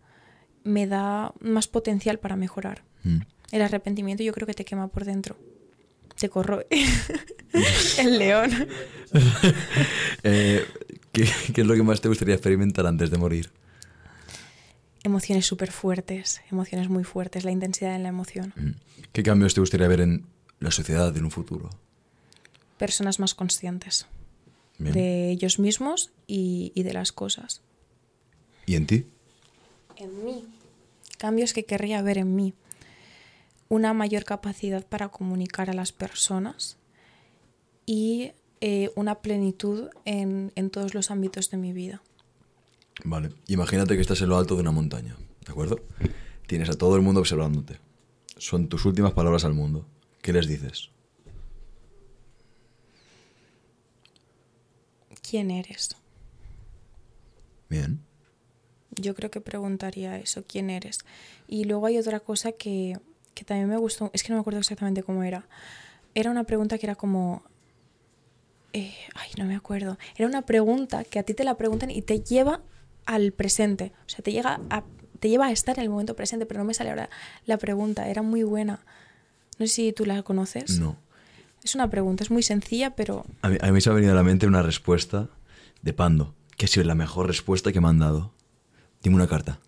me 0.65 0.87
da 0.87 1.33
más 1.41 1.69
potencial 1.69 2.19
para 2.19 2.37
mejorar. 2.37 2.85
Mm. 3.05 3.21
El 3.53 3.63
arrepentimiento 3.63 4.23
yo 4.23 4.33
creo 4.33 4.47
que 4.47 4.55
te 4.55 4.65
quema 4.65 4.89
por 4.89 5.05
dentro. 5.05 5.37
Te 6.19 6.29
corroe. 6.29 6.67
el 7.99 8.19
león. 8.19 8.51
Eh, 10.23 10.65
¿Qué, 11.11 11.29
qué 11.53 11.63
es 11.63 11.67
lo 11.67 11.75
que 11.75 11.83
más 11.83 12.01
te 12.01 12.07
gustaría 12.07 12.35
experimentar 12.35 12.87
antes 12.87 13.11
de 13.11 13.19
morir? 13.19 13.51
Emociones 15.03 15.47
súper 15.47 15.73
fuertes, 15.73 16.43
emociones 16.53 16.89
muy 16.89 17.03
fuertes, 17.03 17.43
la 17.43 17.51
intensidad 17.51 17.97
en 17.97 18.05
la 18.05 18.11
emoción. 18.11 18.53
Mm. 18.55 18.71
¿Qué 19.13 19.23
cambios 19.25 19.55
te 19.55 19.61
gustaría 19.61 19.89
ver 19.89 20.03
en 20.03 20.27
la 20.61 20.71
sociedad 20.71 21.15
en 21.17 21.25
un 21.25 21.31
futuro? 21.31 21.71
Personas 22.79 23.19
más 23.19 23.35
conscientes 23.35 24.07
Bien. 24.79 24.95
de 24.95 25.31
ellos 25.31 25.59
mismos 25.59 26.13
y, 26.27 26.73
y 26.75 26.83
de 26.85 26.93
las 26.93 27.13
cosas. 27.13 27.63
¿Y 28.67 28.77
en 28.77 28.87
ti? 28.87 29.07
En 29.97 30.25
mí. 30.25 30.45
Cambios 31.19 31.53
que 31.53 31.65
querría 31.65 32.01
ver 32.03 32.19
en 32.19 32.37
mí. 32.37 32.55
Una 33.69 33.93
mayor 33.93 34.25
capacidad 34.25 34.87
para 34.87 35.09
comunicar 35.09 35.71
a 35.71 35.75
las 35.75 35.93
personas 35.93 36.77
y 37.87 38.33
eh, 38.61 38.91
una 38.95 39.17
plenitud 39.17 39.89
en, 40.05 40.53
en 40.55 40.71
todos 40.71 40.95
los 40.95 41.11
ámbitos 41.11 41.51
de 41.51 41.57
mi 41.57 41.73
vida. 41.73 42.03
Vale. 43.05 43.31
Imagínate 43.49 43.95
que 43.95 44.03
estás 44.03 44.21
en 44.21 44.29
lo 44.29 44.37
alto 44.37 44.55
de 44.55 44.61
una 44.61 44.71
montaña, 44.73 45.17
¿de 45.47 45.53
acuerdo? 45.53 45.81
Tienes 46.47 46.69
a 46.69 46.75
todo 46.75 46.97
el 46.97 47.03
mundo 47.03 47.21
observándote. 47.21 47.79
Son 48.37 48.69
tus 48.69 48.85
últimas 48.85 49.13
palabras 49.13 49.45
al 49.45 49.55
mundo. 49.55 49.87
¿Qué 50.23 50.33
les 50.33 50.47
dices? 50.47 50.91
¿Quién 55.29 55.51
eres? 55.51 55.97
Bien. 57.69 58.01
Yo 58.91 59.15
creo 59.15 59.31
que 59.31 59.41
preguntaría 59.41 60.19
eso, 60.19 60.45
¿quién 60.47 60.71
eres? 60.71 60.99
Y 61.47 61.65
luego 61.65 61.87
hay 61.87 61.99
otra 61.99 62.21
cosa 62.21 62.53
que, 62.53 62.99
que 63.35 63.45
también 63.45 63.69
me 63.69 63.77
gustó, 63.77 64.11
es 64.13 64.23
que 64.23 64.31
no 64.31 64.37
me 64.37 64.41
acuerdo 64.41 64.59
exactamente 64.61 65.03
cómo 65.03 65.23
era. 65.23 65.47
Era 66.15 66.31
una 66.31 66.45
pregunta 66.45 66.77
que 66.79 66.87
era 66.87 66.97
como... 66.97 67.43
eh, 68.73 68.95
ay, 69.15 69.31
no 69.39 69.45
me 69.45 69.55
acuerdo. 69.55 69.97
Era 70.17 70.27
una 70.27 70.43
pregunta 70.43 71.05
que 71.05 71.19
a 71.21 71.23
ti 71.23 71.35
te 71.35 71.45
la 71.45 71.57
preguntan 71.57 71.91
y 71.91 72.03
te 72.03 72.21
lleva 72.21 72.63
al 73.07 73.33
presente. 73.33 73.93
O 74.07 74.09
sea, 74.09 74.23
te, 74.25 74.33
llega 74.33 74.61
a, 74.71 74.85
te 75.21 75.29
lleva 75.29 75.47
a 75.47 75.53
estar 75.53 75.79
en 75.79 75.85
el 75.85 75.91
momento 75.91 76.17
presente, 76.17 76.47
pero 76.47 76.59
no 76.59 76.65
me 76.65 76.75
sale 76.75 76.91
ahora 76.91 77.09
la 77.47 77.57
pregunta. 77.59 78.09
Era 78.09 78.23
muy 78.23 78.43
buena. 78.43 78.85
No 79.61 79.67
sé 79.67 79.73
si 79.73 79.93
tú 79.93 80.05
la 80.07 80.23
conoces. 80.25 80.81
No. 80.81 80.97
Es 81.63 81.75
una 81.77 81.89
pregunta, 81.91 82.25
es 82.25 82.31
muy 82.31 82.43
sencilla, 82.43 82.97
pero 82.97 83.25
A 83.43 83.49
mí, 83.51 83.59
a 83.61 83.71
mí 83.71 83.81
se 83.81 83.91
ha 83.91 83.93
venido 83.93 84.13
a 84.13 84.17
la 84.17 84.23
mente 84.25 84.47
una 84.49 84.63
respuesta 84.63 85.29
de 85.83 85.93
Pando, 85.93 86.35
que 86.57 86.65
ha 86.65 86.69
sido 86.69 86.85
la 86.87 86.95
mejor 86.97 87.27
respuesta 87.29 87.71
que 87.73 87.81
me 87.81 87.89
han 87.89 87.99
dado. 88.01 88.33
Dime 89.03 89.15
una 89.17 89.29
carta. 89.29 89.61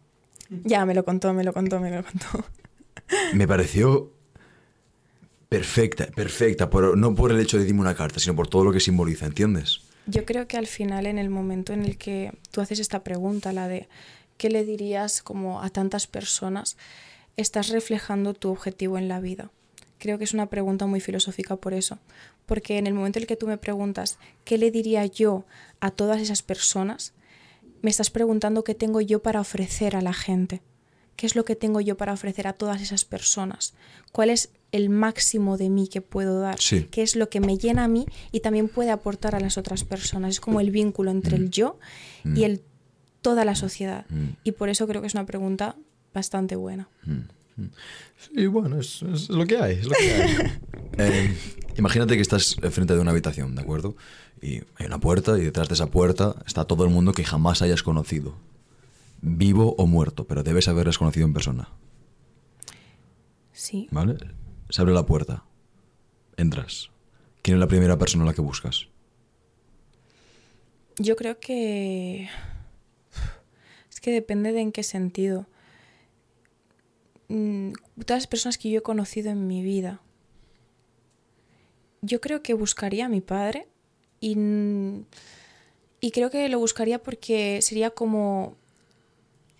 ya 0.64 0.84
me 0.86 0.94
lo 0.94 1.04
contó, 1.04 1.32
me 1.34 1.44
lo 1.44 1.52
contó, 1.52 1.78
me 1.80 1.90
lo 1.94 2.02
contó. 2.02 2.44
Me 3.34 3.46
pareció 3.46 4.10
perfecta, 5.48 6.06
perfecta, 6.06 6.70
por- 6.70 6.96
no 6.96 7.14
por 7.14 7.30
el 7.30 7.40
hecho 7.40 7.58
de 7.58 7.64
dime 7.64 7.80
una 7.80 7.94
carta, 7.94 8.18
sino 8.20 8.34
por 8.34 8.48
todo 8.48 8.64
lo 8.64 8.72
que 8.72 8.80
simboliza, 8.80 9.26
¿entiendes? 9.26 9.80
Yo 10.06 10.24
creo 10.24 10.48
que 10.48 10.56
al 10.56 10.66
final, 10.66 11.06
en 11.06 11.18
el 11.18 11.28
momento 11.30 11.72
en 11.72 11.84
el 11.84 11.98
que 11.98 12.32
tú 12.50 12.60
haces 12.60 12.78
esta 12.80 13.04
pregunta, 13.04 13.52
la 13.52 13.68
de 13.68 13.88
qué 14.38 14.48
le 14.50 14.64
dirías 14.64 15.22
como 15.22 15.60
a 15.62 15.68
tantas 15.70 16.06
personas, 16.06 16.76
estás 17.36 17.68
reflejando 17.68 18.34
tu 18.34 18.50
objetivo 18.50 18.98
en 18.98 19.08
la 19.08 19.20
vida. 19.20 19.50
Creo 20.02 20.18
que 20.18 20.24
es 20.24 20.34
una 20.34 20.50
pregunta 20.50 20.88
muy 20.88 20.98
filosófica 20.98 21.54
por 21.54 21.74
eso, 21.74 22.00
porque 22.44 22.76
en 22.76 22.88
el 22.88 22.92
momento 22.92 23.20
en 23.20 23.22
el 23.22 23.28
que 23.28 23.36
tú 23.36 23.46
me 23.46 23.56
preguntas 23.56 24.18
qué 24.42 24.58
le 24.58 24.72
diría 24.72 25.06
yo 25.06 25.44
a 25.78 25.92
todas 25.92 26.20
esas 26.20 26.42
personas, 26.42 27.14
me 27.82 27.90
estás 27.90 28.10
preguntando 28.10 28.64
qué 28.64 28.74
tengo 28.74 29.00
yo 29.00 29.22
para 29.22 29.40
ofrecer 29.40 29.94
a 29.94 30.00
la 30.00 30.12
gente. 30.12 30.60
¿Qué 31.14 31.26
es 31.26 31.36
lo 31.36 31.44
que 31.44 31.54
tengo 31.54 31.80
yo 31.80 31.96
para 31.96 32.12
ofrecer 32.12 32.48
a 32.48 32.52
todas 32.52 32.82
esas 32.82 33.04
personas? 33.04 33.74
¿Cuál 34.10 34.30
es 34.30 34.50
el 34.72 34.90
máximo 34.90 35.56
de 35.56 35.70
mí 35.70 35.86
que 35.86 36.00
puedo 36.00 36.40
dar? 36.40 36.58
Sí. 36.58 36.88
¿Qué 36.90 37.02
es 37.02 37.14
lo 37.14 37.28
que 37.28 37.38
me 37.38 37.56
llena 37.56 37.84
a 37.84 37.88
mí 37.88 38.06
y 38.32 38.40
también 38.40 38.66
puede 38.66 38.90
aportar 38.90 39.36
a 39.36 39.40
las 39.40 39.56
otras 39.56 39.84
personas? 39.84 40.30
Es 40.30 40.40
como 40.40 40.58
el 40.58 40.72
vínculo 40.72 41.12
entre 41.12 41.36
el 41.36 41.48
yo 41.48 41.78
y 42.24 42.42
el 42.42 42.64
toda 43.20 43.44
la 43.44 43.54
sociedad. 43.54 44.04
Mm. 44.08 44.30
Y 44.42 44.50
por 44.50 44.68
eso 44.68 44.88
creo 44.88 45.00
que 45.00 45.06
es 45.06 45.14
una 45.14 45.26
pregunta 45.26 45.76
bastante 46.12 46.56
buena. 46.56 46.88
Sí, 48.18 48.46
bueno, 48.46 48.80
es, 48.80 49.02
es 49.02 49.28
lo 49.28 49.46
que 49.46 49.56
hay, 49.58 49.74
es 49.76 49.84
lo 49.86 49.94
que 49.94 50.12
hay. 50.12 50.36
Eh, 50.98 51.34
imagínate 51.78 52.16
que 52.16 52.20
estás 52.20 52.54
frente 52.70 52.94
de 52.94 53.00
una 53.00 53.12
habitación, 53.12 53.54
¿de 53.54 53.62
acuerdo? 53.62 53.96
Y 54.42 54.56
hay 54.76 54.86
una 54.86 54.98
puerta 55.00 55.38
y 55.38 55.42
detrás 55.42 55.68
de 55.68 55.74
esa 55.74 55.86
puerta 55.86 56.34
está 56.46 56.66
todo 56.66 56.84
el 56.84 56.90
mundo 56.90 57.12
que 57.12 57.24
jamás 57.24 57.62
hayas 57.62 57.82
conocido. 57.82 58.36
Vivo 59.22 59.74
o 59.78 59.86
muerto, 59.86 60.26
pero 60.26 60.42
debes 60.42 60.68
haberles 60.68 60.98
conocido 60.98 61.24
en 61.26 61.32
persona, 61.32 61.70
Sí. 63.54 63.88
¿vale? 63.90 64.16
Se 64.68 64.82
abre 64.82 64.92
la 64.92 65.06
puerta. 65.06 65.44
Entras. 66.36 66.90
¿Quién 67.40 67.56
es 67.56 67.60
la 67.60 67.68
primera 67.68 67.96
persona 67.98 68.24
a 68.24 68.26
la 68.26 68.34
que 68.34 68.42
buscas? 68.42 68.88
Yo 70.98 71.16
creo 71.16 71.40
que... 71.40 72.28
Es 73.90 74.00
que 74.00 74.10
depende 74.10 74.52
de 74.52 74.60
en 74.60 74.72
qué 74.72 74.82
sentido. 74.82 75.46
Mm, 77.32 77.72
Todas 78.04 78.22
las 78.22 78.26
personas 78.26 78.58
que 78.58 78.68
yo 78.68 78.78
he 78.80 78.82
conocido 78.82 79.30
en 79.30 79.46
mi 79.46 79.62
vida. 79.62 80.00
Yo 82.02 82.20
creo 82.20 82.42
que 82.42 82.52
buscaría 82.52 83.06
a 83.06 83.08
mi 83.08 83.20
padre 83.22 83.68
y, 84.20 84.36
y 86.00 86.10
creo 86.10 86.30
que 86.30 86.48
lo 86.48 86.58
buscaría 86.58 87.02
porque 87.02 87.60
sería 87.62 87.90
como... 87.90 88.56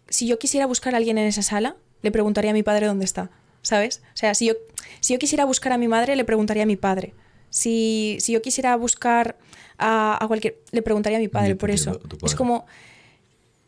Si 0.09 0.27
yo 0.27 0.39
quisiera 0.39 0.67
buscar 0.67 0.95
a 0.95 0.99
alguien 0.99 1.17
en 1.17 1.27
esa 1.27 1.43
sala, 1.43 1.77
le 2.03 2.11
preguntaría 2.11 2.51
a 2.51 2.55
mi 2.55 2.63
padre 2.63 2.87
dónde 2.87 3.07
está, 3.07 3.31
¿sabes? 3.63 4.03
O 4.13 4.17
sea, 4.17 4.35
si 4.35 4.49
yo, 4.49 4.55
si 5.01 5.15
yo 5.15 5.19
quisiera 5.19 5.47
buscar 5.47 5.73
a 5.73 5.79
mi 5.79 5.89
madre, 5.89 6.17
le 6.17 6.25
preguntaría 6.25 6.65
a 6.65 6.67
mi 6.67 6.77
padre. 6.77 7.15
Si, 7.49 8.19
si 8.21 8.33
yo 8.33 8.43
quisiera 8.43 8.77
buscar 8.77 9.39
a, 9.79 10.23
a 10.23 10.29
cualquier... 10.29 10.59
Le 10.73 10.83
preguntaría 10.83 11.19
a 11.19 11.21
mi 11.21 11.29
padre, 11.29 11.57
por 11.57 11.71
eso. 11.71 12.01
Es 12.23 12.35
como 12.35 12.67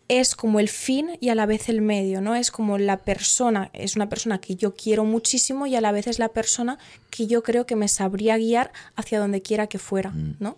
es 0.08 0.34
como 0.34 0.60
el 0.60 0.68
fin 0.68 1.10
y 1.20 1.30
a 1.30 1.34
la 1.34 1.46
vez 1.46 1.68
el 1.68 1.80
medio, 1.80 2.20
¿no? 2.20 2.34
Es 2.34 2.50
como 2.50 2.76
la 2.78 2.98
persona, 2.98 3.70
es 3.72 3.96
una 3.96 4.08
persona 4.08 4.38
que 4.38 4.54
yo 4.54 4.74
quiero 4.74 5.04
muchísimo 5.04 5.66
y 5.66 5.76
a 5.76 5.80
la 5.80 5.92
vez 5.92 6.06
es 6.06 6.18
la 6.18 6.28
persona 6.28 6.78
que 7.10 7.26
yo 7.26 7.42
creo 7.42 7.64
que 7.64 7.74
me 7.76 7.88
sabría 7.88 8.36
guiar 8.36 8.70
hacia 8.96 9.18
donde 9.18 9.40
quiera 9.40 9.66
que 9.66 9.78
fuera, 9.78 10.12
¿no? 10.40 10.56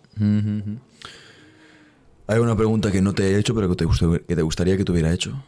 Hay 2.27 2.39
una 2.39 2.57
pregunta 2.57 2.91
que 2.91 3.01
no 3.01 3.13
te 3.13 3.23
he 3.31 3.39
hecho, 3.39 3.55
pero 3.55 3.69
que 3.69 3.75
te, 3.77 3.85
gust- 3.85 4.25
que 4.25 4.35
te 4.35 4.41
gustaría 4.41 4.75
que 4.75 4.83
te 4.83 4.91
hubiera 4.91 5.13
hecho. 5.13 5.41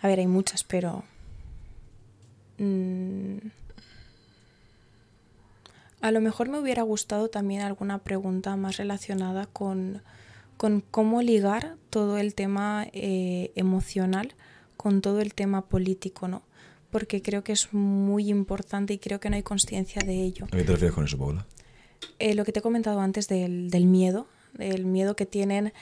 A 0.00 0.06
ver, 0.06 0.20
hay 0.20 0.28
muchas, 0.28 0.62
pero... 0.62 1.02
mm, 2.58 3.38
a 6.00 6.12
lo 6.12 6.20
mejor 6.20 6.48
me 6.48 6.60
hubiera 6.60 6.82
gustado 6.82 7.28
también 7.28 7.62
alguna 7.62 7.98
pregunta 7.98 8.54
más 8.54 8.76
relacionada 8.76 9.46
con, 9.46 10.00
con 10.58 10.82
cómo 10.82 11.22
ligar 11.22 11.76
todo 11.88 12.18
el 12.18 12.34
tema 12.34 12.86
eh, 12.92 13.52
emocional 13.54 14.34
con 14.76 15.00
todo 15.00 15.20
el 15.20 15.34
tema 15.34 15.62
político, 15.66 16.28
¿no? 16.28 16.42
Porque 16.90 17.22
creo 17.22 17.42
que 17.42 17.52
es 17.52 17.72
muy 17.72 18.28
importante 18.28 18.94
y 18.94 18.98
creo 18.98 19.20
que 19.20 19.30
no 19.30 19.36
hay 19.36 19.42
consciencia 19.42 20.02
de 20.02 20.22
ello. 20.22 20.46
¿A 20.46 20.56
qué 20.56 20.64
te 20.64 20.72
refieres 20.72 20.94
con 20.94 21.04
eso, 21.04 21.18
Paula? 21.18 21.46
Eh, 22.18 22.34
lo 22.34 22.44
que 22.44 22.52
te 22.52 22.60
he 22.60 22.62
comentado 22.62 23.00
antes 23.00 23.28
del, 23.28 23.70
del 23.70 23.86
miedo, 23.86 24.26
del 24.54 24.84
miedo 24.84 25.16
que 25.16 25.26
tienen 25.26 25.72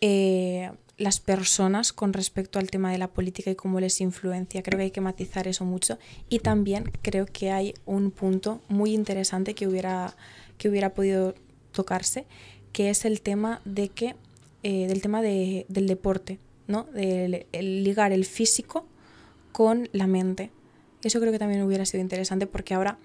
eh, 0.00 0.70
las 0.98 1.20
personas 1.20 1.92
con 1.92 2.12
respecto 2.12 2.58
al 2.58 2.70
tema 2.70 2.92
de 2.92 2.98
la 2.98 3.08
política 3.08 3.50
y 3.50 3.54
cómo 3.54 3.80
les 3.80 4.00
influencia. 4.00 4.62
Creo 4.62 4.78
que 4.78 4.84
hay 4.84 4.90
que 4.90 5.00
matizar 5.00 5.48
eso 5.48 5.64
mucho. 5.64 5.98
Y 6.28 6.40
también 6.40 6.90
creo 7.02 7.26
que 7.26 7.50
hay 7.50 7.74
un 7.86 8.10
punto 8.10 8.60
muy 8.68 8.92
interesante 8.92 9.54
que 9.54 9.66
hubiera, 9.66 10.14
que 10.58 10.68
hubiera 10.68 10.94
podido 10.94 11.34
tocarse, 11.72 12.26
que 12.72 12.90
es 12.90 13.04
el 13.04 13.20
tema 13.20 13.60
de 13.64 13.88
que, 13.88 14.14
eh, 14.62 14.86
del 14.88 15.00
tema 15.02 15.22
de- 15.22 15.66
del 15.68 15.86
deporte, 15.86 16.38
¿no? 16.68 16.84
Del 16.94 17.46
el 17.52 17.84
ligar 17.84 18.12
el 18.12 18.24
físico 18.24 18.86
con 19.52 19.88
la 19.92 20.06
mente. 20.06 20.50
Eso 21.02 21.20
creo 21.20 21.32
que 21.32 21.38
también 21.38 21.62
hubiera 21.62 21.84
sido 21.84 22.00
interesante 22.00 22.46
porque 22.46 22.74
ahora 22.74 22.96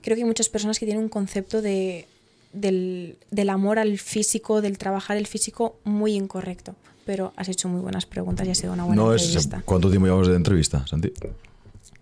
creo 0.00 0.16
que 0.16 0.22
hay 0.22 0.26
muchas 0.28 0.48
personas 0.48 0.78
que 0.78 0.86
tienen 0.86 1.02
un 1.02 1.08
concepto 1.10 1.60
de, 1.60 2.06
del, 2.52 3.16
del 3.30 3.50
amor 3.50 3.78
al 3.78 3.98
físico, 3.98 4.60
del 4.62 4.78
trabajar 4.78 5.16
el 5.16 5.26
físico 5.26 5.76
muy 5.84 6.14
incorrecto. 6.14 6.74
Pero 7.04 7.32
has 7.36 7.48
hecho 7.48 7.68
muy 7.68 7.80
buenas 7.80 8.06
preguntas 8.06 8.46
y 8.46 8.50
ha 8.50 8.54
sido 8.54 8.72
una 8.72 8.84
buena 8.84 9.02
No 9.02 9.12
es, 9.12 9.24
entrevista. 9.24 9.62
¿Cuánto 9.64 9.90
tiempo 9.90 10.06
llevamos 10.06 10.28
de 10.28 10.36
entrevista, 10.36 10.86
Santi? 10.86 11.12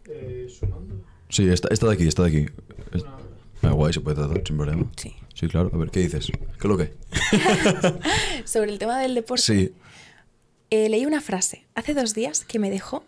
Eh, 0.09 0.47
sumando. 0.51 0.95
Sí, 1.31 1.49
esta, 1.49 1.69
esta 1.69 1.87
de 1.87 1.95
aquí, 1.95 2.07
esta 2.07 2.23
de 2.25 2.29
aquí. 2.29 2.53
Es- 2.93 3.03
Una 3.03 3.15
hora. 3.17 3.25
Ah, 3.63 3.71
guay, 3.73 3.93
se 3.95 4.01
puede 4.01 4.17
tratar 4.17 4.43
sin 4.47 4.57
problema. 4.57 4.91
Sí. 4.97 5.15
Sí, 5.41 5.49
claro. 5.49 5.70
A 5.72 5.76
ver, 5.78 5.91
¿qué 5.91 6.01
dices? 6.01 6.26
¿Qué 6.26 6.38
es 6.59 6.64
lo 6.64 6.76
que? 6.76 6.93
Sobre 8.45 8.70
el 8.70 8.78
tema 8.78 9.01
del 9.01 9.14
deporte, 9.14 9.43
Sí. 9.43 9.72
eh, 10.68 10.91
leí 10.91 11.07
una 11.07 11.22
frase 11.22 11.64
hace 11.74 11.95
dos 11.95 12.12
días 12.12 12.45
que 12.45 12.59
me 12.59 12.68
dejó 12.68 13.05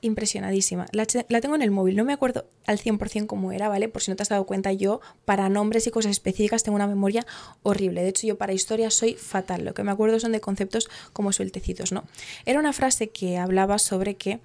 impresionadísima. 0.00 0.86
La, 0.92 1.06
tengo 1.06 1.56
en 1.56 1.62
el 1.62 1.72
móvil, 1.72 1.96
no 1.96 2.04
me 2.04 2.12
acuerdo 2.12 2.46
al 2.64 2.78
100% 2.78 3.26
cómo 3.26 3.50
era, 3.50 3.68
¿vale? 3.68 3.88
Por 3.88 4.02
si 4.02 4.12
no 4.12 4.16
te 4.16 4.22
has 4.22 4.28
dado 4.28 4.46
cuenta, 4.46 4.72
yo 4.72 5.00
para 5.24 5.48
nombres 5.48 5.88
y 5.88 5.90
cosas 5.90 6.12
específicas 6.12 6.62
tengo 6.62 6.76
una 6.76 6.86
memoria 6.86 7.26
horrible. 7.64 8.02
De 8.02 8.08
hecho, 8.10 8.24
yo 8.24 8.38
para 8.38 8.52
historia 8.52 8.92
soy 8.92 9.14
fatal. 9.14 9.64
Lo 9.64 9.74
que 9.74 9.82
me 9.82 9.90
acuerdo 9.90 10.20
son 10.20 10.30
de 10.30 10.40
conceptos 10.40 10.88
como 11.12 11.32
sueltecitos, 11.32 11.90
¿no? 11.90 12.04
Era 12.46 12.60
una 12.60 12.72
frase 12.72 13.08
que 13.08 13.38
hablaba 13.38 13.80
sobre 13.80 14.14
que 14.14 14.38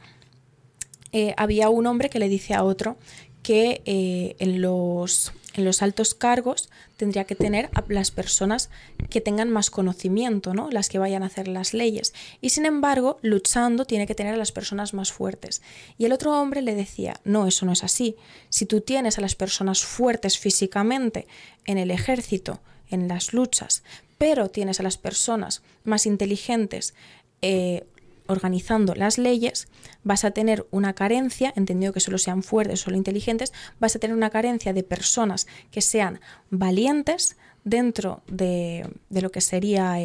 eh, 1.11 1.35
había 1.37 1.69
un 1.69 1.85
hombre 1.85 2.09
que 2.09 2.17
le 2.17 2.29
dice 2.29 2.55
a 2.55 2.63
otro 2.63 2.97
que 3.43 3.83
eh, 3.85 4.35
en, 4.39 4.59
los, 4.59 5.33
en 5.53 5.65
los 5.65 5.81
altos 5.81 6.13
cargos 6.13 6.69
tendría 6.97 7.25
que 7.25 7.35
tener 7.35 7.69
a 7.73 7.83
las 7.87 8.11
personas 8.11 8.69
que 9.09 9.21
tengan 9.21 9.49
más 9.49 9.69
conocimiento, 9.69 10.53
¿no? 10.53 10.69
las 10.69 10.89
que 10.89 10.99
vayan 10.99 11.23
a 11.23 11.27
hacer 11.27 11.47
las 11.47 11.73
leyes. 11.73 12.13
Y 12.41 12.49
sin 12.49 12.65
embargo, 12.65 13.17
luchando 13.21 13.85
tiene 13.85 14.07
que 14.07 14.15
tener 14.15 14.33
a 14.33 14.37
las 14.37 14.51
personas 14.51 14.93
más 14.93 15.11
fuertes. 15.11 15.61
Y 15.97 16.05
el 16.05 16.11
otro 16.11 16.39
hombre 16.39 16.61
le 16.61 16.75
decía, 16.75 17.19
no, 17.23 17.47
eso 17.47 17.65
no 17.65 17.71
es 17.71 17.83
así. 17.83 18.15
Si 18.49 18.65
tú 18.65 18.81
tienes 18.81 19.17
a 19.17 19.21
las 19.21 19.35
personas 19.35 19.83
fuertes 19.83 20.37
físicamente 20.37 21.27
en 21.65 21.77
el 21.77 21.91
ejército, 21.91 22.59
en 22.89 23.07
las 23.07 23.33
luchas, 23.33 23.83
pero 24.17 24.49
tienes 24.49 24.79
a 24.79 24.83
las 24.83 24.97
personas 24.97 25.61
más 25.83 26.05
inteligentes 26.05 26.93
eh, 27.41 27.85
organizando 28.33 28.93
las 28.95 29.17
leyes, 29.17 29.67
vas 30.03 30.25
a 30.25 30.31
tener 30.31 30.67
una 30.71 30.93
carencia, 30.93 31.53
entendido 31.55 31.93
que 31.93 31.99
solo 31.99 32.17
sean 32.17 32.43
fuertes, 32.43 32.81
solo 32.81 32.97
inteligentes, 32.97 33.53
vas 33.79 33.95
a 33.95 33.99
tener 33.99 34.15
una 34.15 34.29
carencia 34.29 34.73
de 34.73 34.83
personas 34.83 35.47
que 35.71 35.81
sean 35.81 36.19
valientes 36.49 37.37
dentro 37.63 38.21
de, 38.27 38.87
lo 39.09 39.31
que 39.31 39.41
sería 39.41 39.97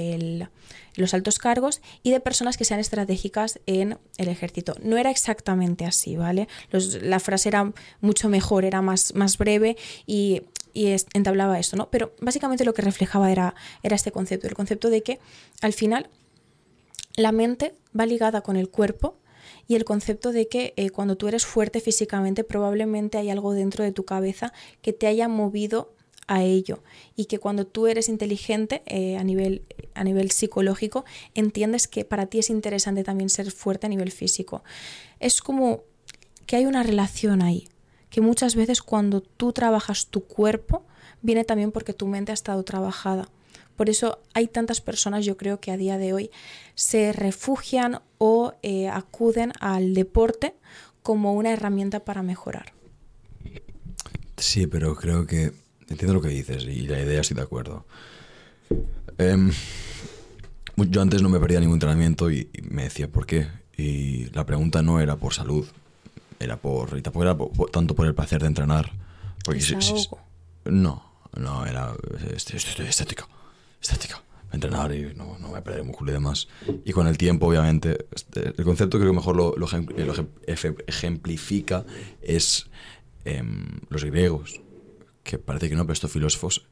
los 0.94 1.14
altos 1.14 1.38
cargos 1.38 1.80
y 2.02 2.10
de 2.10 2.20
personas 2.20 2.56
que 2.56 2.64
sean 2.64 2.80
estratégicas 2.80 3.60
en 3.66 3.98
el 4.16 4.28
ejército. 4.28 4.74
No 4.82 4.96
era 4.96 5.10
exactamente 5.10 5.84
así, 5.84 6.16
¿vale? 6.16 6.48
la 7.02 7.20
frase 7.20 7.48
era 7.48 7.72
mucho 8.00 8.28
mejor, 8.28 8.64
era 8.64 8.82
más, 8.82 9.14
más 9.14 9.38
breve 9.38 9.76
y, 10.06 10.42
entablaba 10.74 11.58
esto, 11.58 11.76
¿no? 11.76 11.90
Pero 11.90 12.14
básicamente 12.20 12.64
lo 12.64 12.72
que 12.72 12.82
reflejaba 12.82 13.32
era 13.32 13.54
este 13.82 14.12
concepto, 14.12 14.46
el 14.46 14.54
concepto 14.54 14.90
de 14.90 15.02
que 15.02 15.18
al 15.60 15.72
final 15.72 16.08
la 17.18 17.32
mente 17.32 17.74
va 17.98 18.06
ligada 18.06 18.42
con 18.42 18.56
el 18.56 18.70
cuerpo 18.70 19.16
y 19.66 19.74
el 19.74 19.84
concepto 19.84 20.30
de 20.30 20.46
que 20.46 20.72
eh, 20.76 20.90
cuando 20.90 21.16
tú 21.16 21.26
eres 21.26 21.44
fuerte 21.44 21.80
físicamente 21.80 22.44
probablemente 22.44 23.18
hay 23.18 23.28
algo 23.28 23.54
dentro 23.54 23.82
de 23.82 23.90
tu 23.90 24.04
cabeza 24.04 24.52
que 24.82 24.92
te 24.92 25.08
haya 25.08 25.26
movido 25.26 25.92
a 26.28 26.44
ello 26.44 26.84
y 27.16 27.24
que 27.24 27.40
cuando 27.40 27.66
tú 27.66 27.88
eres 27.88 28.08
inteligente 28.08 28.82
eh, 28.86 29.16
a, 29.16 29.24
nivel, 29.24 29.62
a 29.94 30.04
nivel 30.04 30.30
psicológico 30.30 31.04
entiendes 31.34 31.88
que 31.88 32.04
para 32.04 32.26
ti 32.26 32.38
es 32.38 32.50
interesante 32.50 33.02
también 33.02 33.30
ser 33.30 33.50
fuerte 33.50 33.86
a 33.86 33.90
nivel 33.90 34.12
físico. 34.12 34.62
Es 35.18 35.42
como 35.42 35.82
que 36.46 36.54
hay 36.54 36.66
una 36.66 36.84
relación 36.84 37.42
ahí, 37.42 37.68
que 38.10 38.20
muchas 38.20 38.54
veces 38.54 38.80
cuando 38.80 39.22
tú 39.22 39.52
trabajas 39.52 40.06
tu 40.06 40.20
cuerpo 40.20 40.84
viene 41.20 41.44
también 41.44 41.72
porque 41.72 41.94
tu 41.94 42.06
mente 42.06 42.30
ha 42.30 42.34
estado 42.34 42.62
trabajada. 42.62 43.28
Por 43.78 43.88
eso 43.88 44.18
hay 44.34 44.48
tantas 44.48 44.80
personas, 44.80 45.24
yo 45.24 45.36
creo 45.36 45.60
que 45.60 45.70
a 45.70 45.76
día 45.76 45.98
de 45.98 46.12
hoy 46.12 46.32
se 46.74 47.12
refugian 47.12 48.00
o 48.18 48.52
eh, 48.64 48.88
acuden 48.88 49.52
al 49.60 49.94
deporte 49.94 50.56
como 51.04 51.32
una 51.34 51.52
herramienta 51.52 52.00
para 52.00 52.24
mejorar. 52.24 52.72
Sí, 54.36 54.66
pero 54.66 54.96
creo 54.96 55.26
que 55.28 55.52
entiendo 55.88 56.12
lo 56.12 56.20
que 56.20 56.26
dices 56.26 56.64
y 56.64 56.88
la 56.88 57.00
idea 57.00 57.20
estoy 57.20 57.36
de 57.36 57.42
acuerdo. 57.44 57.86
Em, 59.16 59.52
yo 60.74 61.00
antes 61.00 61.22
no 61.22 61.28
me 61.28 61.38
perdía 61.38 61.60
ningún 61.60 61.76
entrenamiento 61.76 62.32
y, 62.32 62.50
me 62.68 62.82
decía 62.82 63.06
por 63.06 63.26
qué. 63.26 63.46
Y 63.76 64.24
la 64.30 64.44
pregunta 64.44 64.82
no 64.82 64.98
era 64.98 65.14
por 65.14 65.34
salud, 65.34 65.68
era 66.40 66.56
por, 66.56 67.00
tampoco 67.00 67.22
era 67.22 67.36
tanto 67.70 67.94
por 67.94 68.08
el 68.08 68.14
placer 68.16 68.40
de 68.40 68.48
entrenar. 68.48 68.90
Porque 69.44 69.62
no, 70.64 71.12
no, 71.36 71.64
era 71.64 71.94
estético 72.88 73.28
estética, 73.80 74.22
entrenar 74.52 74.94
y 74.94 75.14
no, 75.14 75.38
no 75.38 75.48
voy 75.48 75.58
a 75.58 75.64
perder 75.64 75.84
músculo 75.84 76.10
y 76.10 76.14
demás. 76.14 76.48
Y 76.84 76.92
con 76.92 77.06
el 77.06 77.18
tiempo, 77.18 77.46
obviamente, 77.46 78.06
este, 78.14 78.54
el 78.56 78.64
concepto 78.64 78.98
creo 78.98 79.10
que 79.10 79.16
mejor 79.16 79.36
lo, 79.36 79.54
lo, 79.56 79.68
ejemplifica 80.86 81.84
es 82.22 82.66
em, 83.24 83.80
los 83.88 84.04
griegos, 84.04 84.60
que 85.22 85.38
parece 85.38 85.68
que 85.68 85.76
no, 85.76 85.82
pero 85.84 85.92
estos 85.92 86.12
filósofos 86.12 86.66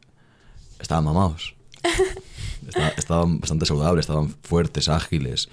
estaban 0.81 1.05
mamados. 1.05 1.57
estaban 2.97 3.41
bastante 3.41 3.67
saludables, 3.67 4.05
estaban 4.05 4.31
fuertes, 4.43 4.89
ágiles. 4.89 5.49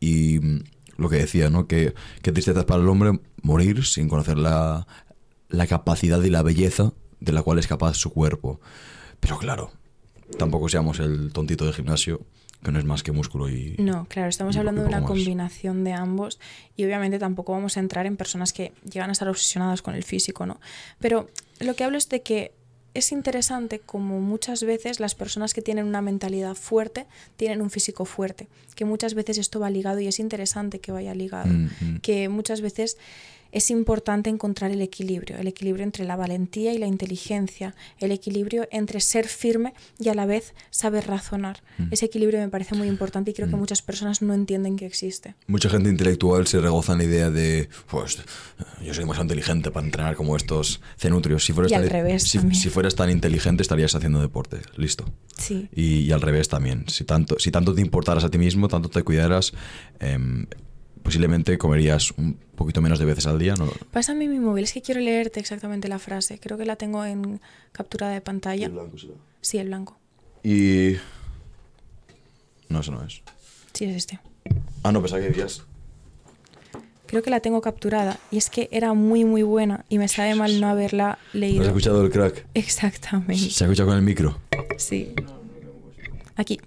Y 0.00 0.38
mm, 0.40 0.64
lo 0.96 1.08
que 1.08 1.16
decía, 1.16 1.50
¿no? 1.50 1.66
Que, 1.66 1.94
que 2.22 2.32
tristeza 2.32 2.60
es 2.60 2.66
para 2.66 2.82
el 2.82 2.88
hombre 2.88 3.20
morir 3.42 3.84
sin 3.84 4.08
conocer 4.08 4.38
la, 4.38 4.86
la 5.48 5.66
capacidad 5.66 6.22
y 6.22 6.30
la 6.30 6.42
belleza 6.42 6.92
de 7.20 7.32
la 7.32 7.42
cual 7.42 7.58
es 7.58 7.66
capaz 7.66 7.94
su 7.94 8.10
cuerpo. 8.10 8.60
Pero 9.20 9.38
claro, 9.38 9.72
tampoco 10.38 10.68
seamos 10.68 11.00
el 11.00 11.32
tontito 11.32 11.66
de 11.66 11.72
gimnasio, 11.72 12.20
que 12.62 12.72
no 12.72 12.78
es 12.78 12.84
más 12.84 13.02
que 13.02 13.12
músculo 13.12 13.48
y... 13.48 13.76
No, 13.78 14.06
claro, 14.06 14.28
estamos 14.28 14.56
hablando 14.56 14.82
de 14.82 14.88
una 14.88 15.02
combinación 15.02 15.84
de 15.84 15.92
ambos 15.92 16.40
y 16.76 16.84
obviamente 16.84 17.18
tampoco 17.18 17.52
vamos 17.52 17.76
a 17.76 17.80
entrar 17.80 18.06
en 18.06 18.16
personas 18.16 18.52
que 18.52 18.72
llegan 18.90 19.10
a 19.10 19.12
estar 19.12 19.28
obsesionadas 19.28 19.82
con 19.82 19.94
el 19.94 20.02
físico, 20.02 20.46
¿no? 20.46 20.60
Pero 20.98 21.28
lo 21.60 21.74
que 21.74 21.84
hablo 21.84 21.98
es 21.98 22.08
de 22.08 22.22
que 22.22 22.52
es 22.94 23.10
interesante 23.10 23.80
como 23.80 24.20
muchas 24.20 24.62
veces 24.62 25.00
las 25.00 25.14
personas 25.14 25.52
que 25.52 25.60
tienen 25.60 25.84
una 25.84 26.00
mentalidad 26.00 26.54
fuerte 26.54 27.06
tienen 27.36 27.60
un 27.60 27.70
físico 27.70 28.04
fuerte, 28.04 28.48
que 28.76 28.84
muchas 28.84 29.14
veces 29.14 29.36
esto 29.38 29.60
va 29.60 29.68
ligado 29.68 30.00
y 30.00 30.06
es 30.06 30.20
interesante 30.20 30.78
que 30.78 30.92
vaya 30.92 31.14
ligado, 31.14 31.48
mm, 31.52 31.70
mm. 31.80 32.00
que 32.00 32.28
muchas 32.28 32.60
veces 32.60 32.96
es 33.54 33.70
importante 33.70 34.30
encontrar 34.30 34.72
el 34.72 34.82
equilibrio, 34.82 35.38
el 35.38 35.46
equilibrio 35.46 35.84
entre 35.84 36.04
la 36.04 36.16
valentía 36.16 36.74
y 36.74 36.78
la 36.78 36.88
inteligencia, 36.88 37.76
el 38.00 38.10
equilibrio 38.10 38.66
entre 38.72 39.00
ser 39.00 39.28
firme 39.28 39.74
y 40.00 40.08
a 40.08 40.14
la 40.14 40.26
vez 40.26 40.54
saber 40.70 41.06
razonar. 41.06 41.62
Mm. 41.78 41.84
Ese 41.92 42.06
equilibrio 42.06 42.40
me 42.40 42.48
parece 42.48 42.74
muy 42.74 42.88
importante 42.88 43.30
y 43.30 43.34
creo 43.34 43.48
que 43.48 43.54
mm. 43.54 43.60
muchas 43.60 43.80
personas 43.80 44.22
no 44.22 44.34
entienden 44.34 44.76
que 44.76 44.86
existe. 44.86 45.36
Mucha 45.46 45.70
gente 45.70 45.88
intelectual 45.88 46.48
se 46.48 46.60
regoza 46.60 46.92
en 46.92 46.98
la 46.98 47.04
idea 47.04 47.30
de, 47.30 47.68
pues, 47.88 48.18
yo 48.82 48.92
soy 48.92 49.04
más 49.04 49.20
inteligente 49.20 49.70
para 49.70 49.86
entrenar 49.86 50.16
como 50.16 50.36
estos 50.36 50.80
cenutrios. 50.98 51.44
Si 51.44 51.52
fueras, 51.52 51.70
y 51.70 51.74
tan, 51.76 51.84
al 51.84 51.90
revés 51.90 52.24
si, 52.24 52.70
fueras 52.70 52.96
tan 52.96 53.08
inteligente 53.08 53.62
estarías 53.62 53.94
haciendo 53.94 54.20
deporte, 54.20 54.62
listo. 54.76 55.04
Sí. 55.38 55.68
Y, 55.72 56.10
al 56.10 56.20
revés 56.20 56.48
también. 56.48 56.86
Si 56.88 57.04
tanto, 57.04 57.38
si 57.38 57.52
tanto 57.52 57.72
te 57.72 57.80
importaras 57.80 58.24
a 58.24 58.30
ti 58.30 58.38
mismo, 58.38 58.66
tanto 58.66 58.88
te 58.88 59.04
cuidaras, 59.04 59.52
em, 60.00 60.46
posiblemente 61.04 61.56
comerías 61.58 62.10
un 62.12 62.36
poquito 62.56 62.80
menos 62.80 62.98
de 62.98 63.04
veces 63.04 63.26
al 63.26 63.38
día. 63.38 63.54
¿no? 63.54 63.70
Pásame 63.92 64.26
mi 64.26 64.40
móvil, 64.40 64.64
es 64.64 64.72
que 64.72 64.82
quiero 64.82 65.00
leerte 65.00 65.38
exactamente 65.38 65.86
la 65.86 66.00
frase. 66.00 66.40
Creo 66.40 66.58
que 66.58 66.64
la 66.64 66.74
tengo 66.74 67.04
en 67.04 67.40
captura 67.70 68.08
de 68.08 68.20
pantalla. 68.20 68.66
¿El 68.66 68.72
blanco 68.72 68.98
será? 68.98 69.14
Sí, 69.40 69.58
el 69.58 69.68
blanco. 69.68 69.96
Y... 70.42 70.96
No, 72.68 72.80
eso 72.80 72.90
no 72.90 73.04
es. 73.04 73.22
Sí, 73.74 73.84
es 73.84 73.96
este. 73.96 74.18
Ah, 74.82 74.90
no, 74.90 75.00
pensaba 75.00 75.20
que 75.20 75.28
decías... 75.28 75.62
Creo 77.06 77.22
que 77.22 77.30
la 77.30 77.40
tengo 77.40 77.60
capturada 77.60 78.18
y 78.30 78.38
es 78.38 78.48
que 78.48 78.68
era 78.72 78.94
muy 78.94 79.24
muy 79.24 79.42
buena 79.42 79.84
y 79.90 79.98
me 79.98 80.08
sabe 80.08 80.34
mal 80.34 80.58
no 80.60 80.68
haberla 80.68 81.18
leído. 81.34 81.60
¿Has 81.60 81.68
escuchado 81.68 82.02
el 82.02 82.10
crack? 82.10 82.46
Exactamente. 82.54 83.50
¿Se 83.50 83.62
ha 83.62 83.66
escuchado 83.66 83.90
con 83.90 83.98
el 83.98 84.02
micro? 84.02 84.40
Sí. 84.78 85.12
Aquí. 86.34 86.58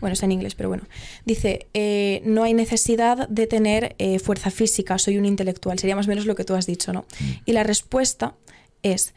Bueno, 0.00 0.14
está 0.14 0.26
en 0.26 0.32
inglés, 0.32 0.54
pero 0.54 0.68
bueno. 0.68 0.84
Dice, 1.24 1.66
eh, 1.74 2.22
no 2.24 2.42
hay 2.42 2.54
necesidad 2.54 3.28
de 3.28 3.46
tener 3.46 3.94
eh, 3.98 4.18
fuerza 4.18 4.50
física, 4.50 4.98
soy 4.98 5.18
un 5.18 5.26
intelectual. 5.26 5.78
Sería 5.78 5.96
más 5.96 6.06
o 6.06 6.08
menos 6.08 6.26
lo 6.26 6.34
que 6.34 6.44
tú 6.44 6.54
has 6.54 6.66
dicho, 6.66 6.92
¿no? 6.92 7.02
Mm. 7.02 7.24
Y 7.46 7.52
la 7.52 7.62
respuesta 7.62 8.34
es, 8.82 9.12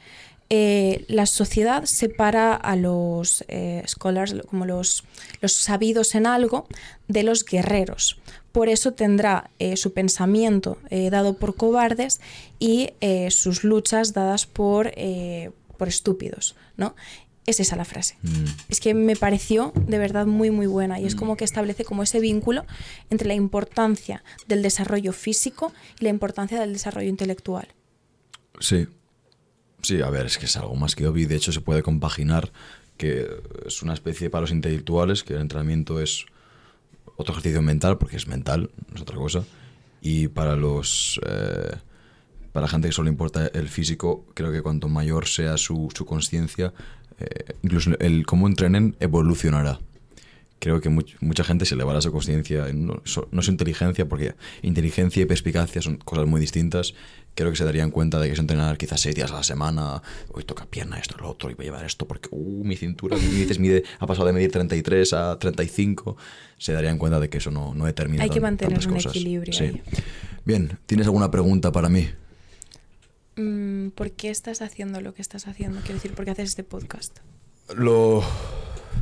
eh, 0.50 1.06
la 1.08 1.26
sociedad 1.26 1.86
separa 1.86 2.54
a 2.54 2.76
los 2.76 3.44
scholars, 3.88 4.36
como 4.48 4.66
los, 4.66 5.04
los 5.42 5.54
sabidos 5.54 6.16
en 6.16 6.28
algo, 6.28 6.68
de 7.08 7.24
los 7.24 7.46
guerreros. 7.46 8.20
Por 8.52 8.70
eso 8.70 8.94
tendrá 8.94 9.50
su 9.76 9.94
pensamiento 9.94 10.78
dado 11.10 11.38
por 11.38 11.56
cobardes 11.56 12.22
y 12.60 12.90
sus 13.30 13.64
luchas 13.64 14.14
dadas 14.14 14.46
por, 14.46 14.92
por 15.78 15.88
estúpidos, 15.88 16.56
¿no? 16.78 16.94
Es 17.46 17.60
esa 17.60 17.76
la 17.76 17.86
frase. 17.86 18.16
Mm. 18.22 18.46
Es 18.70 18.80
que 18.80 18.94
me 18.94 19.16
pareció 19.16 19.74
de 19.76 19.98
verdad 19.98 20.26
muy 20.26 20.50
muy 20.50 20.68
buena 20.68 21.00
y 21.00 21.06
es 21.06 21.16
como 21.16 21.36
que 21.36 21.44
establece 21.44 21.84
como 21.84 22.04
ese 22.04 22.20
vínculo 22.20 22.66
entre 23.10 23.28
la 23.28 23.34
importancia 23.34 24.24
del 24.48 24.62
desarrollo 24.62 25.12
físico 25.12 25.74
y 26.00 26.04
la 26.04 26.10
importancia 26.10 26.60
del 26.60 26.74
desarrollo 26.74 27.10
intelectual. 27.10 27.68
Sí. 28.60 28.88
Sí, 29.82 30.02
a 30.02 30.10
ver, 30.10 30.26
es 30.28 30.38
que 30.38 30.46
es 30.46 30.56
algo 30.56 30.76
más 30.76 30.96
que 30.96 31.06
obvio 31.08 31.28
de 31.28 31.36
hecho 31.36 31.52
se 31.52 31.60
puede 31.60 31.84
compaginar 31.84 32.54
que 32.98 33.28
es 33.66 33.82
una 33.82 33.94
especie 33.94 34.30
para 34.30 34.42
los 34.42 34.52
intelectuales, 34.52 35.24
que 35.24 35.34
el 35.34 35.42
entrenamiento 35.42 36.00
es 36.00 36.26
otro 37.18 37.34
ejercicio 37.34 37.62
mental, 37.62 37.98
porque 37.98 38.18
es 38.18 38.28
mental, 38.28 38.72
no 38.90 38.96
es 38.96 39.02
otra 39.02 39.18
cosa, 39.18 39.44
y 40.02 40.28
para 40.28 40.56
los... 40.56 41.20
Eh, 41.26 41.76
para 42.52 42.68
la 42.68 42.70
gente 42.70 42.88
que 42.88 42.92
solo 42.92 43.10
importa 43.10 43.48
el 43.48 43.68
físico, 43.68 44.28
creo 44.36 44.52
que 44.52 44.62
cuanto 44.62 44.88
mayor 44.88 45.28
sea 45.28 45.58
su, 45.58 45.90
su 45.96 46.06
conciencia, 46.06 46.72
eh, 47.20 47.54
incluso 47.62 47.92
el 48.00 48.26
cómo 48.26 48.48
entrenen 48.48 48.96
evolucionará. 49.00 49.80
Creo 50.60 50.80
que 50.80 50.90
mucha 50.90 51.44
gente 51.44 51.66
se 51.66 51.76
elevará 51.76 52.00
su 52.00 52.10
conciencia, 52.14 52.72
no, 52.74 53.02
no 53.32 53.42
su 53.42 53.52
inteligencia, 53.52 54.08
porque 54.08 54.36
inteligencia 54.62 55.22
y 55.22 55.26
perspicacia 55.26 55.82
son 55.82 55.98
cosas 55.98 56.26
muy 56.26 56.40
distintas. 56.40 56.94
Creo 57.36 57.52
que 57.52 57.58
se 57.58 57.66
darían 57.66 57.92
cuenta 57.92 58.18
de 58.18 58.28
que 58.28 58.34
es 58.34 58.40
entrenar 58.40 58.78
quizás 58.78 59.02
seis 59.02 59.14
días 59.14 59.30
a 59.32 59.36
la 59.36 59.44
semana, 59.44 60.02
hoy 60.30 60.46
toca 60.46 60.66
pierna, 60.66 60.98
esto, 61.00 61.18
lo 61.20 61.30
otro, 61.30 61.52
y 61.52 61.56
voy 61.56 61.66
a 61.66 61.68
llevar 61.68 61.86
esto 61.86 62.08
porque 62.08 62.30
uh, 62.32 62.64
mi 62.64 62.78
cintura 62.78 63.18
mide, 63.60 63.84
ha 64.00 64.08
pasado 64.08 64.28
de 64.28 64.32
medir 64.32 64.52
33 64.54 65.12
a 65.12 65.38
35. 65.38 66.16
Se 66.58 66.72
darían 66.72 66.98
cuenta 66.98 67.20
de 67.20 67.30
que 67.30 67.40
eso 67.40 67.52
no, 67.52 67.74
no 67.74 67.86
determina 67.86 68.24
Hay 68.24 68.30
que 68.30 68.40
mantener 68.40 68.88
un 68.88 68.96
equilibrio. 68.96 69.54
Bien, 70.46 70.78
¿tienes 70.86 71.08
alguna 71.08 71.30
pregunta 71.30 71.74
para 71.74 71.90
mí? 71.90 72.08
Mm, 73.36 73.90
¿Por 73.90 74.12
qué 74.12 74.30
estás 74.30 74.62
haciendo 74.62 75.02
lo 75.02 75.14
que 75.14 75.22
estás 75.22 75.48
haciendo? 75.48 75.80
Quiero 75.82 75.96
decir, 75.96 76.14
¿por 76.14 76.26
qué 76.26 76.32
haces 76.32 76.50
este 76.50 76.64
podcast? 76.64 77.18
Lo... 77.76 78.24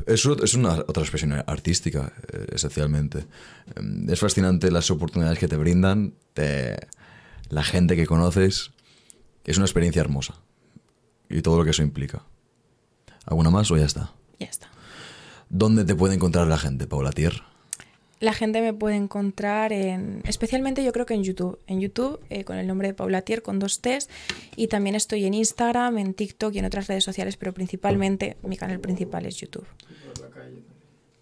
Es, 0.07 0.25
es 0.25 0.53
una 0.53 0.79
otra 0.87 1.03
expresión 1.03 1.33
artística, 1.45 2.13
eh, 2.31 2.47
esencialmente. 2.53 3.25
Em, 3.75 4.09
Es 4.09 4.19
fascinante 4.19 4.71
las 4.71 4.89
oportunidades 4.89 5.37
que 5.37 5.47
te 5.47 5.57
brindan, 5.57 6.13
la 7.49 7.63
gente 7.63 7.95
que 7.95 8.05
conoces. 8.07 8.71
Es 9.43 9.57
una 9.57 9.65
experiencia 9.65 9.99
hermosa. 9.99 10.35
Y 11.29 11.41
todo 11.41 11.57
lo 11.57 11.63
que 11.63 11.71
eso 11.71 11.83
implica. 11.83 12.23
¿Alguna 13.25 13.49
más 13.49 13.69
o 13.71 13.77
ya 13.77 13.85
está? 13.85 14.13
Ya 14.39 14.47
está. 14.47 14.69
¿Dónde 15.49 15.83
te 15.85 15.95
puede 15.95 16.15
encontrar 16.15 16.47
la 16.47 16.57
gente, 16.57 16.87
Paula 16.87 17.11
Tier? 17.11 17.43
La 18.21 18.33
gente 18.33 18.61
me 18.61 18.71
puede 18.73 18.95
encontrar 18.95 19.73
en, 19.73 20.21
especialmente 20.25 20.83
yo 20.83 20.93
creo 20.93 21.05
que 21.05 21.15
en 21.15 21.23
YouTube, 21.23 21.59
en 21.67 21.81
YouTube 21.81 22.19
eh, 22.29 22.43
con 22.45 22.57
el 22.57 22.67
nombre 22.67 22.87
de 22.87 22.93
Paula 22.93 23.23
Tier 23.23 23.41
con 23.41 23.57
dos 23.59 23.81
T's 23.81 24.07
y 24.55 24.67
también 24.67 24.95
estoy 24.95 25.25
en 25.25 25.33
Instagram, 25.33 25.97
en 25.97 26.13
TikTok 26.13 26.53
y 26.55 26.59
en 26.59 26.65
otras 26.65 26.87
redes 26.87 27.03
sociales, 27.03 27.35
pero 27.35 27.51
principalmente 27.53 28.37
mi 28.43 28.57
canal 28.57 28.79
principal 28.79 29.25
es 29.25 29.37
YouTube. 29.37 29.65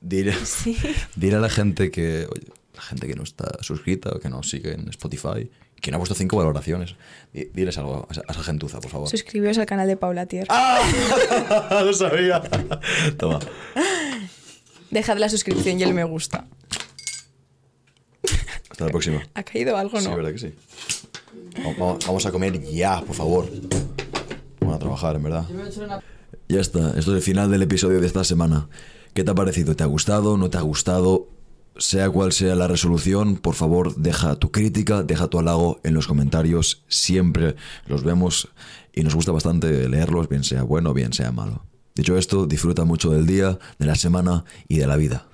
Dile, 0.02 0.34
Sí. 0.46 0.78
dile 1.16 1.38
a 1.38 1.40
la 1.40 1.50
gente 1.50 1.90
que, 1.90 2.28
oye, 2.30 2.48
la 2.76 2.82
gente 2.82 3.08
que 3.08 3.16
no 3.16 3.24
está 3.24 3.48
suscrita 3.62 4.10
o 4.12 4.20
que 4.20 4.30
no 4.30 4.44
sigue 4.44 4.74
en 4.74 4.88
Spotify, 4.90 5.50
que 5.82 5.92
no 5.92 5.98
ha 5.98 6.00
puesto 6.00 6.16
cinco 6.16 6.36
valoraciones. 6.38 6.96
Di- 7.34 7.50
Diles 7.54 7.78
algo 7.78 8.08
a 8.10 8.12
esa, 8.12 8.22
a 8.28 8.32
esa 8.34 8.44
gentuza, 8.44 8.80
por 8.82 8.92
favor. 8.92 9.10
Suscribíos 9.10 9.58
al 9.58 9.66
canal 9.66 9.88
de 9.88 9.96
Paula 9.98 10.26
Tier. 10.26 10.48
¡Ah! 10.50 11.82
Lo 11.86 11.94
sabía. 11.94 12.42
Toma. 13.18 13.40
Dejad 14.92 15.18
la 15.18 15.30
suscripción 15.30 15.80
y 15.80 15.84
el 15.84 15.94
me 15.94 16.04
gusta. 16.04 16.46
Hasta 18.80 18.86
la 18.86 18.92
próxima. 18.92 19.22
¿Ha 19.34 19.44
caído 19.44 19.76
algo 19.76 20.00
Sí, 20.00 20.08
no? 20.08 20.16
¿verdad 20.16 20.32
que 20.32 20.40
sí? 20.40 20.54
Vamos, 21.78 22.06
vamos 22.06 22.26
a 22.26 22.32
comer 22.32 22.62
ya, 22.64 23.02
por 23.02 23.14
favor. 23.14 23.50
Vamos 24.62 24.76
a 24.78 24.80
trabajar, 24.80 25.18
en 25.18 25.24
verdad. 25.24 25.46
Ya 26.48 26.62
está, 26.62 26.92
esto 26.92 27.12
es 27.12 27.18
el 27.18 27.22
final 27.22 27.52
del 27.52 27.62
episodio 27.62 28.00
de 28.00 28.08
esta 28.08 28.24
semana. 28.24 28.70
¿Qué 29.14 29.26
te 29.26 29.32
ha 29.32 29.36
parecido? 29.36 29.76
¿Te 29.76 29.84
ha 29.84 29.88
gustado? 29.88 30.38
¿No 30.38 30.50
te 30.50 30.58
ha 30.58 30.62
gustado? 30.62 31.28
Sea 31.76 32.10
cual 32.10 32.32
sea 32.32 32.56
la 32.56 32.70
resolución, 32.70 33.36
por 33.36 33.56
favor, 33.56 33.96
deja 33.98 34.38
tu 34.38 34.50
crítica, 34.50 35.04
deja 35.04 35.28
tu 35.28 35.40
halago 35.40 35.82
en 35.84 35.94
los 35.94 36.08
comentarios. 36.08 36.86
Siempre 36.88 37.58
los 37.86 38.06
vemos 38.06 38.48
y 38.94 39.04
nos 39.04 39.14
gusta 39.14 39.34
bastante 39.34 39.90
leerlos, 39.90 40.30
bien 40.30 40.46
sea 40.46 40.64
bueno, 40.64 40.94
bien 40.94 41.12
sea 41.12 41.34
malo. 41.34 41.66
Dicho 41.96 42.18
esto, 42.18 42.46
disfruta 42.46 42.86
mucho 42.86 43.12
del 43.12 43.28
día, 43.28 43.60
de 43.78 43.86
la 43.86 43.96
semana 43.96 44.46
y 44.70 44.78
de 44.78 44.88
la 44.88 44.96
vida. 44.96 45.29